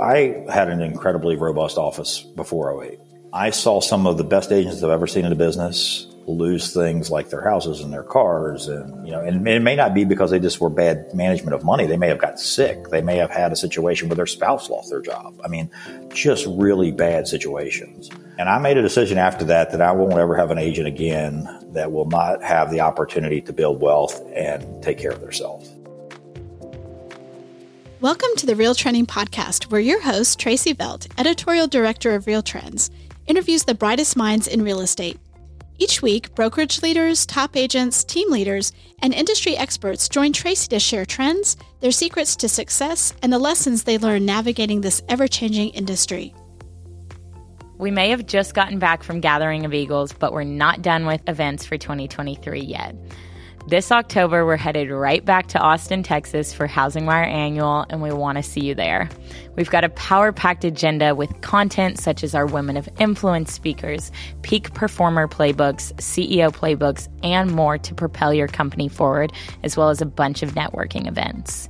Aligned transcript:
I 0.00 0.44
had 0.48 0.68
an 0.68 0.80
incredibly 0.80 1.36
robust 1.36 1.76
office 1.76 2.22
before 2.22 2.84
08. 2.84 2.98
I 3.32 3.50
saw 3.50 3.80
some 3.80 4.06
of 4.06 4.16
the 4.16 4.24
best 4.24 4.52
agents 4.52 4.82
I've 4.82 4.90
ever 4.90 5.06
seen 5.06 5.24
in 5.24 5.30
the 5.30 5.36
business 5.36 6.06
lose 6.26 6.74
things 6.74 7.10
like 7.10 7.30
their 7.30 7.42
houses 7.42 7.80
and 7.80 7.90
their 7.90 8.02
cars 8.02 8.68
and 8.68 9.06
you 9.06 9.12
know 9.12 9.20
and 9.20 9.48
it 9.48 9.60
may 9.60 9.74
not 9.74 9.94
be 9.94 10.04
because 10.04 10.30
they 10.30 10.38
just 10.38 10.60
were 10.60 10.68
bad 10.68 11.12
management 11.14 11.54
of 11.54 11.64
money. 11.64 11.86
They 11.86 11.96
may 11.96 12.08
have 12.08 12.18
got 12.18 12.38
sick. 12.38 12.88
They 12.90 13.00
may 13.00 13.16
have 13.16 13.30
had 13.30 13.50
a 13.50 13.56
situation 13.56 14.08
where 14.08 14.16
their 14.16 14.26
spouse 14.26 14.68
lost 14.68 14.90
their 14.90 15.00
job. 15.00 15.40
I 15.42 15.48
mean 15.48 15.70
just 16.12 16.46
really 16.46 16.92
bad 16.92 17.26
situations. 17.26 18.10
And 18.38 18.48
i 18.48 18.58
made 18.58 18.76
a 18.76 18.82
decision 18.82 19.18
after 19.18 19.44
that 19.46 19.72
that 19.72 19.80
i 19.80 19.90
won't 19.90 20.18
ever 20.18 20.36
have 20.36 20.50
an 20.50 20.58
agent 20.58 20.86
again 20.86 21.48
that 21.72 21.92
will 21.92 22.06
not 22.06 22.42
have 22.42 22.70
the 22.70 22.80
opportunity 22.80 23.40
to 23.40 23.52
build 23.52 23.80
wealth 23.80 24.22
and 24.34 24.82
take 24.82 24.98
care 24.98 25.12
of 25.12 25.20
themselves 25.20 25.68
Welcome 28.00 28.28
to 28.36 28.46
the 28.46 28.54
Real 28.54 28.76
Trending 28.76 29.06
Podcast, 29.06 29.72
where 29.72 29.80
your 29.80 30.00
host, 30.00 30.38
Tracey 30.38 30.72
Velt, 30.72 31.08
editorial 31.18 31.66
director 31.66 32.14
of 32.14 32.28
Real 32.28 32.42
Trends, 32.42 32.92
interviews 33.26 33.64
the 33.64 33.74
brightest 33.74 34.16
minds 34.16 34.46
in 34.46 34.62
real 34.62 34.78
estate. 34.78 35.18
Each 35.78 36.00
week, 36.00 36.32
brokerage 36.36 36.80
leaders, 36.80 37.26
top 37.26 37.56
agents, 37.56 38.04
team 38.04 38.30
leaders, 38.30 38.70
and 39.02 39.12
industry 39.12 39.56
experts 39.56 40.08
join 40.08 40.32
Tracey 40.32 40.68
to 40.68 40.78
share 40.78 41.04
trends, 41.04 41.56
their 41.80 41.90
secrets 41.90 42.36
to 42.36 42.48
success, 42.48 43.12
and 43.20 43.32
the 43.32 43.38
lessons 43.40 43.82
they 43.82 43.98
learn 43.98 44.24
navigating 44.24 44.80
this 44.80 45.02
ever 45.08 45.26
changing 45.26 45.70
industry. 45.70 46.32
We 47.78 47.90
may 47.90 48.10
have 48.10 48.26
just 48.26 48.54
gotten 48.54 48.78
back 48.78 49.02
from 49.02 49.20
Gathering 49.20 49.64
of 49.64 49.74
Eagles, 49.74 50.12
but 50.12 50.32
we're 50.32 50.44
not 50.44 50.82
done 50.82 51.04
with 51.04 51.28
events 51.28 51.66
for 51.66 51.76
2023 51.76 52.60
yet. 52.60 52.94
This 53.68 53.92
October, 53.92 54.46
we're 54.46 54.56
headed 54.56 54.88
right 54.88 55.22
back 55.22 55.48
to 55.48 55.58
Austin, 55.58 56.02
Texas 56.02 56.54
for 56.54 56.66
Housing 56.66 57.04
Wire 57.04 57.24
Annual, 57.24 57.84
and 57.90 58.00
we 58.00 58.10
want 58.10 58.38
to 58.38 58.42
see 58.42 58.60
you 58.60 58.74
there. 58.74 59.10
We've 59.56 59.68
got 59.68 59.84
a 59.84 59.90
power 59.90 60.32
packed 60.32 60.64
agenda 60.64 61.14
with 61.14 61.42
content 61.42 62.00
such 62.00 62.24
as 62.24 62.34
our 62.34 62.46
Women 62.46 62.78
of 62.78 62.88
Influence 62.98 63.52
speakers, 63.52 64.10
peak 64.40 64.72
performer 64.72 65.28
playbooks, 65.28 65.92
CEO 65.96 66.50
playbooks, 66.50 67.08
and 67.22 67.50
more 67.50 67.76
to 67.76 67.94
propel 67.94 68.32
your 68.32 68.48
company 68.48 68.88
forward, 68.88 69.34
as 69.62 69.76
well 69.76 69.90
as 69.90 70.00
a 70.00 70.06
bunch 70.06 70.42
of 70.42 70.52
networking 70.52 71.06
events. 71.06 71.68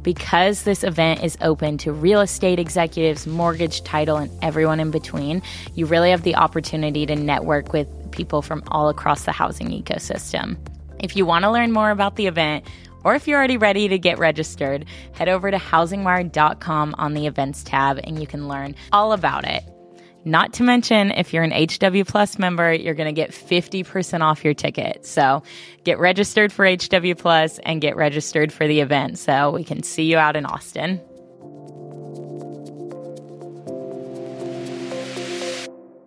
Because 0.00 0.62
this 0.62 0.84
event 0.84 1.22
is 1.22 1.36
open 1.42 1.76
to 1.78 1.92
real 1.92 2.22
estate 2.22 2.58
executives, 2.58 3.26
mortgage, 3.26 3.82
title, 3.82 4.16
and 4.16 4.30
everyone 4.42 4.80
in 4.80 4.90
between, 4.90 5.42
you 5.74 5.84
really 5.84 6.08
have 6.12 6.22
the 6.22 6.36
opportunity 6.36 7.04
to 7.04 7.14
network 7.14 7.74
with 7.74 7.88
people 8.10 8.40
from 8.40 8.64
all 8.68 8.88
across 8.88 9.24
the 9.24 9.32
housing 9.32 9.68
ecosystem. 9.68 10.56
If 10.98 11.16
you 11.16 11.26
want 11.26 11.44
to 11.44 11.50
learn 11.50 11.72
more 11.72 11.90
about 11.90 12.16
the 12.16 12.26
event, 12.26 12.66
or 13.04 13.14
if 13.14 13.28
you're 13.28 13.38
already 13.38 13.56
ready 13.56 13.88
to 13.88 13.98
get 13.98 14.18
registered, 14.18 14.86
head 15.12 15.28
over 15.28 15.50
to 15.50 15.58
housingwire.com 15.58 16.94
on 16.98 17.14
the 17.14 17.26
events 17.26 17.62
tab 17.62 18.00
and 18.02 18.20
you 18.20 18.26
can 18.26 18.48
learn 18.48 18.74
all 18.92 19.12
about 19.12 19.44
it. 19.46 19.62
Not 20.24 20.54
to 20.54 20.64
mention, 20.64 21.12
if 21.12 21.32
you're 21.32 21.44
an 21.44 21.52
HW 21.52 22.02
Plus 22.04 22.36
member, 22.36 22.72
you're 22.72 22.94
going 22.94 23.06
to 23.06 23.12
get 23.12 23.30
50% 23.30 24.22
off 24.22 24.44
your 24.44 24.54
ticket. 24.54 25.06
So 25.06 25.44
get 25.84 26.00
registered 26.00 26.52
for 26.52 26.66
HW 26.66 27.14
Plus 27.16 27.60
and 27.60 27.80
get 27.80 27.94
registered 27.94 28.52
for 28.52 28.66
the 28.66 28.80
event 28.80 29.20
so 29.20 29.52
we 29.52 29.62
can 29.62 29.84
see 29.84 30.10
you 30.10 30.18
out 30.18 30.34
in 30.34 30.44
Austin. 30.44 31.00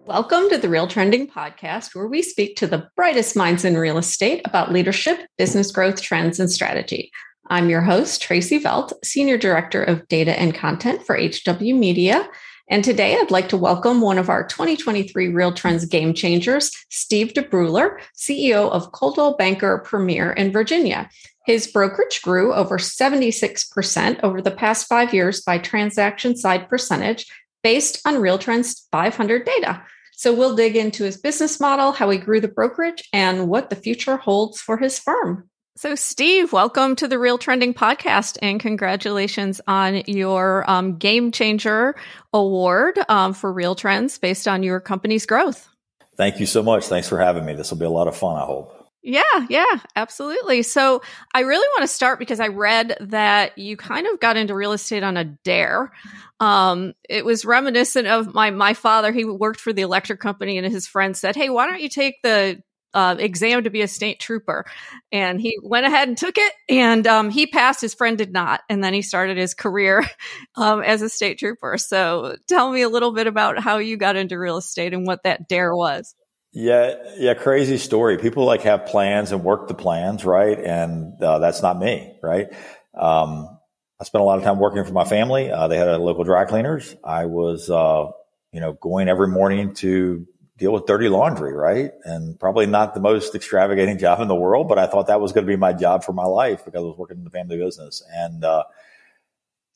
Welcome 0.10 0.50
to 0.50 0.58
the 0.58 0.70
Real 0.70 0.88
Trending 0.88 1.28
Podcast, 1.28 1.94
where 1.94 2.08
we 2.08 2.24
speak 2.24 2.56
to 2.56 2.66
the 2.66 2.90
brightest 2.96 3.36
minds 3.36 3.64
in 3.64 3.78
real 3.78 4.00
estate 4.00 4.42
about 4.44 4.72
leadership, 4.72 5.20
business 5.38 5.72
growth, 5.72 6.02
trends, 6.02 6.40
and 6.40 6.50
strategy. 6.50 7.12
I'm 7.52 7.70
your 7.70 7.82
host, 7.82 8.20
Tracey 8.20 8.58
Velt, 8.58 8.92
Senior 9.06 9.38
Director 9.38 9.84
of 9.84 10.08
Data 10.08 10.38
and 10.40 10.56
Content 10.56 11.06
for 11.06 11.16
HW 11.16 11.76
Media. 11.76 12.28
And 12.68 12.84
today 12.84 13.18
I'd 13.18 13.30
like 13.30 13.50
to 13.50 13.58
welcome 13.58 14.02
one 14.02 14.18
of 14.18 14.30
our 14.30 14.48
2023 14.48 15.28
Real 15.28 15.54
Trends 15.54 15.86
game 15.86 16.16
changers, 16.16 16.72
Steve 16.90 17.34
DuBrueler, 17.34 18.00
CEO 18.18 18.68
of 18.72 18.92
Coldwell 18.92 19.38
Banker 19.38 19.78
Premier 19.86 20.32
in 20.32 20.52
Virginia. 20.52 21.08
His 21.46 21.68
brokerage 21.68 22.24
grew 22.24 22.52
over 22.56 22.80
76% 22.80 24.20
over 24.24 24.42
the 24.42 24.50
past 24.50 24.88
five 24.88 25.14
years 25.14 25.42
by 25.42 25.60
transaction 25.60 26.36
side 26.36 26.68
percentage 26.68 27.28
based 27.62 28.02
on 28.08 28.20
Real 28.20 28.40
Trends 28.40 28.88
500 28.92 29.46
data. 29.46 29.84
So 30.20 30.34
we'll 30.34 30.54
dig 30.54 30.76
into 30.76 31.06
his 31.06 31.16
business 31.16 31.62
model, 31.62 31.94
how 31.94 32.10
he 32.10 32.18
grew 32.18 32.42
the 32.42 32.50
brokerage, 32.50 33.08
and 33.14 33.48
what 33.48 33.70
the 33.70 33.78
future 33.78 34.18
holds 34.18 34.60
for 34.60 34.76
his 34.76 35.00
firm. 35.00 35.48
So, 35.78 35.96
Steve, 35.96 36.52
welcome 36.52 36.98
to 36.98 37.08
the 37.08 37.18
Real 37.18 37.38
Trending 37.38 37.74
podcast 37.74 38.38
and 38.42 38.60
congratulations 38.60 39.62
on 39.66 40.04
your 40.08 40.70
um, 40.70 40.98
Game 40.98 41.32
Changer 41.32 41.96
Award 42.34 43.00
um, 43.08 43.34
for 43.34 43.54
Real 43.54 43.76
Trends 43.76 44.18
based 44.18 44.46
on 44.46 44.62
your 44.62 44.82
company's 44.82 45.26
growth. 45.26 45.70
Thank 46.18 46.42
you 46.42 46.46
so 46.46 46.62
much. 46.62 46.88
Thanks 46.88 47.08
for 47.08 47.18
having 47.18 47.46
me. 47.46 47.54
This 47.54 47.72
will 47.72 47.78
be 47.78 47.86
a 47.86 47.90
lot 47.90 48.10
of 48.10 48.18
fun, 48.18 48.36
I 48.36 48.44
hope. 48.44 48.79
Yeah, 49.02 49.24
yeah, 49.50 49.80
absolutely. 49.96 50.62
So 50.62 51.02
I 51.34 51.42
really 51.42 51.68
want 51.78 51.82
to 51.84 51.88
start 51.88 52.20
because 52.20 52.42
I 52.42 52.48
read 52.48 52.98
that 53.00 53.58
you 53.58 53.78
kind 53.78 54.06
of 54.08 54.20
got 54.20 54.36
into 54.36 54.54
real 54.54 54.74
estate 54.74 55.04
on 55.04 55.16
a 55.16 55.24
dare. 55.24 55.94
Um, 56.42 56.94
it 57.10 57.24
was 57.24 57.46
reminiscent 57.46 58.08
of 58.08 58.34
my 58.34 58.52
my 58.52 58.74
father. 58.74 59.14
He 59.14 59.24
worked 59.24 59.62
for 59.62 59.72
the 59.72 59.84
electric 59.84 60.20
company, 60.20 60.58
and 60.58 60.68
his 60.70 60.86
friend 60.86 61.16
said, 61.16 61.36
"Hey, 61.38 61.50
why 61.50 61.66
don't 61.68 61.80
you 61.82 61.88
take 61.88 62.22
the 62.24 62.62
uh, 62.94 63.16
exam 63.20 63.64
to 63.64 63.70
be 63.70 63.82
a 63.82 63.88
state 63.88 64.20
trooper?" 64.20 64.66
And 65.14 65.40
he 65.40 65.58
went 65.64 65.86
ahead 65.86 66.10
and 66.10 66.18
took 66.18 66.38
it, 66.38 66.54
and 66.68 67.08
um, 67.08 67.30
he 67.30 67.48
passed. 67.48 67.80
His 67.80 67.94
friend 67.94 68.18
did 68.18 68.34
not, 68.34 68.62
and 68.70 68.84
then 68.84 68.94
he 68.94 69.02
started 69.02 69.38
his 69.38 69.54
career 69.54 70.04
um, 70.58 70.82
as 70.82 71.02
a 71.02 71.10
state 71.10 71.40
trooper. 71.40 71.78
So, 71.78 72.36
tell 72.50 72.70
me 72.70 72.82
a 72.82 72.90
little 72.90 73.14
bit 73.14 73.28
about 73.28 73.60
how 73.60 73.78
you 73.78 73.96
got 73.96 74.18
into 74.18 74.38
real 74.38 74.58
estate 74.58 74.94
and 74.94 75.08
what 75.08 75.24
that 75.24 75.48
dare 75.48 75.74
was. 75.74 76.14
Yeah, 76.52 76.96
yeah, 77.18 77.36
crazy 77.36 77.78
story. 77.78 78.18
People 78.18 78.46
like 78.46 78.62
have 78.64 78.88
plans 78.88 79.32
and 79.32 79.44
work 79.44 79.68
the 79.68 79.76
plans, 79.76 80.26
right? 80.26 80.60
And 80.60 81.22
uh, 81.22 81.40
that's 81.40 81.62
not 81.62 81.78
me, 81.78 82.18
right? 82.24 82.48
Um, 82.96 83.60
I 84.00 84.04
spent 84.04 84.22
a 84.22 84.26
lot 84.26 84.40
of 84.40 84.44
time 84.44 84.58
working 84.58 84.84
for 84.84 84.94
my 84.94 85.06
family. 85.06 85.52
Uh, 85.52 85.68
they 85.68 85.78
had 85.78 85.88
a 85.88 85.98
local 86.00 86.24
dry 86.24 86.46
cleaners. 86.46 86.96
I 87.04 87.26
was, 87.26 87.70
uh, 87.70 88.08
you 88.52 88.62
know, 88.62 88.74
going 88.74 89.10
every 89.10 89.28
morning 89.28 89.76
to 89.76 90.26
deal 90.58 90.74
with 90.74 90.88
dirty 90.88 91.08
laundry, 91.08 91.54
right? 91.54 91.92
And 92.04 92.40
probably 92.40 92.66
not 92.66 92.96
the 92.96 93.00
most 93.00 93.36
extravagant 93.36 94.00
job 94.02 94.20
in 94.20 94.28
the 94.28 94.36
world, 94.36 94.68
but 94.68 94.80
I 94.80 94.88
thought 94.88 95.08
that 95.08 95.22
was 95.22 95.32
going 95.34 95.46
to 95.46 95.52
be 95.52 95.56
my 95.56 95.74
job 95.74 96.04
for 96.04 96.14
my 96.14 96.26
life 96.26 96.66
because 96.66 96.80
I 96.80 96.84
was 96.84 96.98
working 96.98 97.18
in 97.18 97.26
the 97.26 97.30
family 97.30 97.58
business. 97.58 98.02
And 98.12 98.44
uh, 98.44 98.64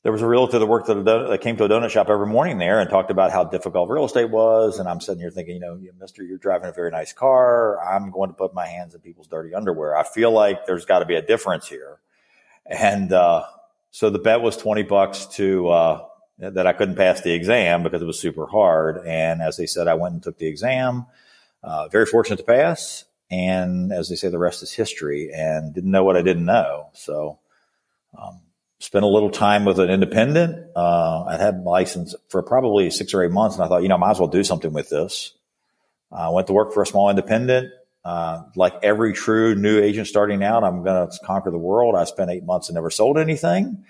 there 0.04 0.12
was 0.12 0.22
a 0.22 0.28
realtor 0.28 0.60
that 0.60 0.66
worked 0.66 0.90
at 0.90 0.98
a 0.98 1.02
donut, 1.02 1.30
that 1.30 1.40
came 1.40 1.56
to 1.56 1.64
a 1.64 1.70
donut 1.70 1.90
shop 1.90 2.10
every 2.10 2.28
morning 2.28 2.58
there 2.58 2.82
and 2.82 2.90
talked 2.90 3.10
about 3.10 3.32
how 3.32 3.46
difficult 3.46 3.90
real 3.90 4.04
estate 4.04 4.30
was. 4.30 4.78
And 4.78 4.88
I'm 4.88 5.00
sitting 5.00 5.22
here 5.22 5.32
thinking, 5.32 5.56
you 5.56 5.62
know, 5.62 5.80
Mister, 5.98 6.24
you're 6.24 6.38
driving 6.38 6.68
a 6.68 6.74
very 6.74 6.92
nice 6.92 7.14
car. 7.14 7.82
I'm 7.82 8.12
going 8.12 8.30
to 8.30 8.36
put 8.36 8.54
my 8.54 8.68
hands 8.68 8.94
in 8.94 9.00
people's 9.00 9.28
dirty 9.28 9.56
underwear. 9.56 9.96
I 9.96 10.04
feel 10.04 10.32
like 10.32 10.66
there's 10.66 10.86
got 10.86 11.00
to 11.00 11.06
be 11.06 11.16
a 11.16 11.22
difference 11.22 11.70
here. 11.70 12.00
And 12.66 13.14
uh, 13.14 13.46
so 13.92 14.10
the 14.10 14.20
bet 14.20 14.42
was 14.42 14.58
20 14.58 14.84
bucks 14.84 15.26
to 15.38 15.70
uh, 15.70 16.06
that 16.38 16.68
I 16.68 16.74
couldn't 16.74 16.96
pass 16.96 17.22
the 17.22 17.32
exam 17.32 17.82
because 17.82 18.02
it 18.02 18.06
was 18.06 18.20
super 18.20 18.46
hard. 18.46 19.08
And 19.08 19.42
as 19.42 19.56
they 19.56 19.66
said, 19.66 19.88
I 19.88 19.94
went 19.94 20.16
and 20.16 20.24
took 20.24 20.38
the 20.38 20.48
exam. 20.48 21.06
Uh, 21.64 21.88
very 21.88 22.06
fortunate 22.06 22.38
to 22.38 22.44
pass. 22.44 23.06
And 23.32 23.94
as 23.94 24.10
they 24.10 24.16
say, 24.16 24.28
the 24.28 24.38
rest 24.38 24.64
is 24.64 24.74
history. 24.74 25.32
And 25.34 25.74
didn't 25.74 25.92
know 25.92 26.04
what 26.04 26.18
I 26.18 26.22
didn't 26.22 26.46
know. 26.46 26.90
So. 26.92 27.40
Um, 28.16 28.42
spent 28.84 29.06
a 29.06 29.08
little 29.08 29.30
time 29.30 29.64
with 29.64 29.80
an 29.80 29.90
independent. 29.90 30.68
Uh, 30.76 31.24
I 31.24 31.38
had 31.38 31.64
my 31.64 31.72
license 31.72 32.16
for 32.28 32.44
probably 32.44 32.90
six 32.90 33.14
or 33.14 33.24
eight 33.24 33.32
months, 33.32 33.56
and 33.56 33.64
I 33.64 33.70
thought, 33.70 33.82
you 33.82 33.88
know, 33.88 33.96
I 33.96 33.98
might 33.98 34.12
as 34.12 34.20
well 34.20 34.28
do 34.28 34.44
something 34.44 34.74
with 34.74 34.90
this. 34.90 35.32
I 36.12 36.26
uh, 36.26 36.32
went 36.32 36.48
to 36.48 36.54
work 36.54 36.74
for 36.74 36.84
a 36.84 36.86
small 36.86 37.10
independent. 37.10 37.72
Uh, 38.04 38.44
like 38.58 38.74
every 38.84 39.14
true 39.14 39.56
new 39.56 39.82
agent 39.82 40.08
starting 40.08 40.44
out, 40.44 40.66
I'm 40.66 40.84
going 40.84 41.10
to 41.10 41.18
conquer 41.26 41.50
the 41.50 41.58
world. 41.58 41.96
I 41.96 42.04
spent 42.04 42.30
eight 42.30 42.44
months 42.44 42.68
and 42.68 42.76
never 42.76 42.90
sold 42.90 43.18
anything. 43.18 43.86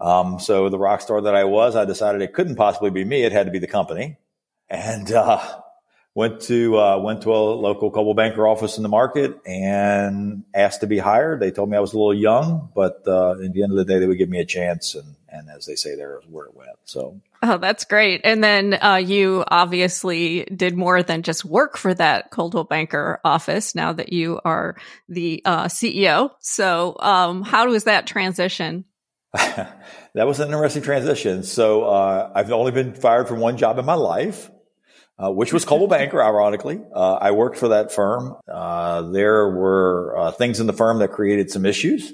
Um, 0.00 0.38
so 0.38 0.68
the 0.68 0.78
rock 0.78 1.00
star 1.00 1.20
that 1.22 1.34
I 1.34 1.42
was, 1.42 1.74
I 1.74 1.84
decided 1.84 2.22
it 2.22 2.32
couldn't 2.32 2.54
possibly 2.54 2.90
be 2.90 3.04
me. 3.04 3.24
It 3.24 3.32
had 3.32 3.46
to 3.46 3.52
be 3.52 3.58
the 3.58 3.66
company. 3.66 4.16
And, 4.70 5.10
uh, 5.10 5.60
went 6.16 6.40
to 6.40 6.78
uh, 6.78 6.98
went 6.98 7.22
to 7.22 7.32
a 7.32 7.36
local 7.36 7.90
Coldwell 7.90 8.14
Banker 8.14 8.48
office 8.48 8.78
in 8.78 8.82
the 8.82 8.88
market 8.88 9.38
and 9.44 10.44
asked 10.54 10.80
to 10.80 10.86
be 10.86 10.96
hired. 10.98 11.40
They 11.40 11.50
told 11.50 11.70
me 11.70 11.76
I 11.76 11.80
was 11.80 11.92
a 11.92 11.98
little 11.98 12.14
young, 12.14 12.70
but 12.74 13.02
uh, 13.06 13.32
at 13.32 13.52
the 13.52 13.62
end 13.62 13.70
of 13.70 13.76
the 13.76 13.84
day, 13.84 13.98
they 13.98 14.06
would 14.06 14.16
give 14.16 14.30
me 14.30 14.40
a 14.40 14.44
chance. 14.46 14.94
And 14.94 15.14
and 15.28 15.50
as 15.50 15.66
they 15.66 15.76
say, 15.76 15.94
there 15.94 16.18
is 16.18 16.24
where 16.28 16.46
it 16.46 16.56
went. 16.56 16.78
So. 16.84 17.20
Oh, 17.42 17.58
that's 17.58 17.84
great. 17.84 18.22
And 18.24 18.42
then 18.42 18.78
uh, 18.82 18.94
you 18.94 19.44
obviously 19.46 20.44
did 20.44 20.74
more 20.74 21.02
than 21.02 21.22
just 21.22 21.44
work 21.44 21.76
for 21.76 21.92
that 21.92 22.30
Coldwell 22.30 22.64
Banker 22.64 23.20
office. 23.22 23.74
Now 23.74 23.92
that 23.92 24.10
you 24.10 24.40
are 24.42 24.76
the 25.10 25.42
uh, 25.44 25.64
CEO, 25.66 26.30
so 26.40 26.96
um, 26.98 27.42
how 27.42 27.68
was 27.68 27.84
that 27.84 28.06
transition? 28.06 28.86
that 29.34 29.76
was 30.14 30.40
an 30.40 30.46
interesting 30.46 30.82
transition. 30.82 31.42
So 31.42 31.84
uh, 31.84 32.32
I've 32.34 32.50
only 32.50 32.72
been 32.72 32.94
fired 32.94 33.28
from 33.28 33.40
one 33.40 33.58
job 33.58 33.78
in 33.78 33.84
my 33.84 33.94
life 33.94 34.50
uh, 35.18 35.30
which 35.30 35.52
was 35.52 35.64
Coldwell 35.64 35.88
Banker, 35.88 36.22
ironically. 36.22 36.80
Uh, 36.94 37.14
I 37.14 37.30
worked 37.30 37.56
for 37.56 37.68
that 37.68 37.92
firm. 37.92 38.36
Uh, 38.46 39.02
there 39.02 39.48
were 39.48 40.16
uh, 40.16 40.30
things 40.32 40.60
in 40.60 40.66
the 40.66 40.72
firm 40.72 40.98
that 40.98 41.12
created 41.12 41.50
some 41.50 41.64
issues. 41.64 42.12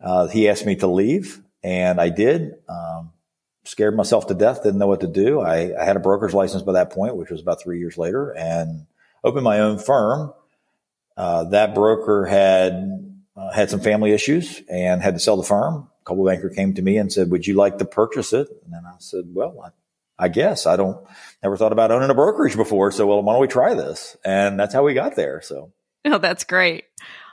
Uh, 0.00 0.26
he 0.28 0.48
asked 0.48 0.66
me 0.66 0.76
to 0.76 0.86
leave, 0.86 1.42
and 1.62 2.00
I 2.00 2.10
did. 2.10 2.56
Um, 2.68 3.12
scared 3.64 3.96
myself 3.96 4.26
to 4.26 4.34
death, 4.34 4.62
didn't 4.62 4.78
know 4.78 4.86
what 4.86 5.00
to 5.00 5.06
do. 5.06 5.40
I, 5.40 5.80
I, 5.80 5.84
had 5.86 5.96
a 5.96 6.00
broker's 6.00 6.34
license 6.34 6.62
by 6.62 6.74
that 6.74 6.90
point, 6.90 7.16
which 7.16 7.30
was 7.30 7.40
about 7.40 7.62
three 7.62 7.78
years 7.78 7.96
later, 7.96 8.30
and 8.32 8.86
opened 9.22 9.44
my 9.44 9.60
own 9.60 9.78
firm. 9.78 10.34
Uh, 11.16 11.44
that 11.44 11.74
broker 11.74 12.26
had 12.26 13.00
had 13.54 13.70
some 13.70 13.80
family 13.80 14.12
issues 14.12 14.60
and 14.70 15.00
had 15.02 15.14
to 15.14 15.20
sell 15.20 15.36
the 15.36 15.42
firm. 15.42 15.88
Coldwell 16.04 16.34
Banker 16.34 16.50
came 16.50 16.74
to 16.74 16.82
me 16.82 16.98
and 16.98 17.10
said, 17.10 17.30
"Would 17.30 17.46
you 17.46 17.54
like 17.54 17.78
to 17.78 17.84
purchase 17.86 18.32
it?" 18.34 18.48
And 18.66 18.86
I 18.86 18.96
said, 18.98 19.24
"Well, 19.32 19.58
I, 19.64 19.68
I 20.18 20.28
guess 20.28 20.66
I 20.66 20.76
don't 20.76 21.06
never 21.42 21.56
thought 21.56 21.72
about 21.72 21.90
owning 21.90 22.10
a 22.10 22.14
brokerage 22.14 22.56
before, 22.56 22.92
so 22.92 23.06
well, 23.06 23.22
why 23.22 23.34
don't 23.34 23.42
we 23.42 23.48
try 23.48 23.74
this?" 23.74 24.16
And 24.24 24.58
that's 24.58 24.74
how 24.74 24.84
we 24.84 24.94
got 24.94 25.16
there. 25.16 25.40
So, 25.42 25.72
oh, 26.04 26.18
that's 26.18 26.44
great. 26.44 26.84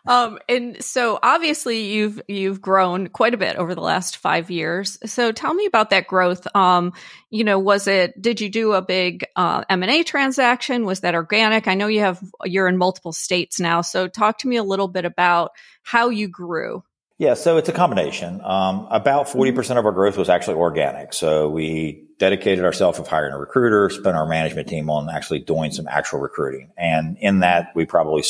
Um, 0.08 0.40
and 0.50 0.84
so 0.84 1.20
obviously 1.22 1.86
you've 1.86 2.22
you've 2.28 2.60
grown 2.60 3.08
quite 3.08 3.36
a 3.36 3.38
bit 3.38 3.58
over 3.58 3.76
the 3.76 3.82
last 3.82 4.18
five 4.18 4.50
years. 4.50 4.98
So 5.06 5.32
tell 5.32 5.54
me 5.54 5.66
about 5.66 5.92
that 5.92 6.08
growth. 6.08 6.48
Um, 6.56 6.94
you 7.30 7.44
know, 7.44 7.60
was 7.60 7.88
it 7.88 8.20
did 8.20 8.42
you 8.42 8.50
do 8.50 8.74
a 8.74 8.82
big 8.82 9.26
uh, 9.36 9.64
M 9.70 9.84
and 9.84 9.92
A 9.92 10.04
transaction? 10.04 10.86
Was 10.86 11.02
that 11.02 11.14
organic? 11.14 11.68
I 11.68 11.76
know 11.76 11.88
you 11.88 12.00
have 12.00 12.20
you're 12.46 12.68
in 12.68 12.78
multiple 12.78 13.14
states 13.14 13.60
now. 13.60 13.82
So 13.82 14.08
talk 14.08 14.40
to 14.40 14.48
me 14.48 14.56
a 14.56 14.64
little 14.64 14.88
bit 14.88 15.06
about 15.06 15.52
how 15.84 16.10
you 16.10 16.28
grew. 16.28 16.84
Yeah, 17.20 17.36
so 17.36 17.58
it's 17.58 17.70
a 17.70 17.74
combination. 17.74 18.42
Um, 18.44 18.88
about 18.90 19.28
40% 19.28 19.78
of 19.78 19.86
our 19.86 19.92
growth 19.92 20.18
was 20.18 20.28
actually 20.28 20.56
organic. 20.56 21.14
So 21.14 21.50
we 21.50 22.08
dedicated 22.22 22.64
ourselves 22.64 23.00
of 23.00 23.08
hiring 23.08 23.34
a 23.34 23.38
recruiter, 23.38 23.90
spent 23.90 24.16
our 24.16 24.28
management 24.28 24.68
team 24.68 24.92
on 24.92 25.10
actually 25.10 25.40
doing 25.40 25.72
some 25.72 25.88
actual 25.88 26.20
recruiting. 26.20 26.72
And 26.78 27.18
in 27.20 27.40
that, 27.40 27.72
we 27.74 27.86
probably 27.86 28.24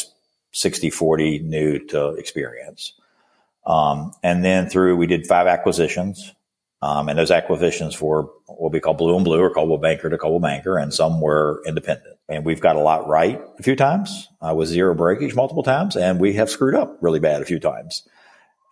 60 0.53 0.89
40 0.89 1.39
new 1.39 1.77
to 1.87 2.11
experience. 2.11 2.93
Um, 3.65 4.13
and 4.23 4.45
then 4.45 4.69
through, 4.69 4.95
we 4.95 5.07
did 5.07 5.27
five 5.27 5.45
acquisitions. 5.45 6.33
Um, 6.81 7.09
and 7.09 7.19
those 7.19 7.31
acquisitions 7.31 7.99
were 7.99 8.29
what 8.47 8.71
we 8.71 8.79
call 8.79 8.93
blue 8.93 9.17
and 9.17 9.25
blue 9.25 9.41
or 9.41 9.53
Coldwell 9.53 9.77
Banker 9.77 10.09
to 10.09 10.17
Coldwell 10.17 10.39
Banker, 10.39 10.77
and 10.77 10.93
some 10.93 11.19
were 11.19 11.61
independent. 11.67 12.17
And 12.29 12.45
we've 12.45 12.61
got 12.61 12.77
a 12.77 12.79
lot 12.79 13.07
right 13.07 13.41
a 13.59 13.63
few 13.63 13.75
times 13.75 14.29
uh, 14.41 14.55
with 14.55 14.69
zero 14.69 14.95
breakage 14.95 15.35
multiple 15.35 15.63
times, 15.63 15.97
and 15.97 16.19
we 16.19 16.33
have 16.33 16.49
screwed 16.49 16.75
up 16.75 16.97
really 17.01 17.19
bad 17.19 17.41
a 17.41 17.45
few 17.45 17.59
times. 17.59 18.07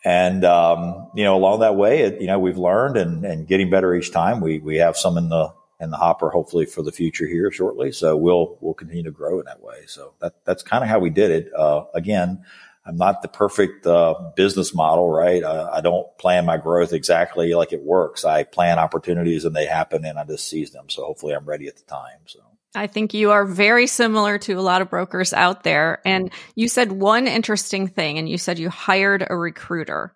And 0.06 0.46
um, 0.46 1.10
you 1.13 1.24
know, 1.24 1.36
along 1.36 1.60
that 1.60 1.75
way, 1.75 2.01
it, 2.01 2.22
you 2.22 2.28
know, 2.28 2.40
we've 2.40 2.57
learned 2.57 2.98
and, 2.98 3.25
and 3.25 3.48
getting 3.48 3.69
better 3.69 3.94
each 3.94 4.12
time. 4.12 4.40
We 4.40 4.60
we 4.60 4.78
have 4.78 4.96
some 4.96 5.18
in 5.18 5.30
the 5.30 5.54
in 5.81 5.92
the 5.92 5.98
hopper, 5.98 6.30
hopefully 6.30 6.66
for 6.66 6.84
the 6.84 6.92
future 6.92 7.28
here 7.28 7.51
shortly. 7.51 7.92
So 7.92 8.16
we'll 8.16 8.57
we'll 8.62 8.74
continue 8.74 9.04
to 9.04 9.12
grow 9.12 9.40
in 9.40 9.46
that 9.46 9.62
way. 9.62 9.84
So 9.88 10.13
that 10.22 10.46
that's 10.46 10.63
kind 10.63 10.84
of 10.84 10.90
how 10.90 11.00
we 11.00 11.10
did 11.10 11.31
it. 11.31 11.54
Uh, 11.54 11.86
again, 11.94 12.46
I'm 12.86 12.98
not 12.98 13.22
the 13.22 13.28
perfect 13.28 13.86
uh, 13.86 14.16
business 14.36 14.74
model, 14.74 15.10
right? 15.10 15.44
I, 15.44 15.78
I, 15.78 15.81
don't 15.81 16.07
plan 16.18 16.45
my 16.45 16.57
growth 16.57 16.92
exactly 16.92 17.54
like 17.54 17.72
it 17.72 17.84
works. 17.84 18.25
I 18.25 18.44
plan 18.44 18.80
opportunities 18.80 19.45
and 19.45 19.56
they 19.56 19.66
happen, 19.66 20.06
and 20.06 20.18
I 20.18 20.24
just 20.24 20.48
seize 20.48 20.72
them. 20.72 20.90
So 20.90 21.04
hopefully, 21.06 21.34
I'm 21.34 21.45
ready 21.45 21.68
at 21.68 21.75
the 21.78 21.84
time. 21.84 22.19
So. 22.25 22.40
I 22.75 22.88
think 22.88 23.13
you 23.13 23.31
are 23.31 23.45
very 23.45 23.88
similar 23.88 24.38
to 24.39 24.54
a 24.54 24.62
lot 24.62 24.81
of 24.81 24.89
brokers 24.89 25.33
out 25.33 25.63
there. 25.63 26.01
And 26.06 26.31
you 26.56 26.68
said 26.68 26.92
one 26.92 27.27
interesting 27.27 27.88
thing, 27.88 28.18
and 28.18 28.30
you 28.30 28.38
said 28.38 28.60
you 28.60 28.69
hired 28.69 29.25
a 29.27 29.36
recruiter. 29.36 30.16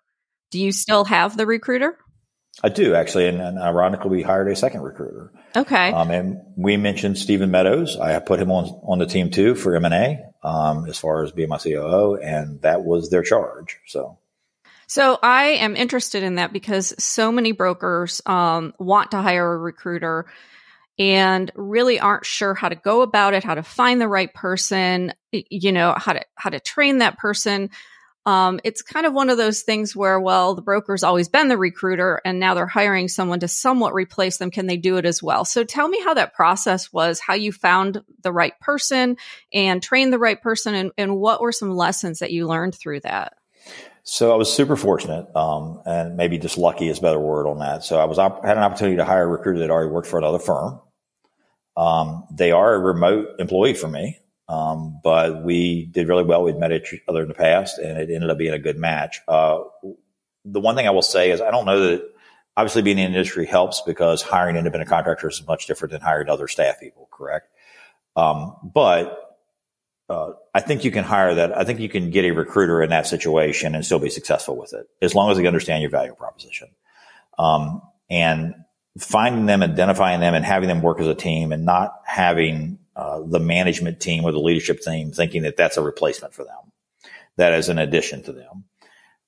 Do 0.50 0.60
you 0.60 0.70
still 0.70 1.04
have 1.04 1.36
the 1.36 1.46
recruiter? 1.46 1.98
I 2.62 2.68
do 2.68 2.94
actually, 2.94 3.26
and, 3.26 3.40
and, 3.40 3.58
ironically, 3.58 4.10
we 4.10 4.22
hired 4.22 4.48
a 4.48 4.54
second 4.54 4.82
recruiter. 4.82 5.32
Okay. 5.56 5.92
Um, 5.92 6.12
and 6.12 6.36
we 6.56 6.76
mentioned 6.76 7.18
Stephen 7.18 7.50
Meadows. 7.50 7.96
I 7.96 8.16
put 8.20 8.38
him 8.38 8.52
on 8.52 8.66
on 8.84 9.00
the 9.00 9.06
team 9.06 9.30
too 9.30 9.56
for 9.56 9.74
M 9.74 9.84
and 9.84 9.94
A, 9.94 10.48
um, 10.48 10.86
as 10.88 10.96
far 10.96 11.24
as 11.24 11.32
being 11.32 11.48
my 11.48 11.58
COO, 11.58 12.16
and 12.16 12.62
that 12.62 12.84
was 12.84 13.10
their 13.10 13.22
charge. 13.22 13.78
So. 13.86 14.18
So 14.86 15.18
I 15.22 15.44
am 15.44 15.76
interested 15.76 16.22
in 16.22 16.34
that 16.36 16.52
because 16.52 16.94
so 17.02 17.32
many 17.32 17.52
brokers 17.52 18.20
um, 18.26 18.74
want 18.78 19.12
to 19.12 19.16
hire 19.16 19.54
a 19.54 19.58
recruiter 19.58 20.26
and 20.98 21.50
really 21.54 21.98
aren't 21.98 22.24
sure 22.24 22.54
how 22.54 22.68
to 22.68 22.76
go 22.76 23.02
about 23.02 23.34
it, 23.34 23.44
how 23.44 23.54
to 23.54 23.62
find 23.62 24.00
the 24.00 24.08
right 24.08 24.32
person, 24.32 25.12
you 25.32 25.72
know, 25.72 25.94
how 25.96 26.12
to 26.12 26.24
how 26.36 26.50
to 26.50 26.60
train 26.60 26.98
that 26.98 27.18
person 27.18 27.70
um, 28.26 28.58
it's 28.64 28.80
kind 28.80 29.04
of 29.04 29.12
one 29.12 29.28
of 29.28 29.36
those 29.36 29.62
things 29.62 29.94
where, 29.94 30.18
well, 30.18 30.54
the 30.54 30.62
broker's 30.62 31.02
always 31.02 31.28
been 31.28 31.48
the 31.48 31.58
recruiter 31.58 32.22
and 32.24 32.40
now 32.40 32.54
they're 32.54 32.66
hiring 32.66 33.08
someone 33.08 33.40
to 33.40 33.48
somewhat 33.48 33.92
replace 33.92 34.38
them. 34.38 34.50
Can 34.50 34.66
they 34.66 34.78
do 34.78 34.96
it 34.96 35.04
as 35.04 35.22
well? 35.22 35.44
So 35.44 35.62
tell 35.62 35.88
me 35.88 36.02
how 36.02 36.14
that 36.14 36.34
process 36.34 36.90
was, 36.90 37.20
how 37.20 37.34
you 37.34 37.52
found 37.52 38.02
the 38.22 38.32
right 38.32 38.58
person 38.60 39.18
and 39.52 39.82
trained 39.82 40.12
the 40.12 40.18
right 40.18 40.40
person, 40.40 40.74
and, 40.74 40.90
and 40.96 41.16
what 41.16 41.42
were 41.42 41.52
some 41.52 41.70
lessons 41.70 42.20
that 42.20 42.32
you 42.32 42.46
learned 42.46 42.74
through 42.74 43.00
that? 43.00 43.34
So 44.04 44.32
I 44.32 44.36
was 44.36 44.52
super 44.52 44.76
fortunate, 44.76 45.34
um, 45.34 45.80
and 45.86 46.16
maybe 46.16 46.38
just 46.38 46.58
lucky 46.58 46.88
is 46.88 46.98
a 46.98 47.02
better 47.02 47.18
word 47.18 47.46
on 47.46 47.58
that. 47.60 47.84
So 47.84 47.98
I 47.98 48.04
was 48.04 48.18
op- 48.18 48.44
had 48.44 48.58
an 48.58 48.62
opportunity 48.62 48.96
to 48.98 49.04
hire 49.04 49.24
a 49.24 49.26
recruiter 49.26 49.60
that 49.60 49.70
already 49.70 49.90
worked 49.90 50.08
for 50.08 50.18
another 50.18 50.38
firm. 50.38 50.80
Um, 51.76 52.24
they 52.30 52.52
are 52.52 52.74
a 52.74 52.78
remote 52.78 53.28
employee 53.38 53.74
for 53.74 53.88
me. 53.88 54.18
Um, 54.48 55.00
but 55.02 55.42
we 55.42 55.86
did 55.86 56.08
really 56.08 56.24
well. 56.24 56.42
We'd 56.42 56.58
met 56.58 56.72
each 56.72 56.94
other 57.08 57.22
in 57.22 57.28
the 57.28 57.34
past 57.34 57.78
and 57.78 57.98
it 57.98 58.10
ended 58.14 58.30
up 58.30 58.38
being 58.38 58.52
a 58.52 58.58
good 58.58 58.76
match. 58.76 59.20
Uh, 59.26 59.60
the 60.44 60.60
one 60.60 60.76
thing 60.76 60.86
I 60.86 60.90
will 60.90 61.02
say 61.02 61.30
is 61.30 61.40
I 61.40 61.50
don't 61.50 61.64
know 61.64 61.80
that 61.80 62.02
obviously 62.56 62.82
being 62.82 62.98
in 62.98 63.12
the 63.12 63.18
industry 63.18 63.46
helps 63.46 63.80
because 63.80 64.20
hiring 64.20 64.56
independent 64.56 64.90
contractors 64.90 65.40
is 65.40 65.46
much 65.46 65.66
different 65.66 65.92
than 65.92 66.02
hiring 66.02 66.28
other 66.28 66.46
staff 66.46 66.78
people, 66.78 67.08
correct? 67.10 67.48
Um, 68.16 68.54
but 68.62 69.23
uh, 70.08 70.32
I 70.54 70.60
think 70.60 70.84
you 70.84 70.90
can 70.90 71.04
hire 71.04 71.34
that. 71.36 71.56
I 71.56 71.64
think 71.64 71.80
you 71.80 71.88
can 71.88 72.10
get 72.10 72.24
a 72.24 72.30
recruiter 72.32 72.82
in 72.82 72.90
that 72.90 73.06
situation 73.06 73.74
and 73.74 73.84
still 73.84 73.98
be 73.98 74.10
successful 74.10 74.56
with 74.56 74.74
it 74.74 74.88
as 75.00 75.14
long 75.14 75.30
as 75.30 75.38
they 75.38 75.46
understand 75.46 75.82
your 75.82 75.90
value 75.90 76.14
proposition. 76.14 76.68
Um, 77.38 77.82
and 78.10 78.54
finding 78.98 79.46
them, 79.46 79.62
identifying 79.62 80.20
them, 80.20 80.34
and 80.34 80.44
having 80.44 80.68
them 80.68 80.82
work 80.82 81.00
as 81.00 81.06
a 81.06 81.14
team, 81.14 81.52
and 81.52 81.64
not 81.64 81.94
having 82.04 82.78
uh, 82.94 83.20
the 83.24 83.40
management 83.40 83.98
team 83.98 84.24
or 84.24 84.32
the 84.32 84.38
leadership 84.38 84.80
team 84.80 85.10
thinking 85.10 85.42
that 85.42 85.56
that's 85.56 85.76
a 85.76 85.82
replacement 85.82 86.34
for 86.34 86.44
them, 86.44 86.72
that 87.36 87.54
is 87.54 87.68
an 87.68 87.78
addition 87.78 88.22
to 88.22 88.32
them. 88.32 88.64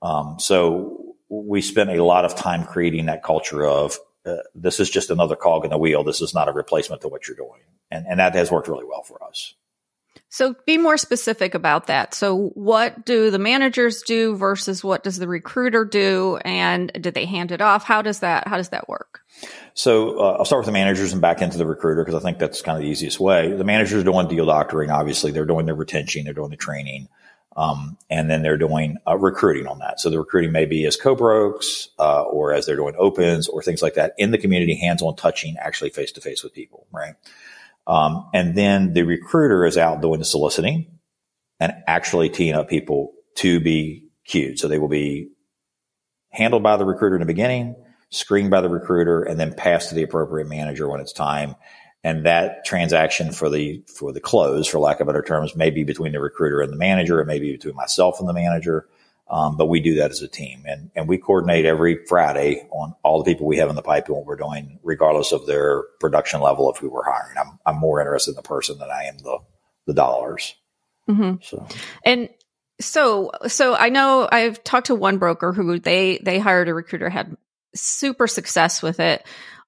Um, 0.03 0.37
so 0.39 1.17
we 1.29 1.63
spent 1.63 1.91
a 1.91 2.05
lot 2.05 2.25
of 2.25 2.37
time 2.37 2.65
creating 2.65 3.07
that 3.07 3.25
culture 3.25 3.67
of 3.67 3.99
uh, 4.25 4.37
this 4.55 4.79
is 4.79 4.91
just 4.91 5.11
another 5.11 5.37
cog 5.37 5.65
in 5.65 5.71
the 5.71 5.79
wheel. 5.79 6.05
This 6.05 6.21
is 6.21 6.35
not 6.35 6.49
a 6.49 6.53
replacement 6.53 7.03
to 7.03 7.09
what 7.09 7.27
you're 7.27 7.37
doing, 7.37 7.63
and 7.91 8.07
and 8.07 8.21
that 8.21 8.35
has 8.35 8.51
worked 8.51 8.69
really 8.69 8.85
well 8.85 9.03
for 9.03 9.23
us. 9.25 9.55
So 10.37 10.55
be 10.67 10.77
more 10.77 10.99
specific 10.99 11.55
about 11.55 11.87
that. 11.87 12.13
So 12.13 12.49
what 12.49 13.07
do 13.07 13.31
the 13.31 13.39
managers 13.39 14.03
do 14.03 14.37
versus 14.37 14.85
what 14.85 15.03
does 15.03 15.17
the 15.17 15.27
recruiter 15.27 15.87
do 15.87 16.37
and 16.45 16.93
did 16.93 17.15
they 17.15 17.25
hand 17.25 17.53
it 17.53 17.63
off? 17.63 17.85
How 17.85 18.03
does 18.03 18.19
that 18.19 18.47
how 18.47 18.59
does 18.59 18.69
that 18.69 18.87
work? 18.87 19.23
So 19.73 20.21
uh, 20.21 20.37
I'll 20.39 20.45
start 20.45 20.61
with 20.61 20.67
the 20.67 20.73
managers 20.73 21.15
and 21.15 21.23
back 21.23 21.41
into 21.41 21.57
the 21.57 21.65
recruiter 21.65 22.05
because 22.05 22.21
I 22.21 22.23
think 22.23 22.39
that's 22.39 22.61
kind 22.61 22.77
of 22.77 22.83
the 22.83 22.91
easiest 22.91 23.19
way. 23.19 23.51
The 23.51 23.65
managers 23.65 24.03
are 24.03 24.05
doing 24.05 24.29
deal 24.29 24.45
doctoring, 24.45 24.91
obviously. 24.91 25.31
They're 25.31 25.47
doing 25.47 25.65
their 25.65 25.75
retention, 25.75 26.25
they're 26.25 26.35
doing 26.35 26.51
the 26.51 26.57
training, 26.57 27.09
um, 27.57 27.97
and 28.11 28.29
then 28.29 28.43
they're 28.43 28.59
doing 28.59 28.99
uh, 29.09 29.17
recruiting 29.17 29.67
on 29.67 29.79
that. 29.79 30.01
So 30.01 30.11
the 30.11 30.19
recruiting 30.19 30.53
may 30.53 30.67
be 30.67 30.85
as 30.85 30.99
co-brokes 30.99 31.89
uh, 31.99 32.25
or 32.25 32.53
as 32.53 32.67
they're 32.67 32.77
doing 32.77 32.95
opens 32.99 33.49
or 33.49 33.63
things 33.63 33.81
like 33.81 33.95
that 33.95 34.13
in 34.19 34.33
the 34.33 34.39
community, 34.39 34.75
hands-on 34.75 35.17
touching, 35.17 35.57
actually 35.57 35.89
face-to-face 35.89 36.45
with 36.45 36.53
people, 36.53 36.87
right? 36.93 37.15
Um, 37.87 38.29
and 38.35 38.57
then 38.57 38.93
the 38.93 39.03
recruiter 39.03 39.65
is 39.65 39.79
out 39.79 40.03
doing 40.03 40.19
the 40.19 40.25
soliciting 40.25 40.99
and 41.61 41.73
actually 41.87 42.29
teeing 42.29 42.55
up 42.55 42.69
people 42.69 43.13
to 43.37 43.61
be 43.61 44.09
queued. 44.25 44.59
So 44.59 44.69
they 44.69 44.79
will 44.79 44.89
be 44.89 45.31
handled 46.31 46.63
by 46.63 46.77
the 46.77 46.85
recruiter 46.85 47.17
in 47.17 47.21
the 47.21 47.27
beginning, 47.27 47.77
screened 48.11 48.51
by 48.51 48.61
the 48.61 48.69
recruiter, 48.69 49.23
and 49.23 49.39
then 49.39 49.55
passed 49.55 49.89
to 49.91 49.95
the 49.95 50.03
appropriate 50.03 50.49
manager 50.49 50.89
when 50.89 51.01
it's 51.01 51.13
time. 51.13 51.55
And 52.05 52.25
that 52.25 52.65
transaction 52.65 53.33
for 53.33 53.51
the 53.51 53.83
for 53.99 54.13
the 54.13 54.21
close, 54.21 54.69
for 54.69 54.79
lack 54.79 55.01
of 55.01 55.07
better 55.07 55.23
terms, 55.23 55.57
may 55.57 55.71
be 55.71 55.83
between 55.83 56.13
the 56.13 56.21
recruiter 56.21 56.61
and 56.61 56.73
the 56.73 56.77
manager, 56.77 57.21
it 57.21 57.27
may 57.27 57.41
be 57.41 57.53
between 57.53 57.75
myself 57.75 58.21
and 58.21 58.29
the 58.29 58.33
manager. 58.33 58.87
Um, 59.29 59.57
but 59.57 59.67
we 59.67 59.81
do 59.81 59.97
that 59.97 60.13
as 60.13 60.23
a 60.23 60.29
team 60.29 60.63
and, 60.67 60.91
and 60.95 61.09
we 61.09 61.19
coordinate 61.19 61.65
every 61.65 62.05
Friday 62.07 62.69
on 62.71 62.95
all 63.03 63.23
the 63.23 63.33
people 63.33 63.47
we 63.47 63.57
have 63.57 63.69
in 63.69 63.75
the 63.75 63.83
pipe 63.83 64.07
and 64.07 64.17
what 64.17 64.25
we're 64.25 64.37
doing, 64.37 64.79
regardless 64.85 65.33
of 65.33 65.47
their 65.47 65.83
production 65.99 66.41
level 66.41 66.71
of 66.71 66.79
who 66.79 66.91
we're 66.91 67.11
hiring. 67.11 67.37
I'm, 67.37 67.59
I'm 67.67 67.77
more 67.77 68.01
interested 68.01 68.33
in 68.33 68.37
the 68.37 68.43
person 68.43 68.79
than 68.79 68.89
I 68.89 69.05
am 69.05 69.19
the, 69.19 69.39
the 69.89 69.95
dollars. 69.95 70.55
Mm-hmm. 71.09 71.43
So, 71.43 71.67
and 72.05 72.29
so, 72.81 73.33
so 73.49 73.75
I 73.75 73.89
know 73.89 74.29
I've 74.31 74.63
talked 74.63 74.87
to 74.89 74.95
one 74.95 75.19
broker 75.19 75.53
who 75.53 75.81
they, 75.81 76.19
they 76.19 76.39
hired 76.39 76.69
a 76.69 76.75
recruiter, 76.75 77.11
had 77.11 77.37
super 77.75 78.29
success 78.29 78.81
with 78.81 79.01
it 79.01 79.27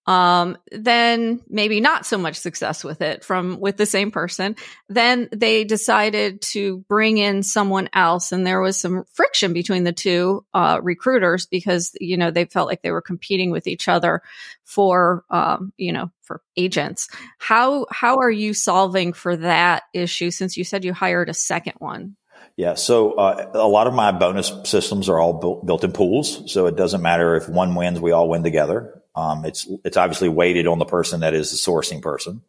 um, 0.08 0.56
then 0.72 1.42
maybe 1.50 1.82
not 1.82 2.06
so 2.06 2.16
much 2.16 2.36
success 2.36 2.82
with 2.82 3.02
it 3.02 3.22
from 3.22 3.60
with 3.60 3.76
the 3.76 3.84
same 3.84 4.10
person. 4.10 4.56
Then 4.88 5.28
they 5.32 5.64
decided 5.64 6.40
to 6.52 6.78
bring 6.88 7.18
in 7.18 7.42
someone 7.42 7.90
else, 7.92 8.32
and 8.32 8.46
there 8.46 8.62
was 8.62 8.78
some 8.78 9.04
friction 9.12 9.52
between 9.52 9.84
the 9.84 9.92
two 9.92 10.46
uh, 10.54 10.80
recruiters 10.82 11.44
because 11.44 11.94
you 12.00 12.16
know 12.16 12.30
they 12.30 12.46
felt 12.46 12.68
like 12.68 12.80
they 12.80 12.90
were 12.90 13.02
competing 13.02 13.50
with 13.50 13.66
each 13.66 13.86
other 13.86 14.22
for 14.64 15.24
um, 15.28 15.74
you 15.76 15.92
know 15.92 16.10
for 16.22 16.40
agents. 16.56 17.08
How 17.36 17.84
how 17.90 18.16
are 18.16 18.30
you 18.30 18.54
solving 18.54 19.12
for 19.12 19.36
that 19.36 19.82
issue 19.92 20.30
since 20.30 20.56
you 20.56 20.64
said 20.64 20.86
you 20.86 20.94
hired 20.94 21.28
a 21.28 21.34
second 21.34 21.74
one? 21.80 22.16
Yeah. 22.58 22.74
So 22.74 23.12
uh, 23.12 23.52
a 23.54 23.68
lot 23.68 23.86
of 23.86 23.94
my 23.94 24.10
bonus 24.10 24.52
systems 24.64 25.08
are 25.08 25.20
all 25.20 25.34
built, 25.34 25.64
built 25.64 25.84
in 25.84 25.92
pools. 25.92 26.52
So 26.52 26.66
it 26.66 26.74
doesn't 26.74 27.00
matter 27.00 27.36
if 27.36 27.48
one 27.48 27.76
wins, 27.76 28.00
we 28.00 28.10
all 28.10 28.28
win 28.28 28.42
together. 28.42 29.00
Um, 29.14 29.44
it's 29.44 29.68
it's 29.84 29.96
obviously 29.96 30.28
weighted 30.28 30.66
on 30.66 30.80
the 30.80 30.84
person 30.84 31.20
that 31.20 31.34
is 31.34 31.52
the 31.52 31.56
sourcing 31.56 32.02
person. 32.02 32.42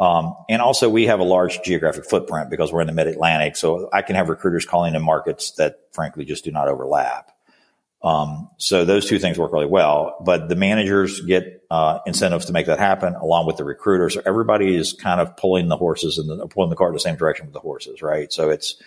Um, 0.00 0.34
and 0.48 0.62
also 0.62 0.88
we 0.88 1.08
have 1.08 1.20
a 1.20 1.24
large 1.24 1.60
geographic 1.62 2.06
footprint 2.06 2.48
because 2.48 2.72
we're 2.72 2.80
in 2.80 2.86
the 2.86 2.94
mid 2.94 3.06
Atlantic. 3.06 3.56
So 3.56 3.90
I 3.92 4.00
can 4.00 4.16
have 4.16 4.30
recruiters 4.30 4.64
calling 4.64 4.94
in 4.94 5.02
markets 5.02 5.50
that 5.52 5.80
frankly 5.92 6.24
just 6.24 6.44
do 6.44 6.50
not 6.50 6.68
overlap. 6.68 7.30
Um, 8.02 8.48
so 8.56 8.86
those 8.86 9.10
two 9.10 9.18
things 9.18 9.38
work 9.38 9.52
really 9.52 9.66
well, 9.66 10.16
but 10.24 10.48
the 10.48 10.56
managers 10.56 11.20
get 11.20 11.66
uh, 11.70 11.98
incentives 12.06 12.46
to 12.46 12.54
make 12.54 12.64
that 12.64 12.78
happen 12.78 13.14
along 13.14 13.46
with 13.46 13.58
the 13.58 13.64
recruiters. 13.64 14.14
So 14.14 14.22
everybody 14.24 14.74
is 14.74 14.94
kind 14.94 15.20
of 15.20 15.36
pulling 15.36 15.68
the 15.68 15.76
horses 15.76 16.16
and 16.16 16.50
pulling 16.50 16.70
the 16.70 16.76
cart 16.76 16.90
in 16.90 16.94
the 16.94 17.00
same 17.00 17.16
direction 17.16 17.44
with 17.44 17.52
the 17.52 17.60
horses, 17.60 18.00
right? 18.00 18.32
So 18.32 18.48
it's 18.48 18.80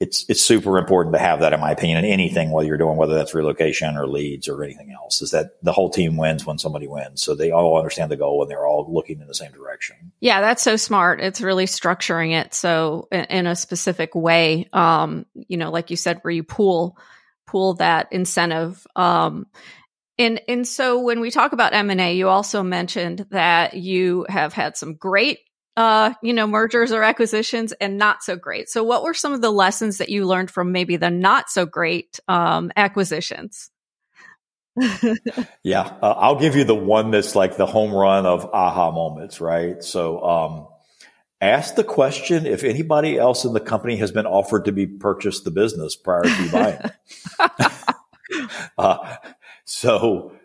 it's 0.00 0.24
it's 0.30 0.40
super 0.40 0.78
important 0.78 1.14
to 1.14 1.18
have 1.18 1.40
that, 1.40 1.52
in 1.52 1.60
my 1.60 1.72
opinion, 1.72 1.98
in 1.98 2.10
anything 2.10 2.50
whether 2.50 2.66
you're 2.66 2.78
doing 2.78 2.96
whether 2.96 3.14
that's 3.14 3.34
relocation 3.34 3.98
or 3.98 4.06
leads 4.06 4.48
or 4.48 4.64
anything 4.64 4.90
else. 4.90 5.20
Is 5.20 5.30
that 5.32 5.62
the 5.62 5.72
whole 5.72 5.90
team 5.90 6.16
wins 6.16 6.46
when 6.46 6.56
somebody 6.56 6.88
wins, 6.88 7.22
so 7.22 7.34
they 7.34 7.50
all 7.50 7.76
understand 7.76 8.10
the 8.10 8.16
goal 8.16 8.40
and 8.40 8.50
they're 8.50 8.66
all 8.66 8.86
looking 8.90 9.20
in 9.20 9.26
the 9.26 9.34
same 9.34 9.52
direction. 9.52 10.12
Yeah, 10.20 10.40
that's 10.40 10.62
so 10.62 10.76
smart. 10.76 11.20
It's 11.20 11.42
really 11.42 11.66
structuring 11.66 12.32
it 12.32 12.54
so 12.54 13.08
in, 13.12 13.46
a 13.46 13.54
specific 13.54 14.14
way. 14.14 14.70
Um, 14.72 15.26
you 15.34 15.58
know, 15.58 15.70
like 15.70 15.90
you 15.90 15.96
said, 15.96 16.20
where 16.22 16.32
you 16.32 16.44
pool 16.44 16.96
pool 17.46 17.74
that 17.74 18.08
incentive. 18.10 18.86
Um, 18.96 19.48
and 20.18 20.40
and 20.48 20.66
so 20.66 21.00
when 21.00 21.20
we 21.20 21.30
talk 21.30 21.52
about 21.52 21.74
M 21.74 21.90
and 21.90 22.00
A, 22.00 22.14
you 22.14 22.28
also 22.28 22.62
mentioned 22.62 23.26
that 23.32 23.74
you 23.74 24.24
have 24.30 24.54
had 24.54 24.78
some 24.78 24.94
great 24.94 25.40
uh, 25.80 26.12
you 26.22 26.34
know, 26.34 26.46
mergers 26.46 26.92
or 26.92 27.02
acquisitions 27.02 27.72
and 27.80 27.96
not 27.96 28.22
so 28.22 28.36
great. 28.36 28.68
So 28.68 28.84
what 28.84 29.02
were 29.02 29.14
some 29.14 29.32
of 29.32 29.40
the 29.40 29.50
lessons 29.50 29.96
that 29.96 30.10
you 30.10 30.26
learned 30.26 30.50
from 30.50 30.72
maybe 30.72 30.98
the 30.98 31.08
not 31.08 31.48
so 31.48 31.64
great 31.64 32.20
um, 32.28 32.70
acquisitions? 32.76 33.70
yeah, 35.64 35.96
uh, 36.02 36.14
I'll 36.18 36.38
give 36.38 36.54
you 36.54 36.64
the 36.64 36.74
one 36.74 37.10
that's 37.10 37.34
like 37.34 37.56
the 37.56 37.64
home 37.64 37.94
run 37.94 38.26
of 38.26 38.44
aha 38.52 38.90
moments, 38.90 39.40
right? 39.40 39.82
So, 39.82 40.22
um, 40.22 40.68
ask 41.40 41.76
the 41.76 41.84
question 41.84 42.44
if 42.44 42.62
anybody 42.62 43.16
else 43.16 43.46
in 43.46 43.54
the 43.54 43.60
company 43.60 43.96
has 43.96 44.12
been 44.12 44.26
offered 44.26 44.66
to 44.66 44.72
be 44.72 44.86
purchased 44.86 45.44
the 45.44 45.50
business 45.50 45.96
prior 45.96 46.24
to 46.24 46.50
buying. 46.52 47.68
uh, 48.78 49.16
so 49.64 50.36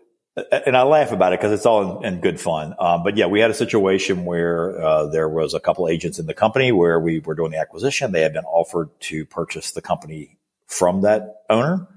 and 0.52 0.76
I 0.76 0.84
laugh 0.84 1.12
about 1.12 1.34
it 1.34 1.40
because 1.40 1.54
it's 1.54 1.66
all 1.66 2.00
in, 2.00 2.14
in 2.14 2.22
good 2.22 2.40
fun. 2.40 2.76
Um, 2.80 3.04
but 3.04 3.16
yeah, 3.16 3.28
we 3.28 3.40
had 3.40 3.52
a 3.52 3.56
situation 3.56 4.26
where 4.26 4.82
uh, 4.82 5.08
there 5.08 5.30
was 5.30 5.54
a 5.54 5.60
couple 5.60 5.88
agents 5.88 6.20
in 6.20 6.26
the 6.26 6.34
company 6.34 6.72
where 6.72 7.00
we 7.00 7.20
were 7.20 7.36
doing 7.36 7.52
the 7.52 7.60
acquisition. 7.60 8.12
They 8.12 8.22
had 8.22 8.34
been 8.34 8.46
offered 8.46 8.90
to 9.02 9.26
purchase 9.26 9.72
the 9.72 9.82
company 9.82 10.38
from 10.68 11.02
that 11.02 11.44
owner. 11.50 11.88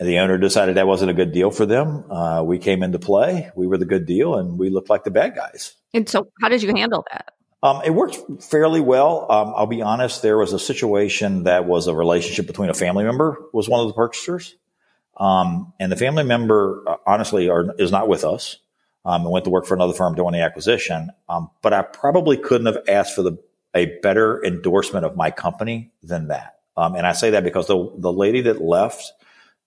And 0.00 0.08
the 0.08 0.18
owner 0.18 0.36
decided 0.38 0.76
that 0.76 0.86
wasn't 0.86 1.12
a 1.12 1.14
good 1.14 1.32
deal 1.32 1.50
for 1.50 1.66
them. 1.66 2.10
Uh, 2.10 2.42
we 2.42 2.58
came 2.58 2.82
into 2.82 2.98
play. 2.98 3.50
We 3.54 3.66
were 3.66 3.78
the 3.78 3.84
good 3.84 4.06
deal, 4.06 4.34
and 4.34 4.58
we 4.58 4.68
looked 4.68 4.90
like 4.90 5.04
the 5.04 5.12
bad 5.12 5.36
guys. 5.36 5.74
And 5.94 6.08
so, 6.08 6.26
how 6.42 6.48
did 6.48 6.62
you 6.62 6.74
handle 6.74 7.06
that? 7.12 7.32
Um, 7.62 7.80
it 7.84 7.90
worked 7.90 8.42
fairly 8.42 8.80
well. 8.80 9.30
Um, 9.30 9.54
I'll 9.56 9.66
be 9.66 9.82
honest. 9.82 10.20
There 10.20 10.36
was 10.36 10.52
a 10.52 10.58
situation 10.58 11.44
that 11.44 11.64
was 11.64 11.86
a 11.86 11.94
relationship 11.94 12.46
between 12.46 12.70
a 12.70 12.74
family 12.74 13.04
member 13.04 13.38
was 13.52 13.68
one 13.68 13.80
of 13.80 13.86
the 13.86 13.94
purchasers. 13.94 14.56
Um, 15.16 15.72
and 15.78 15.90
the 15.92 15.96
family 15.96 16.24
member, 16.24 16.82
uh, 16.86 16.96
honestly, 17.06 17.48
are, 17.48 17.74
is 17.78 17.92
not 17.92 18.08
with 18.08 18.24
us. 18.24 18.58
Um, 19.06 19.20
and 19.22 19.30
went 19.30 19.44
to 19.44 19.50
work 19.50 19.66
for 19.66 19.74
another 19.74 19.92
firm 19.92 20.14
doing 20.14 20.32
the 20.32 20.40
acquisition. 20.40 21.10
Um, 21.28 21.50
but 21.60 21.74
I 21.74 21.82
probably 21.82 22.38
couldn't 22.38 22.66
have 22.66 22.88
asked 22.88 23.14
for 23.14 23.20
the 23.20 23.36
a 23.74 23.98
better 24.00 24.42
endorsement 24.44 25.04
of 25.04 25.16
my 25.16 25.30
company 25.30 25.90
than 26.02 26.28
that. 26.28 26.60
Um, 26.76 26.94
and 26.94 27.06
I 27.06 27.12
say 27.12 27.30
that 27.30 27.44
because 27.44 27.66
the 27.66 27.92
the 27.98 28.12
lady 28.12 28.40
that 28.42 28.62
left 28.62 29.12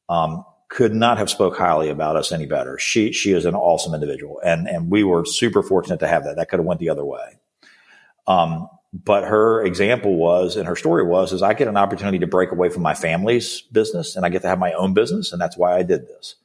um, 0.10 0.46
could 0.70 0.94
not 0.94 1.18
have 1.18 1.30
spoke 1.30 1.58
highly 1.58 1.90
about 1.90 2.16
us 2.16 2.32
any 2.32 2.46
better. 2.46 2.78
She 2.78 3.12
she 3.12 3.32
is 3.32 3.46
an 3.46 3.56
awesome 3.56 3.94
individual, 3.94 4.40
and 4.44 4.68
and 4.68 4.90
we 4.90 5.04
were 5.04 5.26
super 5.26 5.64
fortunate 5.64 6.00
to 6.00 6.08
have 6.08 6.24
that. 6.24 6.36
That 6.38 6.50
could 6.50 6.60
have 6.60 6.66
went 6.66 6.80
the 6.80 6.90
other 6.90 7.06
way. 7.06 7.40
Um, 8.28 8.70
but 9.04 9.26
her 9.26 9.64
example 9.64 10.16
was, 10.16 10.56
and 10.56 10.68
her 10.68 10.76
story 10.76 11.04
was, 11.04 11.34
is 11.34 11.44
I 11.44 11.54
get 11.54 11.68
an 11.68 11.78
opportunity 11.78 12.20
to 12.20 12.28
break 12.28 12.52
away 12.52 12.70
from 12.70 12.82
my 12.82 12.94
family's 12.94 13.62
business 13.62 14.16
and 14.16 14.26
I 14.26 14.30
get 14.30 14.42
to 14.42 14.48
have 14.48 14.60
my 14.60 14.74
own 14.74 14.94
business. 14.94 15.32
And 15.32 15.42
that's 15.42 15.58
why 15.58 15.78
I 15.78 15.84
did 15.84 16.08
this. 16.08 16.36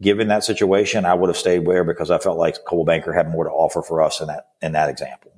Given 0.00 0.28
that 0.28 0.44
situation, 0.44 1.04
I 1.04 1.14
would 1.14 1.28
have 1.28 1.36
stayed 1.36 1.60
where 1.60 1.84
because 1.84 2.10
I 2.10 2.18
felt 2.18 2.38
like 2.38 2.64
Coldwell 2.64 2.86
Banker 2.86 3.12
had 3.12 3.30
more 3.30 3.44
to 3.44 3.50
offer 3.50 3.82
for 3.82 4.02
us 4.02 4.20
in 4.20 4.26
that, 4.26 4.48
in 4.60 4.72
that 4.72 4.90
example. 4.90 5.32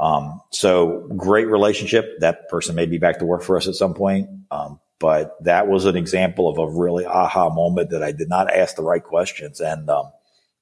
Um, 0.00 0.40
so 0.50 1.08
great 1.16 1.46
relationship. 1.46 2.18
That 2.18 2.48
person 2.48 2.74
may 2.74 2.86
be 2.86 2.98
back 2.98 3.20
to 3.20 3.24
work 3.24 3.42
for 3.42 3.56
us 3.56 3.68
at 3.68 3.74
some 3.74 3.94
point. 3.94 4.28
Um, 4.50 4.80
but 4.98 5.36
that 5.44 5.68
was 5.68 5.84
an 5.86 5.96
example 5.96 6.48
of 6.48 6.58
a 6.58 6.68
really 6.68 7.06
aha 7.06 7.48
moment 7.50 7.90
that 7.90 8.02
I 8.02 8.12
did 8.12 8.28
not 8.28 8.52
ask 8.52 8.74
the 8.74 8.82
right 8.82 9.02
questions. 9.02 9.60
And, 9.60 9.88
um, 9.88 10.10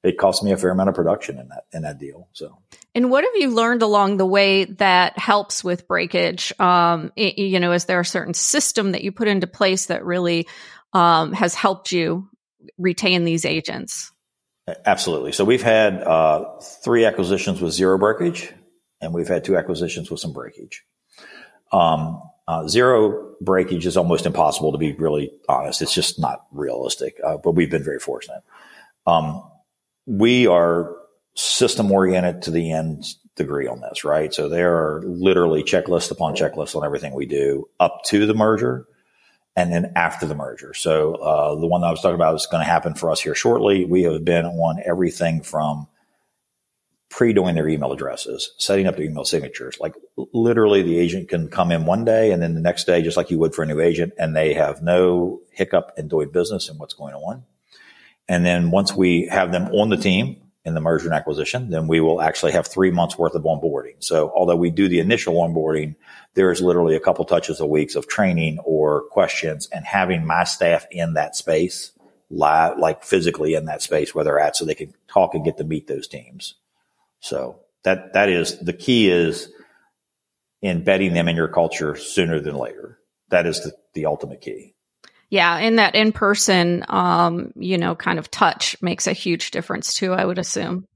it 0.03 0.19
cost 0.19 0.43
me 0.43 0.53
a 0.53 0.57
fair 0.57 0.71
amount 0.71 0.89
of 0.89 0.95
production 0.95 1.39
in 1.39 1.49
that 1.49 1.65
in 1.73 1.83
that 1.83 1.99
deal. 1.99 2.29
So, 2.33 2.59
and 2.95 3.11
what 3.11 3.25
have 3.25 3.35
you 3.37 3.51
learned 3.51 3.83
along 3.83 4.17
the 4.17 4.27
way 4.27 4.65
that 4.65 5.19
helps 5.19 5.63
with 5.63 5.87
breakage? 5.87 6.53
Um, 6.59 7.13
it, 7.17 7.39
you 7.39 7.61
know, 7.61 7.73
is 7.73 7.85
there 7.85 8.01
a 8.01 8.05
certain 8.05 8.35
system 8.35 8.93
that 8.93 9.05
you 9.05 9.13
put 9.13 9.29
into 9.29 9.47
place 9.47 9.87
that 9.87 10.05
really 10.05 10.49
um, 10.93 11.33
has 11.33 11.55
helped 11.55 11.93
you 11.93 12.29
retain 12.79 13.25
these 13.25 13.45
agents? 13.45 14.13
Absolutely. 14.87 15.33
So 15.33 15.45
we've 15.45 15.63
had 15.63 16.03
uh, 16.03 16.61
three 16.85 17.05
acquisitions 17.05 17.61
with 17.61 17.73
zero 17.73 17.99
breakage, 17.99 18.53
and 19.01 19.13
we've 19.13 19.29
had 19.29 19.45
two 19.45 19.57
acquisitions 19.57 20.11
with 20.11 20.21
some 20.21 20.33
breakage. 20.33 20.85
Um, 21.73 22.23
uh, 22.47 22.69
zero 22.69 23.35
breakage 23.41 23.87
is 23.87 23.97
almost 23.97 24.27
impossible 24.27 24.73
to 24.73 24.79
be 24.79 24.93
really 24.93 25.33
honest. 25.49 25.81
It's 25.81 25.95
just 25.95 26.21
not 26.21 26.45
realistic, 26.51 27.17
uh, 27.25 27.39
but 27.39 27.53
we've 27.53 27.71
been 27.71 27.85
very 27.85 27.99
fortunate. 27.99 28.43
Um, 29.07 29.43
we 30.07 30.47
are 30.47 30.97
system 31.35 31.91
oriented 31.91 32.43
to 32.43 32.51
the 32.51 32.73
end 32.73 33.05
degree 33.37 33.67
on 33.67 33.81
this, 33.81 34.05
right? 34.05 34.33
So 34.33 34.49
there 34.49 34.75
are 34.77 35.03
literally 35.05 35.63
checklists 35.63 36.11
upon 36.11 36.35
checklists 36.35 36.77
on 36.77 36.85
everything 36.85 37.15
we 37.15 37.27
do 37.27 37.69
up 37.81 38.03
to 38.07 38.27
the 38.27 38.35
merger 38.35 38.87
and 39.57 39.73
then 39.73 39.93
after 39.97 40.27
the 40.27 40.35
merger. 40.35 40.75
So 40.75 41.15
uh, 41.15 41.55
the 41.57 41.67
one 41.67 41.81
that 41.81 41.89
I 41.89 41.91
was 41.91 42.01
talking 42.01 42.15
about 42.15 42.35
is 42.35 42.47
going 42.47 42.63
to 42.65 42.71
happen 42.71 42.95
for 42.95 43.11
us 43.11 43.21
here 43.21 43.35
shortly. 43.35 43.85
We 43.85 44.03
have 44.03 44.25
been 44.25 44.47
on 44.47 44.83
everything 44.85 45.43
from 45.43 45.89
pre-doing 47.11 47.55
their 47.55 47.69
email 47.69 47.93
addresses, 47.93 48.53
setting 48.57 48.87
up 48.87 48.97
their 48.97 49.05
email 49.05 49.25
signatures. 49.25 49.79
Like 49.79 49.95
literally 50.17 50.83
the 50.83 50.99
agent 50.99 51.29
can 51.29 51.49
come 51.49 51.71
in 51.71 51.85
one 51.85 52.05
day 52.07 52.33
and 52.33 52.43
then 52.43 52.55
the 52.55 52.61
next 52.61 52.85
day, 52.85 53.03
just 53.03 53.19
like 53.19 53.31
you 53.31 53.39
would 53.39 53.55
for 53.55 53.63
a 53.63 53.67
new 53.67 53.81
agent, 53.81 54.15
and 54.19 54.35
they 54.35 54.55
have 54.55 54.83
no 54.83 55.41
hiccup 55.51 55.93
in 55.99 56.09
doing 56.09 56.31
business 56.31 56.71
and 56.71 56.79
what's 56.79 56.95
going 56.95 57.15
on. 57.15 57.45
And 58.33 58.47
then 58.47 58.71
once 58.71 58.95
we 58.95 59.29
have 59.31 59.53
them 59.53 59.67
on 59.75 59.91
the 59.91 59.99
team 59.99 60.39
in 60.65 60.73
the 60.73 60.81
merger 60.81 61.05
and 61.05 61.15
acquisition, 61.15 61.69
then 61.69 61.87
we 61.87 62.01
will 62.01 62.23
actually 62.23 62.53
have 62.53 62.67
three 62.67 62.91
months 62.91 63.19
worth 63.19 63.35
of 63.35 63.43
onboarding. 63.43 63.97
So 63.99 64.33
although 64.35 64.57
we 64.57 64.71
do 64.71 64.89
the 64.89 65.01
initial 65.01 65.35
onboarding, 65.35 65.97
there 66.33 66.51
is 66.51 66.63
literally 66.63 66.97
a 66.97 67.01
couple 67.01 67.27
touches 67.27 67.61
a 67.61 67.67
week 67.67 67.95
of 67.95 68.09
training 68.09 68.59
or 68.61 69.03
questions 69.11 69.69
and 69.71 69.85
having 69.85 70.25
my 70.25 70.45
staff 70.45 70.87
in 70.91 71.13
that 71.13 71.37
space 71.37 71.93
live, 72.31 72.79
like 72.79 73.05
physically 73.05 73.53
in 73.53 73.67
that 73.67 73.83
space 73.83 74.15
where 74.15 74.25
they're 74.25 74.41
at 74.41 74.57
so 74.57 74.65
they 74.65 74.75
can 74.75 74.95
talk 75.09 75.35
and 75.35 75.45
get 75.45 75.59
to 75.59 75.65
meet 75.65 75.87
those 75.87 76.09
teams. 76.09 76.55
So 77.21 77.61
that, 77.83 78.15
that 78.15 78.31
is 78.31 78.59
the 78.61 78.73
key 78.73 79.11
is 79.11 79.53
embedding 80.63 81.13
them 81.13 81.29
in 81.29 81.37
your 81.37 81.49
culture 81.49 81.97
sooner 81.97 82.41
than 82.41 82.55
later. 82.55 82.99
That 83.29 83.45
is 83.47 83.63
the, 83.63 83.75
the 83.93 84.07
ultimate 84.07 84.41
key. 84.41 84.73
Yeah, 85.33 85.57
and 85.57 85.79
that 85.79 85.95
in 85.95 86.13
person, 86.13 86.85
um, 86.91 87.53
you 87.57 87.79
know, 87.79 87.95
kind 87.95 88.19
of 88.19 88.31
touch 88.31 88.77
makes 88.83 89.07
a 89.07 89.15
huge 89.15 89.51
difference 89.51 89.95
too. 89.95 90.13
I 90.13 90.27
would 90.27 90.39
assume. 90.39 90.87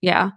Yeah. 0.00 0.30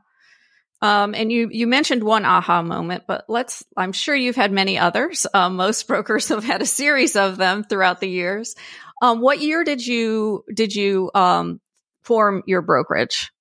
Um, 0.83 1.15
and 1.15 1.31
you 1.31 1.49
you 1.51 1.65
mentioned 1.65 2.03
one 2.03 2.25
aha 2.25 2.61
moment, 2.61 3.05
but 3.07 3.25
let's. 3.27 3.65
I'm 3.75 3.91
sure 3.91 4.13
you've 4.13 4.35
had 4.35 4.51
many 4.51 4.77
others. 4.77 5.25
Um, 5.33 5.55
most 5.55 5.87
brokers 5.87 6.27
have 6.29 6.43
had 6.43 6.61
a 6.61 6.67
series 6.67 7.15
of 7.15 7.37
them 7.37 7.63
throughout 7.63 8.01
the 8.01 8.07
years. 8.07 8.53
Um, 9.01 9.19
what 9.19 9.41
year 9.41 9.63
did 9.63 9.83
you 9.83 10.43
did 10.53 10.75
you 10.75 11.09
um, 11.15 11.59
form 12.03 12.43
your 12.45 12.61
brokerage? 12.61 13.31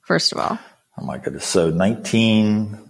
First 0.00 0.32
of 0.32 0.38
all. 0.38 0.58
Oh 0.98 1.04
my 1.04 1.18
goodness! 1.18 1.46
So 1.46 1.70
19 1.70 2.83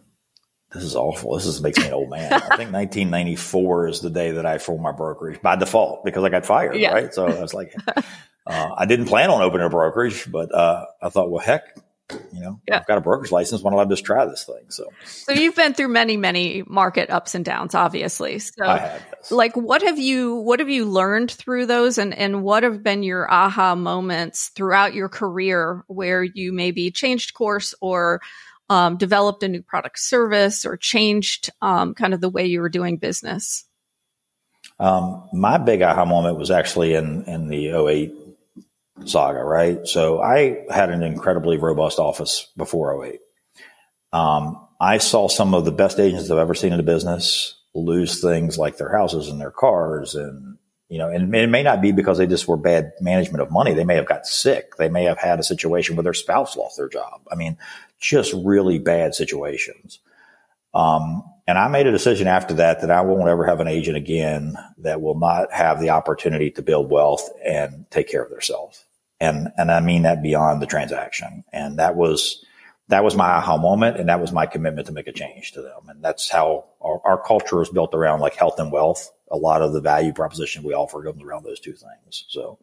this 0.74 0.82
is 0.82 0.96
awful. 0.96 1.36
This 1.36 1.46
is, 1.46 1.62
makes 1.62 1.78
me 1.78 1.86
an 1.86 1.92
old 1.92 2.10
man. 2.10 2.32
I 2.32 2.56
think 2.56 2.72
1994 2.72 3.88
is 3.88 4.00
the 4.00 4.10
day 4.10 4.32
that 4.32 4.44
I 4.44 4.58
formed 4.58 4.82
my 4.82 4.92
brokerage 4.92 5.40
by 5.40 5.56
default 5.56 6.04
because 6.04 6.24
I 6.24 6.28
got 6.28 6.44
fired, 6.44 6.76
yeah. 6.76 6.92
right? 6.92 7.14
So 7.14 7.26
I 7.26 7.40
was 7.40 7.54
like, 7.54 7.74
uh, 8.46 8.70
I 8.76 8.84
didn't 8.86 9.06
plan 9.06 9.30
on 9.30 9.40
opening 9.40 9.66
a 9.66 9.70
brokerage, 9.70 10.30
but 10.30 10.52
uh, 10.54 10.86
I 11.00 11.08
thought, 11.08 11.30
well, 11.30 11.42
heck, 11.42 11.62
you 12.32 12.40
know, 12.40 12.60
yeah. 12.68 12.78
I've 12.78 12.86
got 12.86 12.98
a 12.98 13.00
broker's 13.00 13.32
license. 13.32 13.62
Why 13.62 13.70
don't 13.70 13.80
I 13.80 13.84
just 13.86 14.04
try 14.04 14.26
this 14.26 14.44
thing? 14.44 14.64
So, 14.68 14.88
so 15.04 15.32
you've 15.32 15.56
been 15.56 15.72
through 15.72 15.88
many, 15.88 16.16
many 16.16 16.62
market 16.66 17.08
ups 17.08 17.34
and 17.34 17.44
downs, 17.44 17.74
obviously. 17.74 18.40
So, 18.40 18.64
have, 18.64 19.02
yes. 19.12 19.30
like, 19.30 19.56
what 19.56 19.82
have 19.82 19.98
you, 19.98 20.34
what 20.34 20.58
have 20.58 20.68
you 20.68 20.84
learned 20.84 21.30
through 21.30 21.66
those, 21.66 21.96
and 21.96 22.12
and 22.12 22.42
what 22.42 22.62
have 22.62 22.82
been 22.82 23.02
your 23.02 23.30
aha 23.32 23.74
moments 23.74 24.48
throughout 24.48 24.92
your 24.92 25.08
career 25.08 25.82
where 25.86 26.22
you 26.22 26.52
maybe 26.52 26.90
changed 26.90 27.32
course 27.32 27.74
or 27.80 28.20
um, 28.68 28.96
developed 28.96 29.42
a 29.42 29.48
new 29.48 29.62
product 29.62 29.98
service 29.98 30.64
or 30.64 30.76
changed 30.76 31.50
um, 31.60 31.94
kind 31.94 32.14
of 32.14 32.20
the 32.20 32.28
way 32.28 32.46
you 32.46 32.60
were 32.60 32.68
doing 32.68 32.96
business? 32.96 33.64
Um, 34.78 35.28
my 35.32 35.58
big 35.58 35.82
aha 35.82 36.04
moment 36.04 36.38
was 36.38 36.50
actually 36.50 36.94
in, 36.94 37.24
in 37.24 37.48
the 37.48 37.68
08 37.68 38.14
saga, 39.04 39.42
right? 39.44 39.86
So 39.86 40.20
I 40.20 40.64
had 40.70 40.90
an 40.90 41.02
incredibly 41.02 41.58
robust 41.58 41.98
office 41.98 42.50
before 42.56 43.04
08. 43.04 43.20
Um, 44.12 44.66
I 44.80 44.98
saw 44.98 45.28
some 45.28 45.54
of 45.54 45.64
the 45.64 45.72
best 45.72 46.00
agents 46.00 46.30
I've 46.30 46.38
ever 46.38 46.54
seen 46.54 46.72
in 46.72 46.78
the 46.78 46.84
business 46.84 47.60
lose 47.74 48.20
things 48.20 48.58
like 48.58 48.76
their 48.76 48.90
houses 48.90 49.28
and 49.28 49.40
their 49.40 49.50
cars 49.50 50.14
and 50.14 50.58
you 50.90 50.98
know, 50.98 51.08
and 51.08 51.34
it 51.34 51.48
may 51.48 51.62
not 51.62 51.80
be 51.80 51.92
because 51.92 52.18
they 52.18 52.26
just 52.26 52.46
were 52.46 52.58
bad 52.58 52.92
management 53.00 53.42
of 53.42 53.50
money. 53.50 53.72
They 53.72 53.84
may 53.84 53.96
have 53.96 54.06
got 54.06 54.26
sick. 54.26 54.76
They 54.76 54.88
may 54.88 55.04
have 55.04 55.18
had 55.18 55.40
a 55.40 55.42
situation 55.42 55.96
where 55.96 56.04
their 56.04 56.12
spouse 56.12 56.56
lost 56.56 56.76
their 56.76 56.90
job. 56.90 57.22
I 57.32 57.34
mean, 57.34 57.56
just 58.04 58.34
really 58.44 58.78
bad 58.78 59.14
situations. 59.14 60.00
Um, 60.74 61.22
and 61.46 61.56
I 61.56 61.68
made 61.68 61.86
a 61.86 61.92
decision 61.92 62.26
after 62.26 62.54
that 62.54 62.82
that 62.82 62.90
I 62.90 63.00
won't 63.00 63.28
ever 63.28 63.46
have 63.46 63.60
an 63.60 63.68
agent 63.68 63.96
again 63.96 64.56
that 64.78 65.00
will 65.00 65.18
not 65.18 65.52
have 65.52 65.80
the 65.80 65.90
opportunity 65.90 66.50
to 66.52 66.62
build 66.62 66.90
wealth 66.90 67.28
and 67.44 67.86
take 67.90 68.08
care 68.08 68.22
of 68.22 68.30
themselves. 68.30 68.84
And, 69.20 69.48
and 69.56 69.70
I 69.70 69.80
mean 69.80 70.02
that 70.02 70.22
beyond 70.22 70.60
the 70.60 70.66
transaction. 70.66 71.44
And 71.52 71.78
that 71.78 71.96
was, 71.96 72.44
that 72.88 73.04
was 73.04 73.14
my 73.14 73.28
aha 73.28 73.56
moment. 73.56 73.98
And 73.98 74.08
that 74.08 74.20
was 74.20 74.32
my 74.32 74.46
commitment 74.46 74.88
to 74.88 74.92
make 74.92 75.06
a 75.06 75.12
change 75.12 75.52
to 75.52 75.62
them. 75.62 75.88
And 75.88 76.04
that's 76.04 76.28
how 76.28 76.66
our, 76.82 77.00
our 77.04 77.22
culture 77.22 77.62
is 77.62 77.70
built 77.70 77.94
around 77.94 78.20
like 78.20 78.34
health 78.34 78.58
and 78.58 78.72
wealth. 78.72 79.10
A 79.30 79.36
lot 79.36 79.62
of 79.62 79.72
the 79.72 79.80
value 79.80 80.12
proposition 80.12 80.62
we 80.62 80.74
offer 80.74 81.02
comes 81.02 81.22
around 81.22 81.44
those 81.44 81.60
two 81.60 81.72
things. 81.72 82.24
So, 82.28 82.58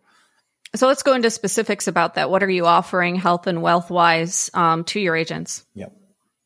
so 0.75 0.88
let's 0.88 1.04
go 1.04 1.13
into 1.13 1.30
specifics 1.30 1.88
about 1.88 2.16
that. 2.16 2.30
What 2.30 2.44
are 2.44 2.50
you 2.50 2.66
offering 2.66 3.16
health 3.16 3.48
and 3.48 3.62
wealth 3.62 3.90
wise 3.90 4.50
um, 4.54 4.84
to 4.86 5.00
your 5.00 5.16
agents? 5.16 5.66
Yep. 5.75 5.94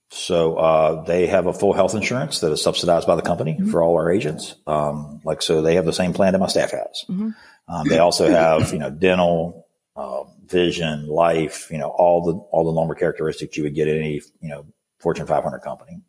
So 0.09 0.55
uh, 0.55 1.03
they 1.03 1.27
have 1.27 1.45
a 1.45 1.53
full 1.53 1.73
health 1.73 1.93
insurance 1.93 2.39
that 2.39 2.51
is 2.51 2.63
subsidized 2.63 3.07
by 3.07 3.15
the 3.15 3.21
company 3.21 3.53
mm-hmm. 3.53 3.69
for 3.69 3.83
all 3.83 3.95
our 3.95 4.11
agents. 4.11 4.55
Um, 4.65 5.19
like 5.23 5.41
so, 5.41 5.61
they 5.61 5.75
have 5.75 5.85
the 5.85 5.93
same 5.93 6.13
plan 6.13 6.33
that 6.33 6.39
my 6.39 6.47
staff 6.47 6.71
has. 6.71 7.05
Mm-hmm. 7.09 7.29
Um, 7.67 7.87
they 7.87 7.99
also 7.99 8.29
have 8.29 8.71
you 8.71 8.79
know 8.79 8.89
dental, 8.89 9.67
uh, 9.95 10.23
vision, 10.45 11.07
life, 11.07 11.69
you 11.69 11.77
know 11.77 11.89
all 11.89 12.23
the 12.23 12.33
all 12.33 12.65
the 12.65 12.71
normal 12.71 12.95
characteristics 12.95 13.57
you 13.57 13.63
would 13.63 13.75
get 13.75 13.87
in 13.87 13.97
any 13.97 14.21
you 14.41 14.49
know 14.49 14.65
Fortune 14.99 15.27
500 15.27 15.59
company. 15.59 16.01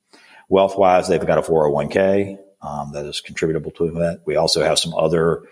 Wealth 0.49 0.79
wise, 0.79 1.09
they've 1.09 1.27
got 1.27 1.39
a 1.39 1.43
401k 1.43 2.39
um, 2.63 2.93
that 2.93 3.05
is 3.07 3.21
contributable 3.21 3.73
to 3.73 3.91
that. 3.93 4.21
We 4.25 4.37
also 4.37 4.63
have 4.63 4.79
some 4.79 4.95
other 4.95 5.43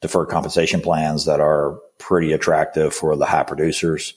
deferred 0.00 0.28
compensation 0.28 0.80
plans 0.80 1.26
that 1.26 1.40
are 1.40 1.78
pretty 1.98 2.32
attractive 2.32 2.94
for 2.94 3.16
the 3.16 3.26
high 3.26 3.42
producers 3.42 4.14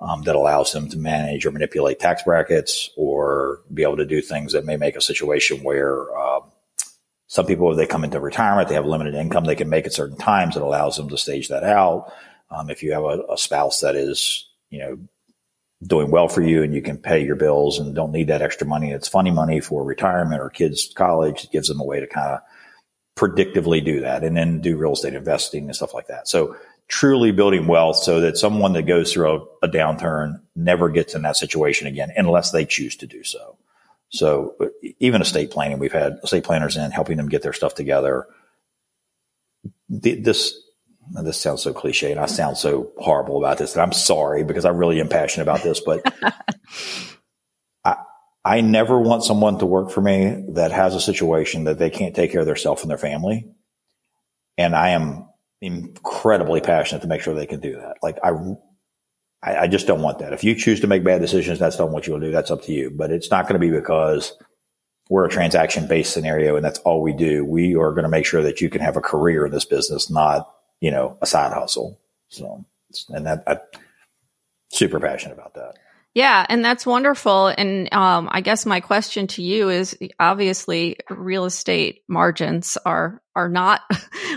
um, 0.00 0.22
that 0.22 0.36
allows 0.36 0.72
them 0.72 0.88
to 0.88 0.98
manage 0.98 1.44
or 1.44 1.50
manipulate 1.50 1.98
tax 1.98 2.22
brackets 2.22 2.90
or 2.96 3.60
be 3.72 3.82
able 3.82 3.96
to 3.96 4.06
do 4.06 4.20
things 4.20 4.52
that 4.52 4.64
may 4.64 4.76
make 4.76 4.96
a 4.96 5.00
situation 5.00 5.62
where 5.62 6.16
um, 6.16 6.42
some 7.26 7.46
people, 7.46 7.70
if 7.70 7.76
they 7.76 7.86
come 7.86 8.04
into 8.04 8.20
retirement, 8.20 8.68
they 8.68 8.74
have 8.74 8.86
limited 8.86 9.14
income 9.14 9.44
they 9.44 9.54
can 9.54 9.68
make 9.68 9.86
at 9.86 9.92
certain 9.92 10.16
times. 10.16 10.56
It 10.56 10.62
allows 10.62 10.96
them 10.96 11.08
to 11.10 11.18
stage 11.18 11.48
that 11.48 11.64
out. 11.64 12.12
Um, 12.50 12.70
if 12.70 12.82
you 12.82 12.92
have 12.92 13.04
a, 13.04 13.22
a, 13.30 13.36
spouse 13.36 13.80
that 13.80 13.94
is, 13.94 14.48
you 14.70 14.78
know, 14.78 14.98
doing 15.86 16.10
well 16.10 16.28
for 16.28 16.40
you 16.40 16.62
and 16.62 16.74
you 16.74 16.80
can 16.80 16.96
pay 16.96 17.22
your 17.22 17.36
bills 17.36 17.78
and 17.78 17.94
don't 17.94 18.12
need 18.12 18.28
that 18.28 18.40
extra 18.40 18.66
money, 18.66 18.90
it's 18.90 19.06
funny 19.06 19.30
money 19.30 19.60
for 19.60 19.84
retirement 19.84 20.40
or 20.40 20.48
kids' 20.48 20.90
college. 20.96 21.44
It 21.44 21.52
gives 21.52 21.68
them 21.68 21.80
a 21.80 21.84
way 21.84 22.00
to 22.00 22.06
kind 22.06 22.32
of 22.32 22.40
predictively 23.18 23.84
do 23.84 24.00
that 24.00 24.24
and 24.24 24.34
then 24.34 24.60
do 24.60 24.78
real 24.78 24.92
estate 24.92 25.12
investing 25.12 25.64
and 25.64 25.76
stuff 25.76 25.92
like 25.92 26.06
that. 26.06 26.28
So 26.28 26.56
truly 26.88 27.32
building 27.32 27.66
wealth 27.66 27.96
so 27.96 28.20
that 28.20 28.38
someone 28.38 28.72
that 28.72 28.82
goes 28.82 29.12
through 29.12 29.30
a, 29.30 29.66
a, 29.66 29.68
downturn 29.68 30.40
never 30.56 30.88
gets 30.88 31.14
in 31.14 31.22
that 31.22 31.36
situation 31.36 31.86
again 31.86 32.10
unless 32.16 32.50
they 32.50 32.64
choose 32.64 32.96
to 32.96 33.06
do 33.06 33.22
so. 33.22 33.58
So 34.08 34.56
even 34.98 35.20
estate 35.20 35.50
planning, 35.50 35.78
we've 35.78 35.92
had 35.92 36.18
estate 36.24 36.44
planners 36.44 36.78
in 36.78 36.90
helping 36.90 37.18
them 37.18 37.28
get 37.28 37.42
their 37.42 37.52
stuff 37.52 37.74
together. 37.74 38.26
This, 39.90 40.58
this 41.22 41.40
sounds 41.40 41.62
so 41.62 41.74
cliche 41.74 42.10
and 42.10 42.18
I 42.18 42.24
sound 42.24 42.56
so 42.56 42.90
horrible 42.96 43.36
about 43.36 43.58
this 43.58 43.74
and 43.74 43.82
I'm 43.82 43.92
sorry 43.92 44.42
because 44.42 44.64
I 44.64 44.70
really 44.70 44.98
am 45.00 45.10
passionate 45.10 45.42
about 45.42 45.62
this, 45.62 45.80
but 45.80 46.02
I, 47.84 47.96
I 48.46 48.62
never 48.62 48.98
want 48.98 49.24
someone 49.24 49.58
to 49.58 49.66
work 49.66 49.90
for 49.90 50.00
me 50.00 50.42
that 50.54 50.72
has 50.72 50.94
a 50.94 51.00
situation 51.02 51.64
that 51.64 51.78
they 51.78 51.90
can't 51.90 52.16
take 52.16 52.32
care 52.32 52.40
of 52.40 52.46
themselves 52.46 52.80
and 52.80 52.90
their 52.90 52.96
family. 52.96 53.46
And 54.56 54.74
I 54.74 54.90
am 54.90 55.27
incredibly 55.60 56.60
passionate 56.60 57.02
to 57.02 57.08
make 57.08 57.20
sure 57.20 57.34
they 57.34 57.46
can 57.46 57.60
do 57.60 57.76
that. 57.76 57.96
Like 58.02 58.18
I, 58.22 58.32
I, 59.42 59.68
just 59.68 59.86
don't 59.86 60.02
want 60.02 60.18
that. 60.20 60.32
If 60.32 60.44
you 60.44 60.54
choose 60.54 60.80
to 60.80 60.86
make 60.86 61.04
bad 61.04 61.20
decisions, 61.20 61.58
that's 61.58 61.78
not 61.78 61.90
what 61.90 62.06
you'll 62.06 62.20
do. 62.20 62.30
That's 62.30 62.50
up 62.50 62.62
to 62.64 62.72
you. 62.72 62.90
But 62.90 63.10
it's 63.10 63.30
not 63.30 63.48
going 63.48 63.60
to 63.60 63.66
be 63.66 63.70
because 63.70 64.32
we're 65.08 65.26
a 65.26 65.30
transaction 65.30 65.86
based 65.86 66.12
scenario 66.12 66.56
and 66.56 66.64
that's 66.64 66.78
all 66.80 67.02
we 67.02 67.12
do. 67.12 67.44
We 67.44 67.74
are 67.74 67.92
going 67.92 68.04
to 68.04 68.08
make 68.08 68.26
sure 68.26 68.42
that 68.42 68.60
you 68.60 68.70
can 68.70 68.80
have 68.80 68.96
a 68.96 69.00
career 69.00 69.46
in 69.46 69.52
this 69.52 69.64
business, 69.64 70.10
not, 70.10 70.48
you 70.80 70.90
know, 70.90 71.16
a 71.22 71.26
side 71.26 71.52
hustle. 71.52 71.98
So, 72.28 72.64
and 73.08 73.26
that, 73.26 73.42
I'm 73.46 73.58
super 74.70 75.00
passionate 75.00 75.34
about 75.34 75.54
that. 75.54 75.76
Yeah, 76.14 76.44
and 76.48 76.64
that's 76.64 76.86
wonderful. 76.86 77.48
And 77.48 77.92
um, 77.92 78.28
I 78.32 78.40
guess 78.40 78.66
my 78.66 78.80
question 78.80 79.26
to 79.28 79.42
you 79.42 79.68
is: 79.68 79.96
obviously, 80.18 80.96
real 81.10 81.44
estate 81.44 82.02
margins 82.08 82.78
are 82.84 83.22
are 83.36 83.48
not 83.48 83.82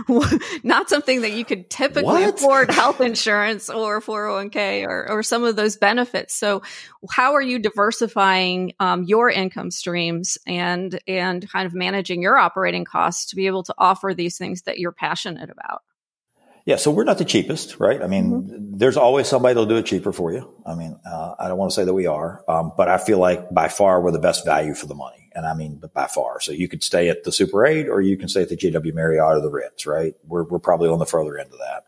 not 0.64 0.90
something 0.90 1.22
that 1.22 1.32
you 1.32 1.44
could 1.44 1.70
typically 1.70 2.04
what? 2.04 2.36
afford 2.36 2.72
health 2.72 3.02
insurance 3.02 3.70
or 3.70 4.00
401k 4.00 4.86
or, 4.86 5.10
or 5.10 5.24
some 5.24 5.44
of 5.44 5.56
those 5.56 5.78
benefits. 5.78 6.36
So, 6.36 6.62
how 7.10 7.34
are 7.34 7.42
you 7.42 7.58
diversifying 7.58 8.74
um, 8.80 9.04
your 9.06 9.30
income 9.30 9.72
streams 9.72 10.38
and 10.46 11.00
and 11.08 11.50
kind 11.50 11.66
of 11.66 11.74
managing 11.74 12.22
your 12.22 12.38
operating 12.38 12.86
costs 12.86 13.28
to 13.28 13.36
be 13.36 13.48
able 13.48 13.64
to 13.64 13.74
offer 13.78 14.14
these 14.14 14.38
things 14.38 14.64
that 14.64 14.78
you're 14.78 14.92
passionate 14.92 15.50
about? 15.50 15.82
Yeah, 16.66 16.76
so 16.76 16.92
we're 16.92 17.06
not 17.06 17.18
the 17.18 17.26
cheapest, 17.26 17.80
right? 17.80 18.02
I 18.02 18.08
mean, 18.08 18.32
mm-hmm. 18.32 18.78
there's 18.78 18.98
always 18.98 19.28
somebody 19.28 19.54
that'll 19.54 19.68
do 19.68 19.78
it 19.78 19.86
cheaper 19.86 20.12
for 20.12 20.32
you. 20.32 20.54
I 20.66 20.76
mean, 20.76 21.00
uh, 21.06 21.36
I 21.40 21.48
don't 21.48 21.58
want 21.58 21.72
to 21.72 21.76
say 21.76 21.86
that 21.86 21.94
we 21.94 22.06
are, 22.06 22.44
um, 22.48 22.74
but 22.78 22.88
I 22.88 22.98
feel 22.98 23.18
like 23.18 23.52
by 23.52 23.68
far 23.68 24.00
we're 24.02 24.12
the 24.12 24.20
best 24.20 24.46
value 24.46 24.76
for 24.76 24.86
the 24.86 24.94
money, 24.94 25.30
and 25.34 25.46
I 25.46 25.56
mean 25.56 25.82
by 25.94 26.08
far. 26.08 26.40
So 26.40 26.52
you 26.52 26.68
could 26.68 26.84
stay 26.84 27.10
at 27.10 27.24
the 27.24 27.32
Super 27.32 27.66
Eight, 27.66 27.90
or 27.90 28.00
you 28.00 28.16
can 28.16 28.30
stay 28.30 28.44
at 28.44 28.50
the 28.50 28.58
JW 28.58 28.94
Marriott 28.94 29.38
or 29.38 29.42
the 29.42 29.50
Ritz, 29.50 29.88
right? 29.88 30.14
We're 30.28 30.44
we're 30.44 30.60
probably 30.60 30.90
on 30.90 31.00
the 31.00 31.06
further 31.06 31.38
end 31.38 31.52
of 31.52 31.60
that. 31.60 31.86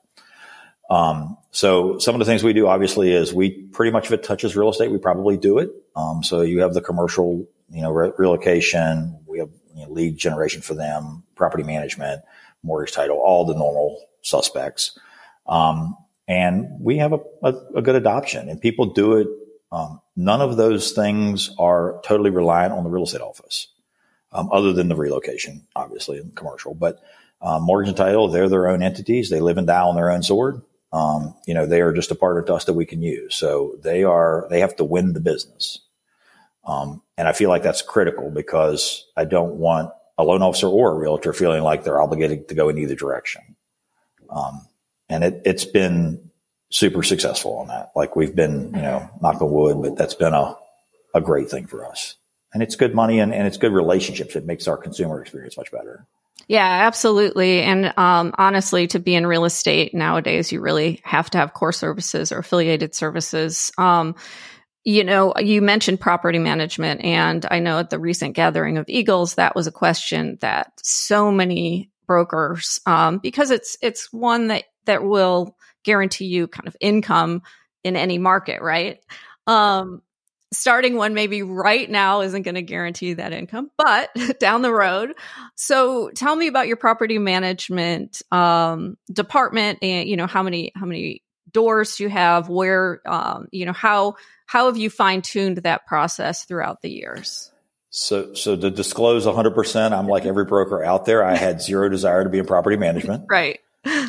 Um, 0.93 1.37
so 1.51 1.97
some 1.99 2.15
of 2.15 2.19
the 2.19 2.25
things 2.25 2.43
we 2.43 2.53
do 2.53 2.67
obviously 2.67 3.11
is 3.11 3.33
we 3.33 3.51
pretty 3.51 3.91
much 3.91 4.05
if 4.05 4.11
it 4.11 4.23
touches 4.23 4.55
real 4.55 4.69
estate, 4.69 4.91
we 4.91 4.97
probably 4.97 5.37
do 5.37 5.59
it. 5.59 5.71
Um, 5.95 6.23
so 6.23 6.41
you 6.41 6.61
have 6.61 6.73
the 6.73 6.81
commercial, 6.81 7.47
you 7.69 7.81
know, 7.81 7.91
re- 7.91 8.11
relocation, 8.17 9.19
we 9.27 9.39
have 9.39 9.49
you 9.75 9.85
know, 9.85 9.91
lead 9.91 10.17
generation 10.17 10.61
for 10.61 10.73
them, 10.73 11.23
property 11.35 11.63
management, 11.63 12.23
mortgage 12.63 12.93
title, 12.93 13.17
all 13.17 13.45
the 13.45 13.55
normal 13.55 14.01
suspects. 14.23 14.97
Um, 15.45 15.95
and 16.27 16.79
we 16.79 16.97
have 16.97 17.13
a, 17.13 17.19
a, 17.43 17.53
a, 17.75 17.81
good 17.81 17.95
adoption 17.95 18.49
and 18.49 18.59
people 18.59 18.87
do 18.87 19.17
it. 19.17 19.27
Um, 19.71 20.01
none 20.15 20.41
of 20.41 20.57
those 20.57 20.93
things 20.93 21.51
are 21.59 22.01
totally 22.05 22.29
reliant 22.29 22.73
on 22.73 22.83
the 22.83 22.89
real 22.89 23.03
estate 23.03 23.21
office, 23.21 23.67
um, 24.31 24.49
other 24.51 24.71
than 24.71 24.87
the 24.87 24.95
relocation, 24.95 25.67
obviously, 25.75 26.17
and 26.17 26.33
commercial. 26.35 26.73
But 26.73 27.03
um, 27.41 27.63
mortgage 27.63 27.89
and 27.89 27.97
title, 27.97 28.29
they're 28.29 28.49
their 28.49 28.69
own 28.69 28.81
entities. 28.81 29.29
They 29.29 29.41
live 29.41 29.57
and 29.57 29.67
die 29.67 29.81
on 29.81 29.95
their 29.95 30.11
own 30.11 30.23
sword. 30.23 30.61
Um, 30.93 31.35
you 31.45 31.53
know, 31.53 31.65
they 31.65 31.81
are 31.81 31.91
just 31.91 32.11
a 32.11 32.15
partner 32.15 32.43
to 32.43 32.53
us 32.53 32.65
that 32.65 32.73
we 32.73 32.85
can 32.85 33.01
use. 33.01 33.35
So 33.35 33.75
they 33.83 34.03
are, 34.03 34.47
they 34.49 34.61
have 34.61 34.75
to 34.77 34.83
win 34.83 35.13
the 35.13 35.19
business. 35.19 35.79
Um, 36.65 37.01
and 37.17 37.27
I 37.27 37.33
feel 37.33 37.49
like 37.49 37.63
that's 37.63 37.81
critical 37.81 38.29
because 38.29 39.05
I 39.17 39.25
don't 39.25 39.55
want 39.55 39.91
a 40.17 40.23
loan 40.23 40.41
officer 40.41 40.67
or 40.67 40.91
a 40.91 40.95
realtor 40.95 41.33
feeling 41.33 41.63
like 41.63 41.83
they're 41.83 42.01
obligated 42.01 42.47
to 42.47 42.55
go 42.55 42.69
in 42.69 42.77
either 42.77 42.95
direction. 42.95 43.41
Um, 44.33 44.67
and 45.09 45.23
it, 45.23 45.41
it's 45.45 45.65
been 45.65 46.31
super 46.69 47.03
successful 47.03 47.57
on 47.57 47.67
that. 47.67 47.91
Like 47.95 48.15
we've 48.15 48.35
been, 48.35 48.73
you 48.73 48.81
know, 48.81 49.09
knock 49.21 49.41
on 49.41 49.51
wood, 49.51 49.81
but 49.81 49.95
that's 49.95 50.15
been 50.15 50.33
a, 50.33 50.57
a 51.13 51.21
great 51.21 51.49
thing 51.49 51.67
for 51.67 51.85
us. 51.85 52.15
And 52.53 52.63
it's 52.63 52.75
good 52.75 52.95
money 52.95 53.19
and, 53.19 53.33
and 53.33 53.47
it's 53.47 53.57
good 53.57 53.71
relationships. 53.71 54.35
It 54.35 54.45
makes 54.45 54.67
our 54.67 54.77
consumer 54.77 55.21
experience 55.21 55.57
much 55.57 55.71
better. 55.71 56.05
Yeah, 56.47 56.67
absolutely. 56.67 57.61
And 57.61 57.93
um, 57.97 58.33
honestly, 58.37 58.87
to 58.87 58.99
be 58.99 59.15
in 59.15 59.25
real 59.25 59.45
estate 59.45 59.93
nowadays, 59.93 60.51
you 60.51 60.61
really 60.61 60.99
have 61.03 61.29
to 61.31 61.37
have 61.37 61.53
core 61.53 61.71
services 61.71 62.31
or 62.31 62.39
affiliated 62.39 62.93
services. 62.93 63.71
Um, 63.77 64.15
you 64.83 65.05
know, 65.05 65.33
you 65.39 65.61
mentioned 65.61 66.01
property 66.01 66.39
management, 66.39 67.05
and 67.05 67.45
I 67.49 67.59
know 67.59 67.79
at 67.79 67.89
the 67.89 67.99
recent 67.99 68.35
gathering 68.35 68.77
of 68.77 68.85
Eagles, 68.89 69.35
that 69.35 69.55
was 69.55 69.67
a 69.67 69.71
question 69.71 70.37
that 70.41 70.73
so 70.83 71.31
many 71.31 71.92
brokers 72.07 72.79
um, 72.85 73.17
because 73.17 73.51
it's 73.51 73.77
it's 73.81 74.11
one 74.11 74.47
that 74.47 74.65
that 74.85 75.03
will 75.03 75.55
guarantee 75.83 76.25
you 76.25 76.47
kind 76.47 76.67
of 76.67 76.75
income 76.79 77.41
in 77.83 77.95
any 77.95 78.17
market, 78.17 78.61
right? 78.61 78.99
Um, 79.47 80.01
starting 80.53 80.95
one 80.95 81.13
maybe 81.13 81.41
right 81.41 81.89
now 81.89 82.21
isn't 82.21 82.43
going 82.43 82.55
to 82.55 82.61
guarantee 82.61 83.13
that 83.13 83.33
income, 83.33 83.71
but 83.77 84.09
down 84.39 84.61
the 84.61 84.71
road. 84.71 85.13
So 85.55 86.09
tell 86.11 86.35
me 86.35 86.47
about 86.47 86.67
your 86.67 86.77
property 86.77 87.17
management 87.17 88.21
um, 88.31 88.97
department 89.11 89.79
and 89.81 90.07
you 90.07 90.15
know 90.15 90.27
how 90.27 90.43
many 90.43 90.71
how 90.75 90.85
many 90.85 91.23
doors 91.51 91.99
you 91.99 92.09
have? 92.09 92.49
Where 92.49 93.01
um, 93.05 93.47
you 93.51 93.65
know 93.65 93.73
how 93.73 94.15
how 94.45 94.67
have 94.67 94.77
you 94.77 94.89
fine 94.89 95.21
tuned 95.21 95.57
that 95.57 95.85
process 95.85 96.45
throughout 96.45 96.81
the 96.81 96.91
years? 96.91 97.52
So, 97.95 98.33
so 98.33 98.55
to 98.55 98.71
disclose 98.71 99.27
100%, 99.27 99.91
I'm 99.91 100.07
like 100.07 100.25
every 100.25 100.45
broker 100.45 100.83
out 100.83 101.05
there. 101.05 101.23
I 101.23 101.35
had 101.35 101.61
zero 101.61 101.89
desire 101.89 102.23
to 102.23 102.29
be 102.29 102.39
in 102.39 102.45
property 102.47 102.75
management. 102.75 103.25
Right. 103.29 103.59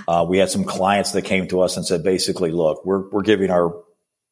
Uh, 0.06 0.24
we 0.28 0.38
had 0.38 0.48
some 0.48 0.64
clients 0.64 1.12
that 1.12 1.22
came 1.22 1.48
to 1.48 1.60
us 1.60 1.76
and 1.76 1.84
said, 1.84 2.02
basically, 2.02 2.50
look, 2.50 2.86
we're, 2.86 3.10
we're 3.10 3.22
giving 3.22 3.50
our 3.50 3.74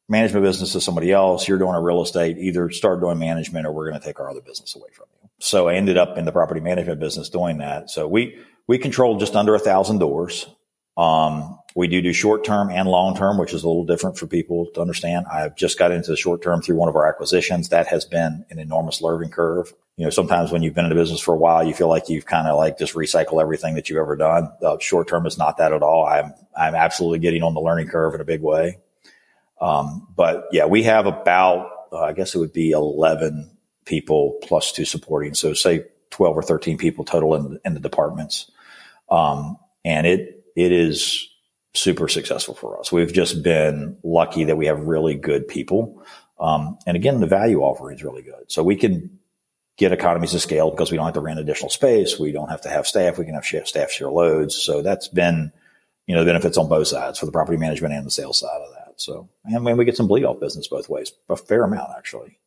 management 0.09 0.45
business 0.45 0.73
to 0.73 0.81
somebody 0.81 1.11
else. 1.13 1.49
You're 1.49 1.59
doing 1.59 1.75
a 1.75 1.83
real 1.83 2.01
estate. 2.01 2.39
Either 2.39 2.71
start 2.71 3.01
doing 3.01 3.19
management 3.19 3.67
or 3.67 3.73
we're 3.73 3.91
going 3.91 4.01
to 4.01 4.07
take 4.07 4.21
our 4.21 4.31
other 4.31 4.41
business 4.41 4.75
away 4.75 4.89
from 4.93 5.07
you. 5.21 5.29
So 5.41 5.69
I 5.69 5.75
ended 5.75 5.99
up 5.99 6.17
in 6.17 6.25
the 6.25 6.33
property 6.33 6.61
management 6.61 7.01
business 7.01 7.29
doing 7.29 7.59
that. 7.59 7.91
So 7.91 8.09
we, 8.09 8.39
we 8.67 8.79
controlled 8.79 9.21
just 9.21 9.37
under 9.37 9.55
a 9.55 9.59
thousand 9.59 9.99
doors. 9.99 10.47
Um, 10.97 11.59
we 11.75 11.89
do 11.89 12.03
do 12.03 12.13
short 12.13 12.45
term 12.45 12.71
and 12.71 12.89
long 12.89 13.17
term, 13.17 13.39
which 13.39 13.55
is 13.55 13.63
a 13.63 13.69
little 13.69 13.85
different 13.85 14.19
for 14.19 14.27
people 14.27 14.67
to 14.75 14.81
understand. 14.81 15.27
I've 15.27 15.57
just 15.57 15.79
got 15.79 15.91
into 15.91 16.11
the 16.11 16.17
short 16.17 16.43
term 16.43 16.61
through 16.61 16.77
one 16.77 16.89
of 16.89 16.97
our 16.97 17.09
acquisitions. 17.09 17.71
That 17.71 17.87
has 17.87 18.05
been 18.05 18.45
an 18.51 18.59
enormous 18.59 19.01
learning 19.01 19.31
curve. 19.31 19.73
You 19.97 20.05
know, 20.05 20.11
sometimes 20.11 20.53
when 20.53 20.63
you've 20.63 20.75
been 20.75 20.85
in 20.85 20.93
a 20.93 20.97
business 20.97 21.21
for 21.21 21.35
a 21.35 21.39
while, 21.39 21.67
you 21.67 21.75
feel 21.75 21.89
like 21.89 22.09
you've 22.09 22.27
kind 22.27 22.49
of 22.49 22.57
like 22.57 22.79
just 22.79 22.95
recycle 22.95 23.41
everything 23.41 23.75
that 23.75 23.89
you've 23.89 23.99
ever 23.99 24.17
done. 24.17 24.51
Uh, 24.63 24.77
short 24.81 25.09
term 25.09 25.27
is 25.27 25.39
not 25.39 25.59
that 25.59 25.73
at 25.73 25.83
all. 25.83 26.07
I'm, 26.07 26.33
I'm 26.57 26.75
absolutely 26.75 27.21
getting 27.21 27.43
on 27.43 27.55
the 27.55 27.61
learning 27.61 27.89
curve 27.89 28.15
in 28.15 28.21
a 28.21 28.25
big 28.25 28.43
way. 28.43 28.79
Um, 29.61 30.09
but 30.15 30.49
yeah, 30.51 30.67
we 30.67 30.83
have 30.85 31.07
about, 31.07 31.71
uh, 31.93 32.01
I 32.01 32.13
guess 32.13 32.35
it 32.35 32.39
would 32.39 32.53
be 32.53 32.73
11 32.73 33.51
people 33.85 34.39
plus 34.43 34.73
two 34.73 34.85
supporting. 34.85 35.35
So 35.35 35.55
say 35.55 35.85
12 36.11 36.37
or 36.37 36.43
13 36.43 36.79
people 36.79 37.05
total 37.05 37.35
in, 37.35 37.61
in 37.65 37.75
the 37.75 37.81
departments. 37.81 38.51
Um, 39.09 39.59
and 39.85 40.07
it, 40.07 40.45
it 40.57 40.73
is 40.73 41.29
super 41.75 42.09
successful 42.09 42.55
for 42.55 42.79
us. 42.79 42.93
We've 42.93 43.13
just 43.13 43.43
been 43.43 43.97
lucky 44.03 44.45
that 44.45 44.57
we 44.57 44.67
have 44.67 44.81
really 44.81 45.15
good 45.15 45.49
people. 45.49 46.03
Um, 46.39 46.79
and 46.87 46.97
again, 46.97 47.21
the 47.21 47.27
value 47.27 47.61
offering 47.61 47.97
is 47.97 48.05
really 48.05 48.23
good. 48.23 48.51
So 48.51 48.63
we 48.63 48.77
can 48.77 49.19
get 49.77 49.93
economies 49.93 50.35
of 50.35 50.43
scale 50.43 50.71
because 50.71 50.91
we 50.91 50.97
don't 50.97 51.07
have 51.07 51.15
to 51.15 51.21
rent 51.21 51.41
additional 51.41 51.71
space. 51.71 52.19
We 52.19 52.33
don't 52.33 52.51
have 52.51 52.63
to 52.63 52.69
have 52.69 52.87
staff. 52.87 53.19
We 53.19 53.25
can 53.25 53.35
have 53.35 53.47
staff 53.47 53.91
share 53.91 54.11
loads. 54.11 54.55
So 54.55 54.83
that's 54.83 55.09
been, 55.09 55.53
you 56.07 56.15
know, 56.15 56.23
the 56.25 56.29
benefits 56.29 56.59
on 56.59 56.69
both 56.69 56.89
sides 56.89 57.19
for 57.19 57.27
the 57.27 57.33
property 57.33 57.59
management 57.59 57.95
and 57.95 58.07
the 58.07 58.11
sales 58.11 58.39
side 58.39 58.61
of 58.61 58.73
that. 58.75 59.01
So, 59.01 59.29
and 59.45 59.65
we 59.79 59.85
get 59.85 59.97
some 59.97 60.09
bleed 60.09 60.25
off 60.25 60.41
business 60.41 60.69
both 60.69 60.89
ways, 60.89 61.13
a 61.29 61.37
fair 61.37 61.65
amount 61.65 61.91
actually. 61.97 62.39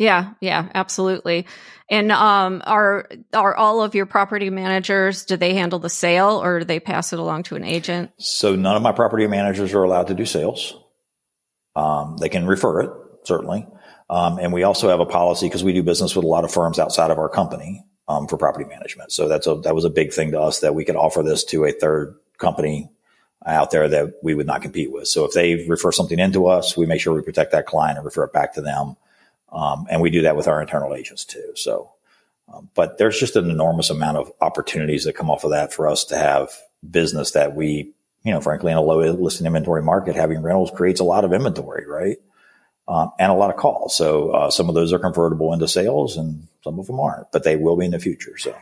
Yeah, 0.00 0.32
yeah, 0.40 0.66
absolutely. 0.74 1.44
And 1.90 2.10
um, 2.10 2.62
are 2.64 3.06
are 3.34 3.54
all 3.54 3.82
of 3.82 3.94
your 3.94 4.06
property 4.06 4.48
managers? 4.48 5.26
Do 5.26 5.36
they 5.36 5.52
handle 5.52 5.78
the 5.78 5.90
sale, 5.90 6.42
or 6.42 6.60
do 6.60 6.64
they 6.64 6.80
pass 6.80 7.12
it 7.12 7.18
along 7.18 7.42
to 7.44 7.56
an 7.56 7.64
agent? 7.64 8.10
So 8.16 8.56
none 8.56 8.76
of 8.76 8.82
my 8.82 8.92
property 8.92 9.26
managers 9.26 9.74
are 9.74 9.82
allowed 9.82 10.06
to 10.06 10.14
do 10.14 10.24
sales. 10.24 10.74
Um, 11.76 12.16
they 12.16 12.30
can 12.30 12.46
refer 12.46 12.80
it 12.80 12.90
certainly, 13.24 13.66
um, 14.08 14.38
and 14.38 14.54
we 14.54 14.62
also 14.62 14.88
have 14.88 15.00
a 15.00 15.06
policy 15.06 15.48
because 15.48 15.62
we 15.62 15.74
do 15.74 15.82
business 15.82 16.16
with 16.16 16.24
a 16.24 16.28
lot 16.28 16.44
of 16.44 16.50
firms 16.50 16.78
outside 16.78 17.10
of 17.10 17.18
our 17.18 17.28
company 17.28 17.84
um, 18.08 18.26
for 18.26 18.38
property 18.38 18.64
management. 18.64 19.12
So 19.12 19.28
that's 19.28 19.46
a 19.46 19.56
that 19.56 19.74
was 19.74 19.84
a 19.84 19.90
big 19.90 20.14
thing 20.14 20.30
to 20.30 20.40
us 20.40 20.60
that 20.60 20.74
we 20.74 20.86
could 20.86 20.96
offer 20.96 21.22
this 21.22 21.44
to 21.44 21.66
a 21.66 21.72
third 21.72 22.16
company 22.38 22.90
out 23.44 23.70
there 23.70 23.86
that 23.86 24.14
we 24.22 24.34
would 24.34 24.46
not 24.46 24.62
compete 24.62 24.90
with. 24.90 25.08
So 25.08 25.26
if 25.26 25.32
they 25.32 25.66
refer 25.68 25.92
something 25.92 26.18
into 26.18 26.46
us, 26.46 26.74
we 26.74 26.86
make 26.86 27.02
sure 27.02 27.12
we 27.12 27.20
protect 27.20 27.52
that 27.52 27.66
client 27.66 27.98
and 27.98 28.04
refer 28.06 28.24
it 28.24 28.32
back 28.32 28.54
to 28.54 28.62
them. 28.62 28.96
Um, 29.52 29.86
and 29.90 30.00
we 30.00 30.10
do 30.10 30.22
that 30.22 30.36
with 30.36 30.48
our 30.48 30.60
internal 30.60 30.94
agents 30.94 31.24
too. 31.24 31.52
So, 31.56 31.92
um, 32.52 32.68
but 32.74 32.98
there's 32.98 33.18
just 33.18 33.36
an 33.36 33.50
enormous 33.50 33.90
amount 33.90 34.18
of 34.18 34.32
opportunities 34.40 35.04
that 35.04 35.14
come 35.14 35.30
off 35.30 35.44
of 35.44 35.50
that 35.50 35.72
for 35.72 35.88
us 35.88 36.04
to 36.06 36.16
have 36.16 36.50
business 36.88 37.32
that 37.32 37.54
we, 37.54 37.92
you 38.22 38.32
know, 38.32 38.40
frankly, 38.40 38.72
in 38.72 38.78
a 38.78 38.82
low 38.82 39.00
listing 39.12 39.46
inventory 39.46 39.82
market, 39.82 40.16
having 40.16 40.42
rentals 40.42 40.70
creates 40.70 41.00
a 41.00 41.04
lot 41.04 41.24
of 41.24 41.32
inventory, 41.32 41.86
right? 41.86 42.18
Um, 42.88 43.12
and 43.18 43.30
a 43.30 43.34
lot 43.34 43.50
of 43.50 43.56
calls. 43.56 43.96
So 43.96 44.30
uh, 44.30 44.50
some 44.50 44.68
of 44.68 44.74
those 44.74 44.92
are 44.92 44.98
convertible 44.98 45.52
into 45.52 45.68
sales, 45.68 46.16
and 46.16 46.48
some 46.64 46.78
of 46.78 46.86
them 46.86 46.98
aren't, 46.98 47.30
but 47.30 47.44
they 47.44 47.56
will 47.56 47.76
be 47.76 47.84
in 47.84 47.92
the 47.92 48.00
future. 48.00 48.36
So. 48.36 48.54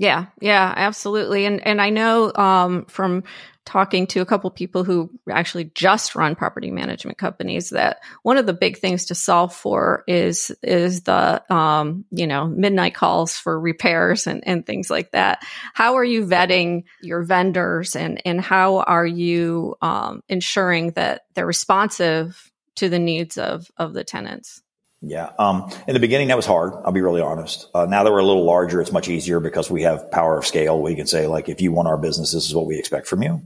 Yeah, 0.00 0.28
yeah, 0.40 0.72
absolutely. 0.74 1.44
And 1.44 1.60
and 1.66 1.78
I 1.78 1.90
know 1.90 2.32
um, 2.34 2.86
from 2.86 3.22
talking 3.66 4.06
to 4.06 4.22
a 4.22 4.24
couple 4.24 4.50
people 4.50 4.82
who 4.82 5.10
actually 5.28 5.64
just 5.74 6.14
run 6.14 6.34
property 6.34 6.70
management 6.70 7.18
companies 7.18 7.68
that 7.68 8.00
one 8.22 8.38
of 8.38 8.46
the 8.46 8.54
big 8.54 8.78
things 8.78 9.04
to 9.04 9.14
solve 9.14 9.54
for 9.54 10.02
is 10.08 10.50
is 10.62 11.02
the 11.02 11.44
um, 11.52 12.06
you 12.10 12.26
know 12.26 12.46
midnight 12.46 12.94
calls 12.94 13.36
for 13.36 13.60
repairs 13.60 14.26
and, 14.26 14.42
and 14.46 14.64
things 14.64 14.88
like 14.88 15.10
that 15.10 15.44
how 15.74 15.96
are 15.96 16.04
you 16.04 16.24
vetting 16.24 16.84
your 17.02 17.22
vendors 17.22 17.94
and 17.94 18.22
and 18.24 18.40
how 18.40 18.78
are 18.78 19.06
you 19.06 19.76
um, 19.82 20.22
ensuring 20.30 20.92
that 20.92 21.26
they're 21.34 21.44
responsive 21.44 22.50
to 22.76 22.88
the 22.88 22.98
needs 22.98 23.36
of 23.36 23.70
of 23.76 23.92
the 23.92 24.02
tenants 24.02 24.62
yeah. 25.02 25.30
Um, 25.38 25.70
in 25.88 25.94
the 25.94 26.00
beginning, 26.00 26.28
that 26.28 26.36
was 26.36 26.46
hard. 26.46 26.72
I'll 26.84 26.92
be 26.92 27.00
really 27.00 27.22
honest. 27.22 27.68
Uh, 27.74 27.86
now 27.86 28.04
that 28.04 28.12
we're 28.12 28.18
a 28.18 28.24
little 28.24 28.44
larger, 28.44 28.80
it's 28.80 28.92
much 28.92 29.08
easier 29.08 29.40
because 29.40 29.70
we 29.70 29.82
have 29.82 30.10
power 30.10 30.38
of 30.38 30.46
scale. 30.46 30.80
We 30.80 30.94
can 30.94 31.06
say, 31.06 31.26
like, 31.26 31.48
if 31.48 31.60
you 31.60 31.72
want 31.72 31.88
our 31.88 31.96
business, 31.96 32.32
this 32.32 32.46
is 32.46 32.54
what 32.54 32.66
we 32.66 32.78
expect 32.78 33.06
from 33.06 33.22
you. 33.22 33.42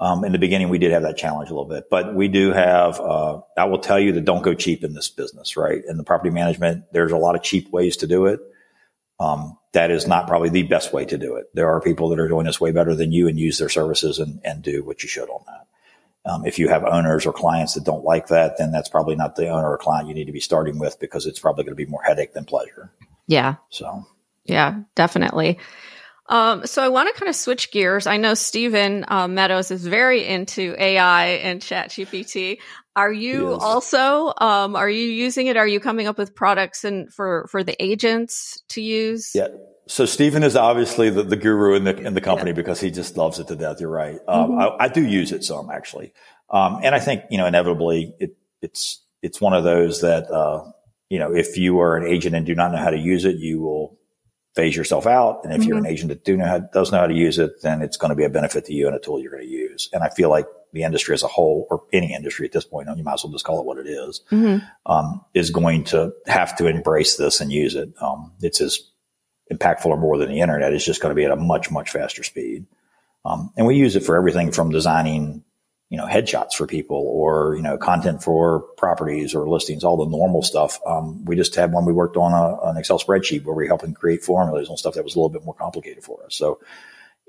Um, 0.00 0.24
in 0.24 0.32
the 0.32 0.38
beginning, 0.38 0.68
we 0.68 0.78
did 0.78 0.90
have 0.90 1.02
that 1.02 1.16
challenge 1.16 1.48
a 1.50 1.54
little 1.54 1.68
bit, 1.68 1.84
but 1.88 2.12
we 2.12 2.26
do 2.26 2.52
have, 2.52 2.98
uh, 2.98 3.40
I 3.56 3.66
will 3.66 3.78
tell 3.78 4.00
you 4.00 4.12
that 4.14 4.24
don't 4.24 4.42
go 4.42 4.52
cheap 4.52 4.82
in 4.82 4.94
this 4.94 5.08
business, 5.08 5.56
right? 5.56 5.80
In 5.88 5.96
the 5.96 6.02
property 6.02 6.30
management, 6.30 6.86
there's 6.92 7.12
a 7.12 7.16
lot 7.16 7.36
of 7.36 7.44
cheap 7.44 7.70
ways 7.70 7.98
to 7.98 8.08
do 8.08 8.26
it. 8.26 8.40
Um, 9.20 9.56
that 9.74 9.92
is 9.92 10.08
not 10.08 10.26
probably 10.26 10.48
the 10.48 10.64
best 10.64 10.92
way 10.92 11.04
to 11.04 11.16
do 11.16 11.36
it. 11.36 11.46
There 11.54 11.70
are 11.70 11.80
people 11.80 12.08
that 12.08 12.18
are 12.18 12.26
doing 12.26 12.46
this 12.46 12.60
way 12.60 12.72
better 12.72 12.96
than 12.96 13.12
you 13.12 13.28
and 13.28 13.38
use 13.38 13.58
their 13.58 13.68
services 13.68 14.18
and, 14.18 14.40
and 14.44 14.60
do 14.60 14.82
what 14.82 15.04
you 15.04 15.08
should 15.08 15.30
on 15.30 15.44
that. 15.46 15.66
Um, 16.24 16.46
if 16.46 16.58
you 16.58 16.68
have 16.68 16.84
owners 16.84 17.26
or 17.26 17.32
clients 17.32 17.74
that 17.74 17.84
don't 17.84 18.04
like 18.04 18.28
that, 18.28 18.56
then 18.58 18.70
that's 18.70 18.88
probably 18.88 19.16
not 19.16 19.34
the 19.34 19.48
owner 19.48 19.68
or 19.68 19.78
client 19.78 20.08
you 20.08 20.14
need 20.14 20.26
to 20.26 20.32
be 20.32 20.40
starting 20.40 20.78
with 20.78 21.00
because 21.00 21.26
it's 21.26 21.40
probably 21.40 21.64
going 21.64 21.76
to 21.76 21.84
be 21.84 21.90
more 21.90 22.02
headache 22.02 22.32
than 22.32 22.44
pleasure. 22.44 22.92
Yeah. 23.26 23.56
So, 23.70 24.06
yeah, 24.44 24.82
definitely. 24.94 25.58
Um, 26.28 26.66
so 26.66 26.82
I 26.82 26.88
want 26.88 27.12
to 27.12 27.18
kind 27.18 27.28
of 27.28 27.34
switch 27.34 27.72
gears. 27.72 28.06
I 28.06 28.16
know 28.16 28.34
Stephen 28.34 29.04
uh, 29.08 29.26
Meadows 29.26 29.70
is 29.70 29.84
very 29.84 30.24
into 30.24 30.74
AI 30.78 31.26
and 31.26 31.60
Chat 31.60 31.90
GPT. 31.90 32.58
Are 32.94 33.12
you 33.12 33.54
also? 33.54 34.32
Um, 34.38 34.76
are 34.76 34.88
you 34.88 35.06
using 35.06 35.46
it? 35.46 35.56
Are 35.56 35.66
you 35.66 35.80
coming 35.80 36.06
up 36.06 36.18
with 36.18 36.34
products 36.34 36.84
and 36.84 37.12
for 37.12 37.46
for 37.50 37.64
the 37.64 37.74
agents 37.82 38.62
to 38.70 38.82
use? 38.82 39.32
Yeah. 39.34 39.48
So 39.86 40.06
Stephen 40.06 40.42
is 40.42 40.56
obviously 40.56 41.10
the, 41.10 41.22
the 41.22 41.36
guru 41.36 41.74
in 41.74 41.84
the 41.84 41.96
in 41.96 42.14
the 42.14 42.20
company 42.20 42.50
yeah. 42.50 42.56
because 42.56 42.80
he 42.80 42.90
just 42.90 43.16
loves 43.16 43.38
it 43.38 43.48
to 43.48 43.56
death. 43.56 43.80
You're 43.80 43.90
right. 43.90 44.18
Um, 44.28 44.50
mm-hmm. 44.50 44.60
I, 44.60 44.84
I, 44.84 44.88
do 44.88 45.04
use 45.04 45.32
it 45.32 45.42
some 45.42 45.70
actually, 45.70 46.12
um, 46.50 46.80
and 46.82 46.94
I 46.94 47.00
think 47.00 47.24
you 47.30 47.38
know 47.38 47.46
inevitably 47.46 48.14
it, 48.20 48.36
it's 48.60 49.02
it's 49.22 49.40
one 49.40 49.54
of 49.54 49.64
those 49.64 50.00
that 50.02 50.30
uh, 50.30 50.64
you 51.08 51.18
know 51.18 51.34
if 51.34 51.56
you 51.56 51.80
are 51.80 51.96
an 51.96 52.06
agent 52.06 52.36
and 52.36 52.46
do 52.46 52.54
not 52.54 52.70
know 52.70 52.78
how 52.78 52.90
to 52.90 52.98
use 52.98 53.24
it, 53.24 53.36
you 53.36 53.60
will 53.60 53.98
phase 54.54 54.76
yourself 54.76 55.06
out. 55.06 55.40
And 55.44 55.52
if 55.52 55.60
mm-hmm. 55.60 55.68
you're 55.68 55.78
an 55.78 55.84
mm-hmm. 55.84 55.92
agent 55.92 56.08
that 56.10 56.24
do 56.24 56.36
know 56.36 56.46
how, 56.46 56.58
does 56.58 56.92
know 56.92 56.98
how 56.98 57.06
to 57.06 57.14
use 57.14 57.38
it, 57.38 57.62
then 57.62 57.82
it's 57.82 57.96
going 57.96 58.10
to 58.10 58.14
be 58.14 58.24
a 58.24 58.30
benefit 58.30 58.66
to 58.66 58.74
you 58.74 58.86
and 58.86 58.94
a 58.94 58.98
tool 58.98 59.20
you're 59.20 59.30
going 59.30 59.44
to 59.44 59.48
use. 59.48 59.88
And 59.92 60.02
I 60.02 60.10
feel 60.10 60.28
like 60.28 60.46
the 60.72 60.82
industry 60.82 61.14
as 61.14 61.22
a 61.22 61.28
whole, 61.28 61.66
or 61.70 61.84
any 61.92 62.14
industry 62.14 62.46
at 62.46 62.52
this 62.52 62.64
point, 62.64 62.88
you 62.94 63.02
might 63.02 63.14
as 63.14 63.24
well 63.24 63.32
just 63.32 63.44
call 63.44 63.60
it 63.60 63.66
what 63.66 63.78
it 63.78 63.86
is, 63.86 64.22
mm-hmm. 64.30 64.64
um, 64.90 65.22
is 65.34 65.50
going 65.50 65.84
to 65.84 66.12
have 66.26 66.56
to 66.56 66.66
embrace 66.66 67.16
this 67.16 67.40
and 67.40 67.50
use 67.50 67.74
it. 67.74 67.92
Um, 68.00 68.32
it's 68.40 68.60
as 68.60 68.78
impactful 69.52 69.86
or 69.86 69.98
more 69.98 70.18
than 70.18 70.28
the 70.28 70.40
internet. 70.40 70.72
It's 70.72 70.84
just 70.84 71.00
going 71.00 71.10
to 71.10 71.16
be 71.16 71.24
at 71.24 71.30
a 71.30 71.36
much, 71.36 71.70
much 71.70 71.90
faster 71.90 72.22
speed. 72.22 72.66
Um, 73.24 73.52
and 73.56 73.66
we 73.66 73.76
use 73.76 73.94
it 73.96 74.04
for 74.04 74.16
everything 74.16 74.50
from 74.50 74.70
designing 74.70 75.44
you 75.92 75.98
know, 75.98 76.06
headshots 76.06 76.54
for 76.54 76.66
people 76.66 76.96
or, 76.96 77.54
you 77.54 77.60
know, 77.60 77.76
content 77.76 78.22
for 78.22 78.60
properties 78.78 79.34
or 79.34 79.46
listings, 79.46 79.84
all 79.84 79.98
the 79.98 80.10
normal 80.10 80.40
stuff. 80.40 80.80
Um, 80.86 81.22
we 81.26 81.36
just 81.36 81.54
had 81.54 81.70
one 81.70 81.84
we 81.84 81.92
worked 81.92 82.16
on 82.16 82.32
a, 82.32 82.70
an 82.70 82.78
Excel 82.78 82.98
spreadsheet 82.98 83.44
where 83.44 83.54
we 83.54 83.66
helped 83.66 83.82
helping 83.82 83.94
create 83.94 84.24
formulas 84.24 84.70
and 84.70 84.78
stuff 84.78 84.94
that 84.94 85.04
was 85.04 85.14
a 85.14 85.18
little 85.18 85.28
bit 85.28 85.44
more 85.44 85.52
complicated 85.52 86.02
for 86.02 86.24
us. 86.24 86.34
So 86.34 86.60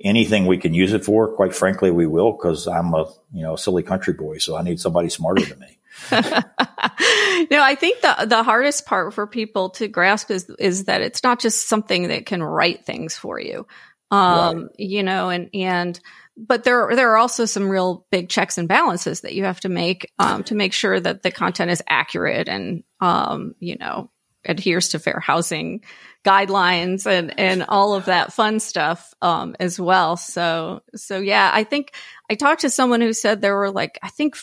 anything 0.04 0.46
we 0.46 0.58
can 0.58 0.74
use 0.74 0.94
it 0.94 1.06
for, 1.06 1.28
quite 1.30 1.56
frankly, 1.56 1.92
we 1.92 2.06
will 2.06 2.34
because 2.34 2.68
I'm 2.68 2.94
a, 2.94 3.06
you 3.34 3.44
know, 3.44 3.56
silly 3.56 3.84
country 3.84 4.14
boy. 4.14 4.38
So 4.38 4.56
I 4.56 4.62
need 4.62 4.80
somebody 4.80 5.10
smarter 5.10 5.46
than 5.46 5.60
me. 5.60 5.78
no, 6.12 7.62
I 7.62 7.76
think 7.80 8.02
the 8.02 8.26
the 8.28 8.44
hardest 8.44 8.86
part 8.86 9.14
for 9.14 9.28
people 9.28 9.70
to 9.72 9.88
grasp 9.88 10.32
is 10.32 10.50
is 10.60 10.86
that 10.86 11.02
it's 11.02 11.24
not 11.24 11.40
just 11.40 11.68
something 11.68 12.10
that 12.10 12.26
can 12.26 12.44
write 12.44 12.86
things 12.86 13.18
for 13.18 13.40
you. 13.40 13.66
Um, 14.12 14.64
right. 14.64 14.72
you 14.78 15.04
know, 15.04 15.30
and 15.30 15.50
and 15.54 16.00
but 16.36 16.64
there 16.64 16.96
there 16.96 17.12
are 17.12 17.18
also 17.18 17.46
some 17.46 17.70
real 17.70 18.06
big 18.12 18.30
checks 18.30 18.58
and 18.58 18.68
balances 18.68 19.22
that 19.22 19.34
you 19.34 19.46
have 19.46 19.60
to 19.62 19.70
make 19.70 20.12
um, 20.20 20.44
to 20.46 20.56
make 20.56 20.74
sure 20.74 21.00
that 21.00 21.24
the 21.24 21.32
content 21.32 21.72
is 21.72 21.84
accurate 21.88 22.48
and 22.48 22.84
um, 23.00 23.56
you 23.60 23.78
know 23.78 24.10
adheres 24.46 24.90
to 24.90 25.00
fair 25.00 25.20
housing 25.20 25.84
guidelines 26.26 27.06
and 27.06 27.38
and 27.40 27.64
all 27.68 27.94
of 27.94 28.06
that 28.06 28.34
fun 28.34 28.60
stuff 28.60 29.14
um, 29.22 29.56
as 29.60 29.80
well. 29.80 30.18
So 30.18 30.82
so 30.96 31.20
yeah, 31.20 31.52
I 31.54 31.64
think 31.64 31.94
I 32.30 32.36
talked 32.36 32.62
to 32.62 32.70
someone 32.70 33.02
who 33.02 33.14
said 33.14 33.42
there 33.42 33.56
were 33.56 33.72
like 33.72 34.00
I 34.02 34.10
think 34.10 34.36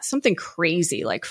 something 0.00 0.34
crazy 0.34 1.04
like 1.04 1.26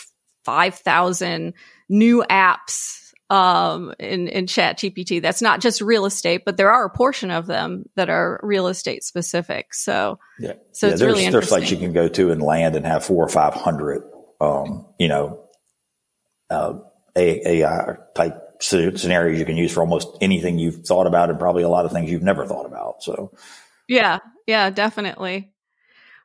five 0.46 0.76
thousand 0.76 1.54
new 1.90 2.24
apps 2.30 3.02
um, 3.32 3.94
in, 3.98 4.28
in 4.28 4.46
chat 4.46 4.78
GPT. 4.78 5.22
That's 5.22 5.42
not 5.42 5.62
just 5.62 5.80
real 5.80 6.06
estate, 6.06 6.44
but 6.46 6.58
there 6.58 6.70
are 6.70 6.84
a 6.84 6.90
portion 6.90 7.32
of 7.32 7.48
them 7.48 7.86
that 7.96 8.10
are 8.10 8.42
real 8.44 8.68
estate 8.68 9.06
specific. 9.06 9.74
So, 9.74 10.20
yeah, 10.38 10.54
so 10.74 10.88
yeah, 10.88 10.94
it's 10.94 11.02
really 11.02 11.24
interesting. 11.24 11.32
There's 11.32 11.70
sites 11.70 11.72
you 11.72 11.78
can 11.78 11.94
go 11.94 12.10
to 12.10 12.32
and 12.32 12.42
land 12.42 12.76
and 12.76 12.86
have 12.86 13.06
four 13.06 13.24
or 13.24 13.30
500, 13.30 14.04
um, 14.42 14.86
you 15.00 15.08
know, 15.08 15.46
uh, 16.50 16.74
AI 17.16 17.96
type 18.16 18.62
scenarios 18.62 19.40
you 19.40 19.46
can 19.46 19.58
use 19.58 19.74
for 19.74 19.82
almost 19.82 20.08
anything 20.22 20.60
you've 20.60 20.86
thought 20.86 21.08
about 21.08 21.30
and 21.30 21.40
probably 21.40 21.64
a 21.64 21.70
lot 21.70 21.86
of 21.86 21.92
things 21.92 22.12
you've 22.12 22.22
never 22.22 22.46
thought 22.46 22.66
about. 22.66 23.04
So, 23.04 23.34
yeah, 23.88 24.20
yeah, 24.48 24.70
definitely. 24.70 25.52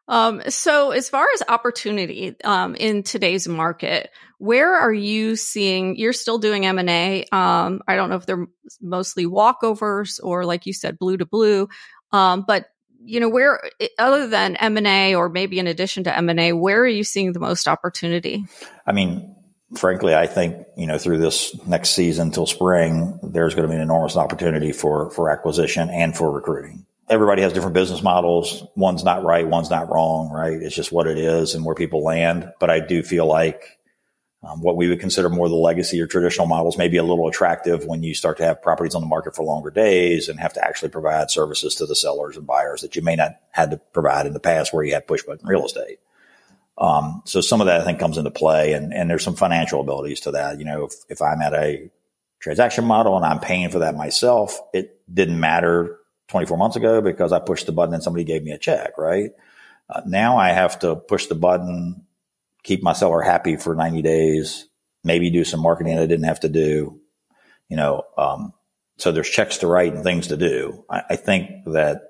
Um, 0.09 0.43
so 0.49 0.93
as 0.93 1.09
far 1.09 1.27
as 1.35 1.43
opportunity 1.49 2.37
um, 2.45 2.77
in 2.77 3.03
today's 3.03 3.49
market, 3.49 4.11
where 4.39 4.77
are 4.77 4.93
you 4.93 5.35
seeing? 5.35 5.97
You're 5.97 6.13
still 6.13 6.39
doing 6.39 6.65
M 6.65 6.79
and 6.79 6.91
A. 6.91 7.25
Um, 7.33 7.81
I 7.89 7.97
don't 7.97 8.11
know 8.11 8.17
if 8.17 8.27
they're 8.27 8.47
mostly 8.81 9.27
walkovers 9.27 10.21
or, 10.23 10.45
like 10.45 10.67
you 10.67 10.73
said, 10.73 10.99
blue 10.99 11.17
to 11.17 11.27
blue. 11.27 11.69
Um, 12.13 12.45
but 12.47 12.67
you 13.03 13.21
know, 13.21 13.29
where 13.29 13.63
other 13.99 14.27
than 14.27 14.57
M 14.57 14.77
and 14.77 14.87
A, 14.87 15.15
or 15.15 15.29
maybe 15.29 15.59
in 15.59 15.67
addition 15.67 16.05
to 16.05 16.17
M 16.17 16.29
and 16.29 16.41
A, 16.41 16.53
where 16.53 16.81
are 16.81 16.89
you 16.89 17.05
seeing 17.05 17.33
the 17.33 17.41
most 17.41 17.69
opportunity? 17.69 18.45
I 18.87 18.93
mean, 18.93 19.35
frankly, 19.75 20.15
I 20.15 20.27
think 20.27 20.67
you 20.77 20.87
know 20.87 20.99
through 20.99 21.19
this 21.19 21.57
next 21.67 21.91
season 21.91 22.31
till 22.31 22.47
spring, 22.47 23.19
there's 23.23 23.55
going 23.55 23.67
to 23.67 23.69
be 23.69 23.77
an 23.77 23.83
enormous 23.83 24.17
opportunity 24.17 24.73
for 24.73 25.11
for 25.11 25.31
acquisition 25.31 25.91
and 25.91 26.17
for 26.17 26.31
recruiting. 26.31 26.87
Everybody 27.09 27.43
has 27.43 27.53
different 27.53 27.75
business 27.75 28.03
models. 28.03 28.65
One's 28.75 29.05
not 29.05 29.23
right, 29.23 29.47
one's 29.47 29.71
not 29.71 29.91
wrong, 29.91 30.31
right? 30.31 30.61
It's 30.61 30.75
just 30.75 30.91
what 30.91 31.07
it 31.07 31.19
is 31.19 31.55
and 31.55 31.65
where 31.65 31.75
people 31.75 32.03
land. 32.03 32.53
But 32.59 32.71
I 32.71 32.81
do 32.81 33.03
feel 33.03 33.27
like 33.27 33.79
um, 34.43 34.61
what 34.61 34.77
we 34.77 34.89
would 34.89 35.01
consider 35.01 35.29
more 35.29 35.49
the 35.49 35.55
legacy 35.55 36.01
or 36.01 36.07
traditional 36.07 36.47
models 36.47 36.79
may 36.79 36.89
be 36.89 36.99
a 36.99 37.03
little 37.03 37.27
attractive 37.29 37.85
when 37.87 38.03
you 38.03 38.15
start 38.15 38.37
to 38.39 38.45
have 38.45 38.63
properties 38.63 38.95
on 38.95 39.01
the 39.03 39.07
market 39.09 39.35
for 39.35 39.45
longer 39.45 39.71
days 39.71 40.29
and 40.29 40.39
have 40.39 40.53
to 40.55 40.65
actually 40.65 40.89
provide 40.89 41.31
services 41.31 41.75
to 41.77 41.87
the 41.87 41.97
sellers 41.97 42.37
and 42.37 42.47
buyers 42.47 42.83
that 42.83 42.97
you 42.97 43.03
may 43.03 43.17
not 43.17 43.37
had 43.51 43.71
to 43.71 43.79
provide 43.93 44.27
in 44.27 44.35
the 44.35 44.41
past 44.41 44.73
where 44.73 44.85
you 44.85 44.95
had 44.95 45.07
push 45.07 45.23
button 45.23 45.47
real 45.47 45.65
estate. 45.65 45.99
Um, 46.79 47.23
so 47.25 47.41
some 47.41 47.61
of 47.61 47.67
that 47.69 47.81
I 47.81 47.85
think 47.85 47.99
comes 47.99 48.19
into 48.19 48.31
play 48.31 48.73
and, 48.75 48.93
and 48.93 49.09
there's 49.09 49.25
some 49.25 49.35
financial 49.35 49.81
abilities 49.81 50.21
to 50.21 50.33
that. 50.33 50.59
You 50.59 50.67
know, 50.67 50.85
if, 50.85 50.93
if 51.09 51.23
I'm 51.23 51.41
at 51.41 51.55
a 51.55 51.91
transaction 52.41 52.85
model 52.85 53.17
and 53.17 53.25
I'm 53.25 53.41
paying 53.41 53.71
for 53.71 53.79
that 53.81 53.95
myself, 53.95 54.59
it 54.75 55.01
didn't 55.13 55.41
matter 55.41 55.99
24 56.29 56.59
months 56.59 56.77
ago 56.77 57.01
because 57.01 57.33
I 57.33 57.39
pushed 57.39 57.67
the 57.67 57.73
button 57.73 57.95
and 57.95 58.03
somebody 58.03 58.25
gave 58.25 58.43
me 58.43 58.51
a 58.51 58.59
check, 58.59 58.99
right? 58.99 59.31
Uh, 59.89 60.03
now 60.07 60.37
I 60.37 60.51
have 60.51 60.79
to 60.81 60.97
push 60.97 61.27
the 61.27 61.35
button 61.35 62.07
keep 62.67 62.83
my 62.83 62.93
seller 62.93 63.23
happy 63.23 63.55
for 63.57 63.77
90 63.77 64.03
days, 64.03 64.69
maybe 65.05 65.31
do 65.31 65.45
some 65.45 65.61
marketing 65.61 65.97
I 65.97 66.07
didn't 66.07 66.25
have 66.25 66.41
to 66.41 66.49
do, 66.49 67.01
you 67.69 67.77
know, 67.77 68.03
um, 68.19 68.53
so 68.99 69.13
there's 69.13 69.31
checks 69.31 69.59
to 69.59 69.69
write 69.69 69.95
and 69.95 70.03
things 70.03 70.29
to 70.29 70.37
do. 70.37 70.85
I, 70.91 71.03
I 71.11 71.17
think 71.17 71.51
that 71.67 72.03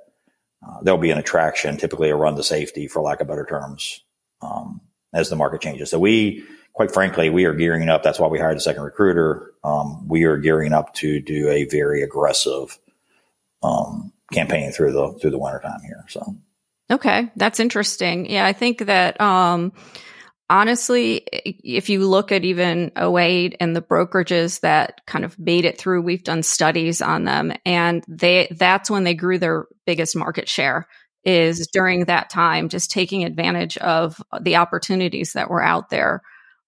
uh, 0.67 0.79
there'll 0.83 0.99
be 0.99 1.11
an 1.11 1.19
attraction, 1.19 1.77
typically 1.77 2.09
a 2.09 2.17
run 2.17 2.37
to 2.37 2.43
safety, 2.43 2.89
for 2.89 3.03
lack 3.03 3.21
of 3.21 3.29
better 3.29 3.45
terms, 3.45 4.03
um, 4.41 4.81
as 5.13 5.31
the 5.31 5.37
market 5.37 5.61
changes. 5.61 5.91
So 5.91 5.99
we, 5.99 6.45
quite 6.73 6.93
frankly, 6.93 7.31
we 7.31 7.45
are 7.45 7.55
gearing 7.55 7.89
up. 7.89 8.03
That's 8.03 8.19
why 8.19 8.29
we 8.29 8.39
hired 8.39 8.57
a 8.57 8.61
second 8.61 8.83
recruiter. 8.83 9.53
Um, 9.65 10.07
we 10.09 10.25
are 10.25 10.37
gearing 10.37 10.73
up 10.73 10.95
to 10.95 11.21
do 11.21 11.49
a 11.49 11.65
very 11.65 12.03
aggressive 12.03 12.79
um, 13.63 14.13
campaign 14.33 14.73
through 14.73 14.93
the 14.93 15.19
through 15.21 15.31
the 15.31 15.39
wintertime 15.39 15.81
here. 15.85 16.05
So, 16.09 16.37
okay, 16.91 17.31
that's 17.37 17.61
interesting. 17.61 18.31
Yeah, 18.31 18.45
I 18.45 18.53
think 18.53 18.79
that 18.87 19.21
um, 19.21 19.73
honestly, 20.49 21.17
if 21.33 21.89
you 21.89 22.07
look 22.07 22.33
at 22.33 22.45
even 22.45 22.93
08 22.97 23.57
and 23.61 23.75
the 23.75 23.83
brokerages 23.83 24.61
that 24.61 25.05
kind 25.07 25.25
of 25.25 25.39
made 25.39 25.65
it 25.65 25.79
through, 25.79 26.03
we've 26.03 26.25
done 26.25 26.43
studies 26.43 27.03
on 27.03 27.25
them 27.25 27.53
and 27.65 28.05
they, 28.09 28.49
that's 28.51 28.91
when 28.91 29.05
they 29.05 29.15
grew 29.15 29.39
their 29.39 29.67
biggest 29.87 30.15
market 30.17 30.49
share 30.49 30.87
is 31.27 31.67
during 31.67 32.07
that 32.07 32.31
time, 32.31 32.71
just 32.71 32.91
taking 32.91 33.25
advantage 33.25 33.77
of 33.79 34.23
the 34.41 34.57
opportunities 34.57 35.35
that 35.35 35.51
were 35.51 35.63
out 35.63 35.91
there 35.91 36.23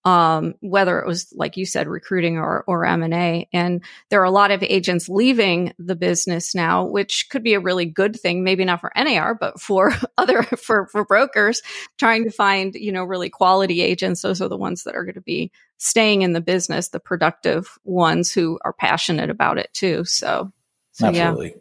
um, 0.05 0.55
whether 0.61 1.01
it 1.01 1.07
was 1.07 1.33
like 1.35 1.57
you 1.57 1.67
said, 1.67 1.87
recruiting 1.89 2.39
or 2.39 2.65
or 2.67 2.87
M 2.87 3.03
and 3.03 3.13
A. 3.13 3.49
And 3.53 3.83
there 4.09 4.21
are 4.21 4.25
a 4.25 4.31
lot 4.31 4.51
of 4.51 4.63
agents 4.63 5.09
leaving 5.09 5.75
the 5.79 5.97
business 5.97 6.55
now, 6.55 6.85
which 6.85 7.27
could 7.31 7.43
be 7.43 7.55
a 7.55 7.61
really 7.61 7.85
good 7.85 8.19
thing. 8.19 8.43
Maybe 8.43 8.65
not 8.65 8.81
for 8.81 8.93
NAR, 8.97 9.35
but 9.35 9.61
for 9.61 9.93
other 10.19 10.45
for 10.45 10.87
for 10.87 11.05
brokers 11.05 11.63
trying 11.99 12.25
to 12.25 12.31
find 12.31 12.75
you 12.75 12.93
know 12.93 13.05
really 13.05 13.29
quality 13.29 13.83
agents. 13.83 14.23
Those 14.23 14.41
are 14.41 14.49
the 14.49 14.57
ones 14.57 14.85
that 14.85 14.95
are 14.95 15.05
going 15.05 15.15
to 15.15 15.21
be 15.21 15.51
staying 15.79 16.23
in 16.23 16.33
the 16.33 16.41
business, 16.41 16.89
the 16.89 17.01
productive 17.01 17.79
ones 17.85 18.33
who 18.33 18.59
are 18.65 18.73
passionate 18.73 19.31
about 19.31 19.59
it 19.59 19.69
too. 19.75 20.05
So, 20.05 20.53
so 20.93 21.07
absolutely, 21.07 21.57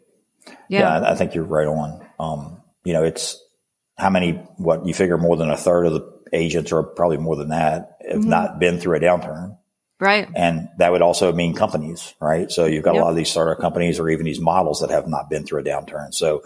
yeah. 0.46 0.54
yeah. 0.68 1.00
yeah, 1.00 1.10
I 1.10 1.14
think 1.16 1.34
you're 1.34 1.44
right 1.44 1.66
on. 1.66 2.06
Um, 2.18 2.57
you 2.88 2.94
know, 2.94 3.04
it's 3.04 3.38
how 3.98 4.08
many 4.08 4.32
what 4.56 4.86
you 4.86 4.94
figure 4.94 5.18
more 5.18 5.36
than 5.36 5.50
a 5.50 5.58
third 5.58 5.84
of 5.84 5.92
the 5.92 6.18
agents 6.32 6.72
or 6.72 6.82
probably 6.82 7.18
more 7.18 7.36
than 7.36 7.50
that 7.50 7.98
have 8.08 8.20
mm-hmm. 8.20 8.30
not 8.30 8.58
been 8.58 8.80
through 8.80 8.96
a 8.96 9.00
downturn. 9.00 9.58
Right. 10.00 10.26
And 10.34 10.70
that 10.78 10.90
would 10.90 11.02
also 11.02 11.32
mean 11.32 11.54
companies, 11.54 12.14
right? 12.18 12.50
So 12.50 12.64
you've 12.64 12.84
got 12.84 12.94
yep. 12.94 13.02
a 13.02 13.04
lot 13.04 13.10
of 13.10 13.16
these 13.16 13.30
startup 13.30 13.60
companies 13.60 14.00
or 14.00 14.08
even 14.08 14.24
these 14.24 14.40
models 14.40 14.80
that 14.80 14.90
have 14.90 15.06
not 15.06 15.28
been 15.28 15.44
through 15.44 15.60
a 15.60 15.64
downturn. 15.64 16.14
So, 16.14 16.44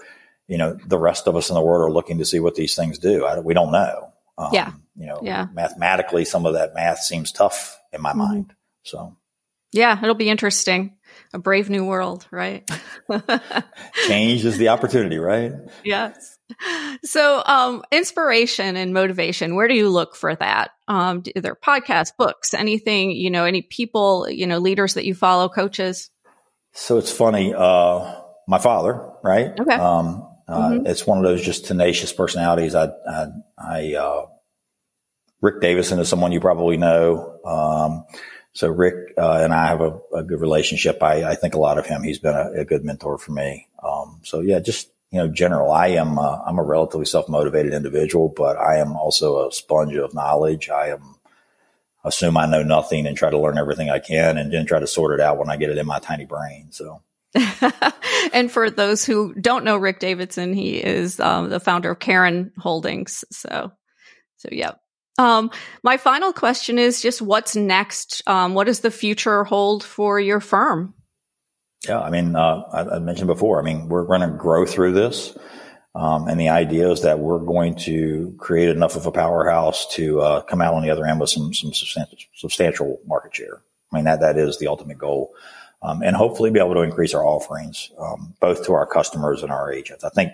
you 0.49 0.59
know, 0.59 0.77
the 0.85 0.99
rest 0.99 1.29
of 1.29 1.37
us 1.37 1.49
in 1.49 1.55
the 1.55 1.61
world 1.61 1.89
are 1.89 1.93
looking 1.93 2.19
to 2.19 2.25
see 2.25 2.41
what 2.41 2.57
these 2.57 2.75
things 2.75 2.99
do. 2.99 3.25
I, 3.25 3.39
we 3.39 3.55
don't 3.55 3.71
know. 3.71 4.13
Um, 4.37 4.51
yeah. 4.53 4.73
You 4.97 5.07
know, 5.07 5.21
yeah. 5.23 5.47
mathematically, 5.53 6.25
some 6.25 6.47
of 6.47 6.55
that 6.55 6.75
math 6.75 7.01
seems 7.01 7.31
tough 7.31 7.79
in 7.93 8.03
my 8.03 8.11
mm-hmm. 8.11 8.19
mind. 8.19 8.55
So, 8.83 9.17
yeah, 9.73 9.99
it'll 10.03 10.15
be 10.15 10.29
interesting. 10.29 10.97
A 11.35 11.39
brave 11.39 11.71
new 11.71 11.85
world, 11.85 12.27
right? 12.31 12.69
Change 14.07 14.45
is 14.45 14.59
the 14.59 14.69
opportunity, 14.69 15.19
right? 15.19 15.53
Yes. 15.85 16.32
So, 17.05 17.43
um, 17.47 17.83
inspiration 17.91 18.77
and 18.77 18.95
motivation, 18.95 19.55
where 19.55 19.69
do 19.69 19.75
you 19.75 19.89
look 19.89 20.15
for 20.15 20.35
that? 20.37 20.71
Um, 20.89 21.23
either 21.35 21.55
podcasts, 21.55 22.13
books, 22.17 22.55
anything, 22.55 23.11
you 23.11 23.31
know, 23.31 23.45
any 23.45 23.63
people, 23.63 24.29
you 24.29 24.47
know, 24.47 24.59
leaders 24.59 24.95
that 24.95 25.05
you 25.05 25.15
follow, 25.15 25.49
coaches? 25.49 26.11
So 26.73 26.99
it's 26.99 27.13
funny. 27.13 27.55
Uh, 27.55 28.15
my 28.47 28.59
father, 28.59 29.11
right? 29.23 29.59
Okay. 29.59 29.75
Um, 29.75 30.29
uh, 30.49 30.71
mm-hmm. 30.71 30.87
it's 30.87 31.07
one 31.07 31.19
of 31.19 31.25
those 31.25 31.43
just 31.43 31.67
tenacious 31.67 32.13
personalities. 32.13 32.75
I, 32.75 32.91
I, 33.09 33.27
I 33.59 33.95
uh, 33.95 34.27
Rick 35.41 35.61
Davidson 35.61 35.99
is 35.99 36.09
someone 36.09 36.33
you 36.33 36.41
probably 36.41 36.77
know. 36.77 37.39
Um, 37.45 38.05
so 38.53 38.69
Rick 38.69 39.15
uh, 39.17 39.41
and 39.43 39.53
I 39.53 39.69
have 39.69 39.81
a, 39.81 39.99
a 40.15 40.23
good 40.23 40.41
relationship. 40.41 41.03
I, 41.03 41.25
I, 41.25 41.35
think 41.35 41.55
a 41.55 41.59
lot 41.59 41.79
of 41.79 41.87
him. 41.87 42.03
He's 42.03 42.19
been 42.19 42.35
a, 42.35 42.61
a 42.61 42.65
good 42.65 42.85
mentor 42.85 43.19
for 43.19 43.33
me. 43.33 43.69
Um, 43.83 44.21
so 44.25 44.41
yeah, 44.41 44.61
just 44.61 44.91
you 45.13 45.19
know, 45.19 45.29
general. 45.29 45.71
I 45.71 45.89
am 45.89 46.19
uh, 46.19 46.39
I'm 46.47 46.59
a 46.59 46.63
relatively 46.63 47.05
self 47.05 47.29
motivated 47.29 47.75
individual, 47.75 48.33
but 48.35 48.57
I 48.57 48.79
am 48.79 48.97
also 48.97 49.47
a 49.47 49.53
sponge 49.53 49.95
of 49.95 50.15
knowledge. 50.15 50.71
I 50.71 50.89
am 50.89 51.17
assume 52.05 52.37
I 52.37 52.47
know 52.47 52.63
nothing 52.63 53.07
and 53.07 53.17
try 53.17 53.31
to 53.31 53.39
learn 53.39 53.59
everything 53.59 53.91
I 53.91 53.99
can, 53.99 54.39
and 54.39 54.53
then 54.53 54.67
try 54.67 54.81
to 54.81 54.87
sort 54.87 55.15
it 55.15 55.21
out 55.21 55.39
when 55.39 55.51
I 55.51 55.57
get 55.57 55.71
it 55.71 55.79
in 55.79 55.87
my 55.87 55.99
tiny 55.99 56.25
brain. 56.25 56.69
So. 56.71 57.03
and 58.35 58.51
for 58.51 58.69
those 58.69 59.05
who 59.05 59.33
don't 59.35 59.65
know 59.65 59.77
Rick 59.77 60.01
Davidson, 60.01 60.53
he 60.53 60.77
is 60.77 61.19
um, 61.21 61.49
the 61.49 61.61
founder 61.61 61.93
of 61.93 61.99
Cairn 61.99 62.53
Holdings. 62.59 63.25
So, 63.31 63.73
so 64.37 64.49
yeah. 64.53 64.73
Um, 65.19 65.51
my 65.83 65.99
final 65.99 66.33
question 66.33 66.79
is 66.79 67.01
just 67.01 67.23
what's 67.23 67.55
next? 67.55 68.23
Um, 68.27 68.55
what 68.55 68.65
does 68.65 68.81
the 68.81 68.91
future 68.91 69.45
hold 69.45 69.85
for 69.85 70.19
your 70.19 70.41
firm? 70.41 70.95
Yeah, 71.87 72.01
I 72.01 72.11
mean, 72.11 72.37
uh, 72.37 72.63
I, 72.73 72.97
I, 72.97 72.99
mentioned 73.01 73.27
before. 73.27 73.59
I 73.59 73.65
mean, 73.65 73.89
we're 73.89 74.05
going 74.05 74.21
to 74.21 74.29
grow 74.29 74.65
through 74.65 74.93
this, 74.93 75.37
um, 75.97 76.29
and 76.29 76.39
the 76.39 76.51
idea 76.51 76.89
is 76.89 77.03
that 77.03 77.19
we're 77.19 77.41
going 77.41 77.75
to 77.77 78.35
create 78.39 78.69
enough 78.69 78.95
of 78.95 79.07
a 79.07 79.11
powerhouse 79.11 79.93
to 79.95 80.21
uh, 80.21 80.41
come 80.43 80.63
out 80.63 80.75
on 80.75 80.83
the 80.83 80.91
other 80.91 81.05
end 81.05 81.19
with 81.19 81.31
some 81.31 81.53
some 81.53 81.73
substantial, 81.73 82.19
substantial 82.35 83.01
market 83.05 83.35
share. 83.35 83.63
I 83.93 83.97
mean, 83.97 84.05
that 84.05 84.21
that 84.21 84.39
is 84.39 84.59
the 84.59 84.69
ultimate 84.69 84.99
goal, 84.99 85.35
um, 85.83 86.03
and 86.03 86.15
hopefully 86.15 86.51
be 86.51 86.61
able 86.61 86.75
to 86.75 86.83
increase 86.83 87.15
our 87.15 87.27
offerings 87.27 87.91
um, 87.99 88.35
both 88.41 88.65
to 88.67 88.75
our 88.75 88.87
customers 88.87 89.43
and 89.43 89.51
our 89.51 89.73
agents. 89.73 90.05
I 90.05 90.11
think, 90.11 90.33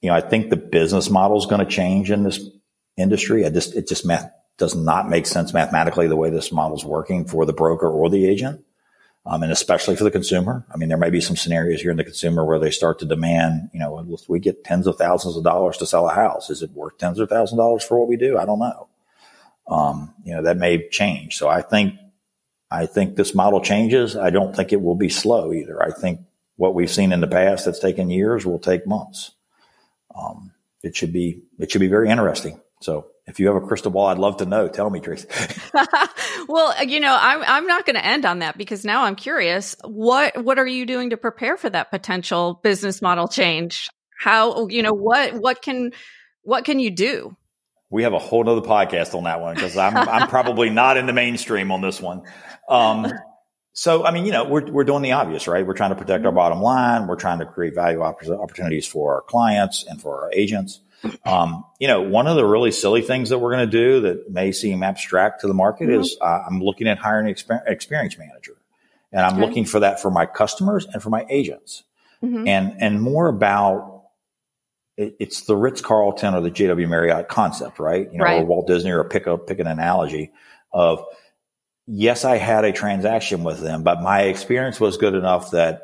you 0.00 0.10
know, 0.10 0.16
I 0.16 0.20
think 0.20 0.48
the 0.48 0.56
business 0.56 1.10
model 1.10 1.38
is 1.38 1.46
going 1.46 1.64
to 1.64 1.70
change 1.70 2.12
in 2.12 2.22
this 2.22 2.38
industry. 2.96 3.44
I 3.44 3.50
just 3.50 3.74
it 3.74 3.88
just 3.88 4.06
math 4.06 4.30
does 4.58 4.76
not 4.76 5.08
make 5.10 5.26
sense 5.26 5.52
mathematically 5.52 6.06
the 6.06 6.14
way 6.14 6.30
this 6.30 6.52
model 6.52 6.76
is 6.76 6.84
working 6.84 7.24
for 7.24 7.44
the 7.44 7.52
broker 7.52 7.88
or 7.88 8.08
the 8.08 8.26
agent 8.26 8.64
um, 9.26 9.42
and 9.42 9.50
especially 9.50 9.96
for 9.96 10.04
the 10.04 10.10
consumer. 10.10 10.66
I 10.72 10.76
mean, 10.76 10.88
there 10.88 10.98
may 10.98 11.10
be 11.10 11.20
some 11.20 11.36
scenarios 11.36 11.80
here 11.80 11.90
in 11.90 11.96
the 11.96 12.04
consumer 12.04 12.44
where 12.44 12.58
they 12.58 12.70
start 12.70 12.98
to 12.98 13.06
demand, 13.06 13.70
you 13.72 13.80
know, 13.80 14.04
if 14.10 14.28
we 14.28 14.38
get 14.38 14.64
tens 14.64 14.86
of 14.86 14.96
thousands 14.96 15.36
of 15.36 15.44
dollars 15.44 15.78
to 15.78 15.86
sell 15.86 16.08
a 16.08 16.14
house. 16.14 16.50
Is 16.50 16.62
it 16.62 16.72
worth 16.72 16.98
tens 16.98 17.18
of 17.18 17.28
thousands 17.28 17.52
of 17.52 17.58
dollars 17.58 17.84
for 17.84 17.98
what 17.98 18.08
we 18.08 18.16
do? 18.16 18.38
I 18.38 18.44
don't 18.44 18.58
know. 18.58 18.88
Um, 19.66 20.14
you 20.24 20.34
know, 20.34 20.42
that 20.42 20.58
may 20.58 20.88
change. 20.88 21.36
So 21.36 21.48
I 21.48 21.62
think, 21.62 21.94
I 22.70 22.84
think 22.86 23.16
this 23.16 23.34
model 23.34 23.60
changes. 23.60 24.14
I 24.14 24.28
don't 24.28 24.54
think 24.54 24.72
it 24.72 24.82
will 24.82 24.94
be 24.96 25.08
slow 25.08 25.52
either. 25.52 25.82
I 25.82 25.90
think 25.90 26.20
what 26.56 26.74
we've 26.74 26.90
seen 26.90 27.12
in 27.12 27.20
the 27.20 27.26
past 27.26 27.64
that's 27.64 27.78
taken 27.78 28.10
years 28.10 28.44
will 28.44 28.58
take 28.58 28.86
months. 28.86 29.30
Um, 30.14 30.52
it 30.82 30.94
should 30.94 31.12
be, 31.12 31.42
it 31.58 31.70
should 31.70 31.80
be 31.80 31.88
very 31.88 32.10
interesting. 32.10 32.60
So 32.80 33.06
if 33.26 33.40
you 33.40 33.46
have 33.46 33.56
a 33.56 33.66
crystal 33.66 33.90
ball, 33.90 34.06
I'd 34.06 34.18
love 34.18 34.38
to 34.38 34.46
know. 34.46 34.68
Tell 34.68 34.90
me, 34.90 35.00
Tracey. 35.00 35.28
well, 36.48 36.84
you 36.84 37.00
know, 37.00 37.16
I'm 37.18 37.42
I'm 37.42 37.66
not 37.66 37.86
going 37.86 37.96
to 37.96 38.04
end 38.04 38.26
on 38.26 38.40
that 38.40 38.58
because 38.58 38.84
now 38.84 39.04
I'm 39.04 39.16
curious. 39.16 39.76
What 39.84 40.44
what 40.44 40.58
are 40.58 40.66
you 40.66 40.84
doing 40.84 41.10
to 41.10 41.16
prepare 41.16 41.56
for 41.56 41.70
that 41.70 41.90
potential 41.90 42.60
business 42.62 43.00
model 43.00 43.28
change? 43.28 43.88
How 44.18 44.68
you 44.68 44.82
know 44.82 44.92
what 44.92 45.34
what 45.34 45.62
can 45.62 45.92
what 46.42 46.64
can 46.64 46.78
you 46.78 46.90
do? 46.90 47.36
We 47.90 48.02
have 48.02 48.12
a 48.12 48.18
whole 48.18 48.48
other 48.48 48.66
podcast 48.66 49.14
on 49.14 49.24
that 49.24 49.40
one 49.40 49.54
because 49.54 49.76
I'm 49.76 49.96
I'm 49.96 50.28
probably 50.28 50.68
not 50.68 50.96
in 50.96 51.06
the 51.06 51.12
mainstream 51.12 51.72
on 51.72 51.80
this 51.80 52.00
one. 52.00 52.22
Um, 52.68 53.10
So, 53.76 54.06
I 54.06 54.12
mean, 54.12 54.24
you 54.24 54.30
know, 54.30 54.44
we're, 54.44 54.70
we're 54.70 54.84
doing 54.84 55.02
the 55.02 55.12
obvious, 55.12 55.48
right? 55.48 55.66
We're 55.66 55.74
trying 55.74 55.90
to 55.90 55.96
protect 55.96 56.24
our 56.24 56.30
mm-hmm. 56.30 56.36
bottom 56.36 56.62
line. 56.62 57.08
We're 57.08 57.16
trying 57.16 57.40
to 57.40 57.44
create 57.44 57.74
value 57.74 58.02
opportunities 58.02 58.86
for 58.86 59.16
our 59.16 59.22
clients 59.22 59.84
and 59.84 60.00
for 60.00 60.22
our 60.22 60.32
agents. 60.32 60.80
Um, 61.24 61.64
you 61.78 61.88
know, 61.88 62.02
one 62.02 62.26
of 62.26 62.36
the 62.36 62.44
really 62.44 62.70
silly 62.70 63.02
things 63.02 63.30
that 63.30 63.38
we're 63.38 63.54
going 63.54 63.70
to 63.70 63.78
do 63.78 64.00
that 64.02 64.30
may 64.30 64.52
seem 64.52 64.82
abstract 64.82 65.40
to 65.40 65.48
the 65.48 65.54
market 65.54 65.88
mm-hmm. 65.88 66.00
is 66.00 66.16
uh, 66.20 66.40
I'm 66.46 66.60
looking 66.60 66.86
at 66.86 66.98
hiring 66.98 67.28
an 67.28 67.34
exper- 67.34 67.62
experience 67.66 68.18
manager 68.18 68.56
and 69.12 69.22
I'm 69.22 69.34
okay. 69.34 69.46
looking 69.46 69.64
for 69.64 69.80
that 69.80 70.00
for 70.00 70.10
my 70.10 70.26
customers 70.26 70.86
and 70.86 71.02
for 71.02 71.10
my 71.10 71.24
agents 71.28 71.84
mm-hmm. 72.22 72.46
and, 72.48 72.76
and 72.80 73.00
more 73.00 73.28
about 73.28 74.04
it, 74.96 75.16
it's 75.18 75.42
the 75.42 75.56
Ritz 75.56 75.80
Carlton 75.80 76.34
or 76.34 76.40
the 76.40 76.50
JW 76.50 76.88
Marriott 76.88 77.28
concept, 77.28 77.78
right? 77.78 78.10
You 78.12 78.18
know, 78.18 78.24
right. 78.24 78.42
or 78.42 78.46
Walt 78.46 78.66
Disney 78.66 78.90
or 78.90 79.04
pick 79.04 79.26
a, 79.26 79.38
pick 79.38 79.58
an 79.58 79.66
analogy 79.66 80.32
of, 80.72 81.04
yes, 81.86 82.24
I 82.24 82.36
had 82.36 82.64
a 82.64 82.72
transaction 82.72 83.44
with 83.44 83.60
them, 83.60 83.82
but 83.82 84.02
my 84.02 84.22
experience 84.22 84.80
was 84.80 84.96
good 84.96 85.14
enough 85.14 85.50
that 85.50 85.82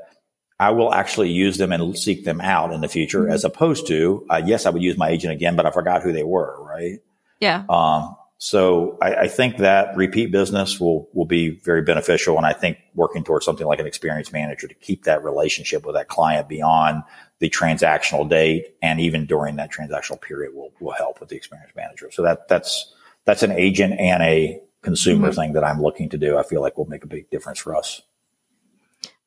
I 0.61 0.71
will 0.71 0.93
actually 0.93 1.31
use 1.31 1.57
them 1.57 1.73
and 1.73 1.99
seek 1.99 2.27
them 2.27 2.41
out 2.43 2.75
in 2.75 2.83
the 2.83 2.89
future, 2.89 3.23
mm-hmm. 3.23 3.33
as 3.33 3.45
opposed 3.45 3.87
to, 3.87 4.27
uh, 4.29 4.43
yes, 4.45 4.67
I 4.67 4.71
would 4.71 4.83
use 4.83 4.99
my 4.99 5.09
agent 5.09 5.33
again, 5.33 5.57
but 5.57 5.65
I 5.65 5.71
forgot 5.71 6.03
who 6.03 6.13
they 6.13 6.23
were, 6.23 6.63
right? 6.63 6.99
Yeah. 7.41 7.65
Um, 7.71 8.15
so 8.37 8.99
I, 9.01 9.15
I, 9.15 9.29
think 9.29 9.57
that 9.57 9.97
repeat 9.97 10.31
business 10.33 10.79
will 10.79 11.09
will 11.15 11.25
be 11.25 11.51
very 11.51 11.83
beneficial, 11.83 12.37
and 12.37 12.47
I 12.47 12.53
think 12.53 12.79
working 12.95 13.25
towards 13.25 13.45
something 13.47 13.67
like 13.67 13.81
an 13.81 13.87
experience 13.87 14.33
manager 14.33 14.69
to 14.69 14.75
keep 14.75 15.05
that 15.05 15.25
relationship 15.25 15.85
with 15.85 15.95
that 15.95 16.09
client 16.09 16.49
beyond 16.49 17.05
the 17.39 17.51
transactional 17.51 18.29
date 18.29 18.75
and 18.83 19.01
even 19.01 19.27
during 19.27 19.57
that 19.57 19.71
transactional 19.71 20.21
period 20.21 20.55
will 20.55 20.73
will 20.81 20.93
help 20.93 21.21
with 21.21 21.31
the 21.31 21.37
experience 21.37 21.73
manager. 21.75 22.11
So 22.11 22.23
that 22.23 22.49
that's 22.49 22.95
that's 23.25 23.43
an 23.43 23.53
agent 23.53 23.99
and 23.99 24.23
a 24.23 24.61
consumer 24.83 25.29
mm-hmm. 25.29 25.41
thing 25.41 25.53
that 25.55 25.65
I'm 25.65 25.83
looking 25.83 26.09
to 26.11 26.19
do, 26.19 26.39
I 26.39 26.43
feel 26.43 26.61
like 26.61 26.79
will 26.79 26.87
make 26.87 27.05
a 27.05 27.09
big 27.09 27.29
difference 27.31 27.59
for 27.59 27.77
us. 27.77 28.01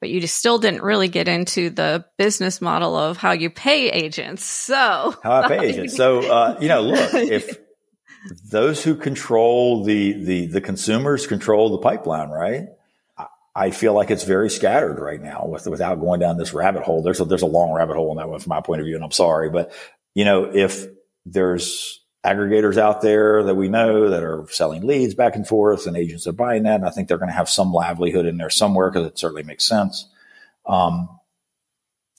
But 0.03 0.09
you 0.09 0.19
just 0.19 0.35
still 0.35 0.57
didn't 0.57 0.81
really 0.81 1.07
get 1.07 1.29
into 1.29 1.69
the 1.69 2.03
business 2.17 2.59
model 2.59 2.97
of 2.97 3.15
how 3.15 3.31
you 3.31 3.49
pay 3.49 3.89
agents. 3.89 4.43
So 4.43 5.15
how 5.23 5.43
I 5.43 5.47
pay 5.47 5.65
agents. 5.65 5.95
So 5.95 6.29
uh, 6.29 6.57
you 6.59 6.67
know, 6.67 6.81
look, 6.81 7.13
if 7.13 7.57
those 8.51 8.83
who 8.83 8.95
control 8.95 9.85
the 9.85 10.11
the 10.25 10.47
the 10.47 10.59
consumers 10.59 11.25
control 11.25 11.69
the 11.69 11.77
pipeline, 11.77 12.31
right? 12.31 12.67
I 13.55 13.71
feel 13.71 13.93
like 13.93 14.11
it's 14.11 14.25
very 14.25 14.49
scattered 14.49 14.99
right 14.99 15.21
now 15.21 15.45
with, 15.45 15.67
without 15.67 16.01
going 16.01 16.19
down 16.19 16.35
this 16.35 16.53
rabbit 16.53 16.83
hole. 16.83 17.01
There's 17.01 17.21
a, 17.21 17.23
there's 17.23 17.43
a 17.43 17.45
long 17.45 17.71
rabbit 17.71 17.95
hole 17.95 18.11
in 18.11 18.17
that 18.17 18.27
one 18.27 18.41
from 18.41 18.49
my 18.49 18.59
point 18.59 18.81
of 18.81 18.85
view, 18.85 18.95
and 18.95 19.05
I'm 19.05 19.11
sorry, 19.11 19.49
but 19.49 19.71
you 20.13 20.25
know, 20.25 20.51
if 20.53 20.85
there's 21.25 22.02
aggregators 22.25 22.77
out 22.77 23.01
there 23.01 23.43
that 23.43 23.55
we 23.55 23.67
know 23.67 24.09
that 24.09 24.23
are 24.23 24.45
selling 24.49 24.88
leads 24.88 25.13
back 25.13 25.36
and 25.36 25.47
forth 25.47 25.88
and 25.88 25.97
agents 25.97 26.25
are 26.25 26.31
buying 26.31 26.63
that. 26.63 26.75
And 26.75 26.86
I 26.86 26.89
think 26.89 27.07
they're 27.07 27.17
going 27.17 27.29
to 27.29 27.36
have 27.36 27.49
some 27.49 27.73
livelihood 27.73 28.25
in 28.25 28.38
there 28.38 28.49
somewhere 28.49 28.89
because 28.89 29.07
it 29.07 29.19
certainly 29.19 29.43
makes 29.43 29.65
sense. 29.65 30.07
Um, 30.65 31.19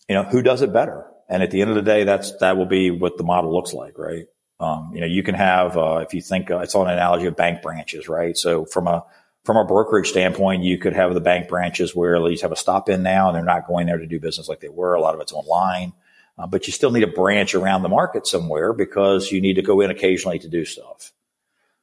you 0.08 0.14
know, 0.14 0.24
who 0.24 0.42
does 0.42 0.60
it 0.60 0.72
better? 0.72 1.06
And 1.28 1.42
at 1.42 1.50
the 1.50 1.62
end 1.62 1.70
of 1.70 1.76
the 1.76 1.82
day, 1.82 2.04
that's, 2.04 2.36
that 2.38 2.58
will 2.58 2.66
be 2.66 2.90
what 2.90 3.16
the 3.16 3.24
model 3.24 3.54
looks 3.54 3.72
like, 3.72 3.98
right? 3.98 4.26
Um, 4.60 4.92
you 4.94 5.00
know, 5.00 5.06
you 5.06 5.22
can 5.22 5.34
have, 5.34 5.76
uh, 5.78 6.04
if 6.06 6.12
you 6.12 6.20
think 6.20 6.50
uh, 6.50 6.58
it's 6.58 6.74
on 6.74 6.86
an 6.86 6.92
analogy 6.92 7.26
of 7.26 7.36
bank 7.36 7.62
branches, 7.62 8.06
right? 8.06 8.36
So 8.36 8.66
from 8.66 8.86
a, 8.86 9.04
from 9.44 9.56
a 9.56 9.64
brokerage 9.64 10.10
standpoint, 10.10 10.64
you 10.64 10.78
could 10.78 10.92
have 10.92 11.14
the 11.14 11.20
bank 11.20 11.48
branches 11.48 11.94
where 11.94 12.14
at 12.14 12.22
least 12.22 12.42
have 12.42 12.52
a 12.52 12.56
stop 12.56 12.90
in 12.90 13.02
now 13.02 13.28
and 13.28 13.36
they're 13.36 13.42
not 13.42 13.66
going 13.66 13.86
there 13.86 13.98
to 13.98 14.06
do 14.06 14.20
business 14.20 14.48
like 14.48 14.60
they 14.60 14.68
were. 14.68 14.94
A 14.94 15.00
lot 15.00 15.14
of 15.14 15.20
it's 15.20 15.32
online. 15.32 15.94
Uh, 16.36 16.46
but 16.46 16.66
you 16.66 16.72
still 16.72 16.90
need 16.90 17.04
a 17.04 17.08
branch 17.08 17.54
around 17.54 17.82
the 17.82 17.88
market 17.88 18.26
somewhere 18.26 18.72
because 18.72 19.30
you 19.30 19.40
need 19.40 19.54
to 19.54 19.62
go 19.62 19.80
in 19.80 19.90
occasionally 19.90 20.38
to 20.38 20.48
do 20.48 20.64
stuff. 20.64 21.12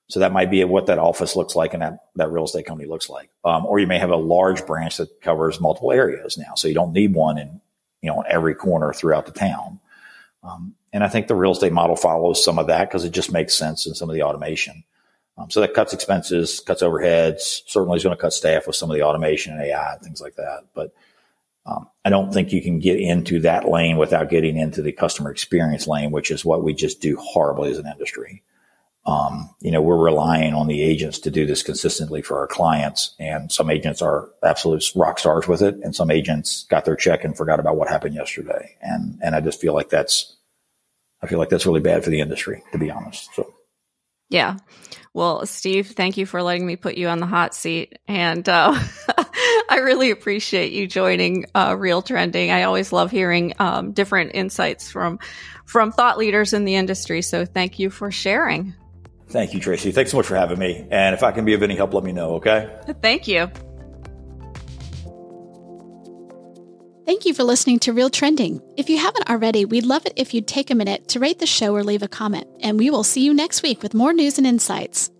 So 0.09 0.19
that 0.19 0.33
might 0.33 0.51
be 0.51 0.61
what 0.65 0.87
that 0.87 0.99
office 0.99 1.37
looks 1.37 1.55
like 1.55 1.73
and 1.73 1.81
that, 1.81 2.07
that 2.17 2.31
real 2.31 2.43
estate 2.43 2.65
company 2.65 2.89
looks 2.89 3.09
like. 3.09 3.29
Um, 3.45 3.65
or 3.65 3.79
you 3.79 3.87
may 3.87 3.97
have 3.97 4.09
a 4.09 4.17
large 4.17 4.65
branch 4.65 4.97
that 4.97 5.21
covers 5.21 5.61
multiple 5.61 5.93
areas 5.93 6.37
now. 6.37 6.53
So 6.55 6.67
you 6.67 6.73
don't 6.73 6.91
need 6.91 7.13
one 7.13 7.37
in, 7.37 7.61
you 8.01 8.11
know, 8.11 8.21
every 8.21 8.53
corner 8.53 8.91
throughout 8.91 9.25
the 9.25 9.31
town. 9.31 9.79
Um, 10.43 10.75
and 10.91 11.01
I 11.01 11.07
think 11.07 11.27
the 11.27 11.35
real 11.35 11.53
estate 11.53 11.71
model 11.71 11.95
follows 11.95 12.43
some 12.43 12.59
of 12.59 12.67
that 12.67 12.89
because 12.89 13.05
it 13.05 13.13
just 13.13 13.31
makes 13.31 13.53
sense 13.53 13.87
in 13.87 13.93
some 13.93 14.09
of 14.09 14.13
the 14.13 14.23
automation. 14.23 14.83
Um, 15.37 15.49
so 15.49 15.61
that 15.61 15.73
cuts 15.73 15.93
expenses, 15.93 16.59
cuts 16.59 16.81
overheads, 16.81 17.61
certainly 17.65 17.95
is 17.95 18.03
going 18.03 18.15
to 18.15 18.21
cut 18.21 18.33
staff 18.33 18.67
with 18.67 18.75
some 18.75 18.91
of 18.91 18.97
the 18.97 19.03
automation 19.03 19.53
and 19.53 19.61
AI 19.61 19.93
and 19.93 20.01
things 20.01 20.19
like 20.19 20.35
that. 20.35 20.65
But 20.73 20.93
um, 21.65 21.88
I 22.04 22.10
don't 22.10 22.34
think 22.34 22.52
you 22.52 22.62
can 22.62 22.80
get 22.80 23.00
into 23.00 23.41
that 23.41 23.67
lane 23.67 23.97
without 23.97 24.30
getting 24.30 24.58
into 24.58 24.82
the 24.82 24.91
customer 24.91 25.32
experience 25.32 25.88
lane, 25.88 26.12
which 26.12 26.32
is 26.32 26.43
what 26.43 26.63
we 26.63 26.74
just 26.74 27.02
do 27.02 27.17
horribly 27.17 27.71
as 27.71 27.78
an 27.78 27.88
industry. 27.88 28.43
Um, 29.06 29.50
you 29.60 29.71
know, 29.71 29.82
we're 29.82 29.97
relying 29.97 30.54
on 30.54 30.67
the 30.67 30.82
agents 30.82 31.19
to 31.19 31.32
do 31.32 31.47
this 31.47 31.63
consistently 31.63 32.21
for 32.21 32.38
our 32.39 32.47
clients, 32.47 33.15
and 33.19 33.52
some 33.52 33.69
agents 33.71 34.02
are 34.02 34.30
absolute 34.43 34.84
rock 34.95 35.17
stars 35.17 35.47
with 35.47 35.62
it, 35.62 35.76
and 35.84 35.95
some 35.95 36.12
agents 36.12 36.65
got 36.69 36.86
their 36.86 36.95
check 36.95 37.24
and 37.24 37.36
forgot 37.36 37.60
about 37.60 37.78
what 37.78 37.88
happened 37.88 38.13
yesterday. 38.13 38.76
And 38.82 39.19
and 39.24 39.36
I 39.36 39.41
just 39.41 39.60
feel 39.60 39.74
like 39.74 39.89
that's, 39.89 40.36
I 41.21 41.28
feel 41.28 41.39
like 41.39 41.50
that's 41.50 41.65
really 41.65 41.80
bad 41.80 42.04
for 42.04 42.12
the 42.12 42.21
industry, 42.21 42.63
to 42.74 42.78
be 42.78 42.91
honest. 42.91 43.30
So. 43.36 43.52
Yeah. 44.30 44.58
Well, 45.13 45.45
Steve, 45.45 45.88
thank 45.88 46.15
you 46.15 46.26
for 46.26 46.41
letting 46.41 46.65
me 46.65 46.78
put 46.78 46.95
you 46.95 47.10
on 47.10 47.19
the 47.19 47.26
hot 47.26 47.54
seat. 47.54 48.00
And 48.08 48.47
uh, 48.47 48.80
I 49.71 49.77
really 49.77 50.12
appreciate 50.12 50.73
you 50.73 50.86
joining 50.86 51.45
uh, 51.55 51.77
Real 51.79 52.01
Trending. 52.01 52.51
I 52.51 52.63
always 52.63 52.91
love 52.91 53.10
hearing 53.10 53.53
um, 53.57 53.93
different 53.93 54.31
insights 54.34 54.91
from 54.91 55.17
from 55.65 55.93
thought 55.93 56.17
leaders 56.17 56.51
in 56.51 56.65
the 56.65 56.75
industry. 56.75 57.21
So 57.21 57.45
thank 57.45 57.79
you 57.79 57.89
for 57.89 58.12
sharing. 58.12 58.75
Thank 59.29 59.53
you, 59.53 59.62
Tracey. 59.62 59.93
Thanks 59.93 60.12
so 60.12 60.17
much 60.17 60.25
for 60.25 60.36
having 60.36 60.60
me. 60.60 60.86
And 60.91 61.15
if 61.15 61.23
I 61.23 61.31
can 61.31 61.45
be 61.45 61.53
of 61.53 61.63
any 61.63 61.77
help, 61.77 61.93
let 61.93 62.03
me 62.03 62.12
know, 62.12 62.34
okay? 62.36 62.69
Thank 63.01 63.29
you. 63.29 63.49
Thank 67.05 67.25
you 67.25 67.34
for 67.34 67.43
listening 67.45 67.79
to 67.79 67.93
Real 67.93 68.10
Trending. 68.10 68.62
If 68.75 68.89
you 68.89 68.97
haven't 68.97 69.29
already, 69.29 69.63
we'd 69.63 69.86
love 69.86 70.05
it 70.05 70.13
if 70.17 70.34
you'd 70.34 70.49
take 70.49 70.69
a 70.69 70.75
minute 70.75 71.07
to 71.10 71.19
rate 71.19 71.39
the 71.39 71.45
show 71.45 71.73
or 71.73 71.81
leave 71.81 72.03
a 72.03 72.10
comment, 72.10 72.45
and 72.60 72.77
we 72.77 72.89
will 72.89 73.05
see 73.05 73.23
you 73.23 73.34
next 73.34 73.63
week 73.63 73.81
with 73.81 73.93
more 73.93 74.12
news 74.12 74.38
and 74.38 74.45
insights. 74.45 75.12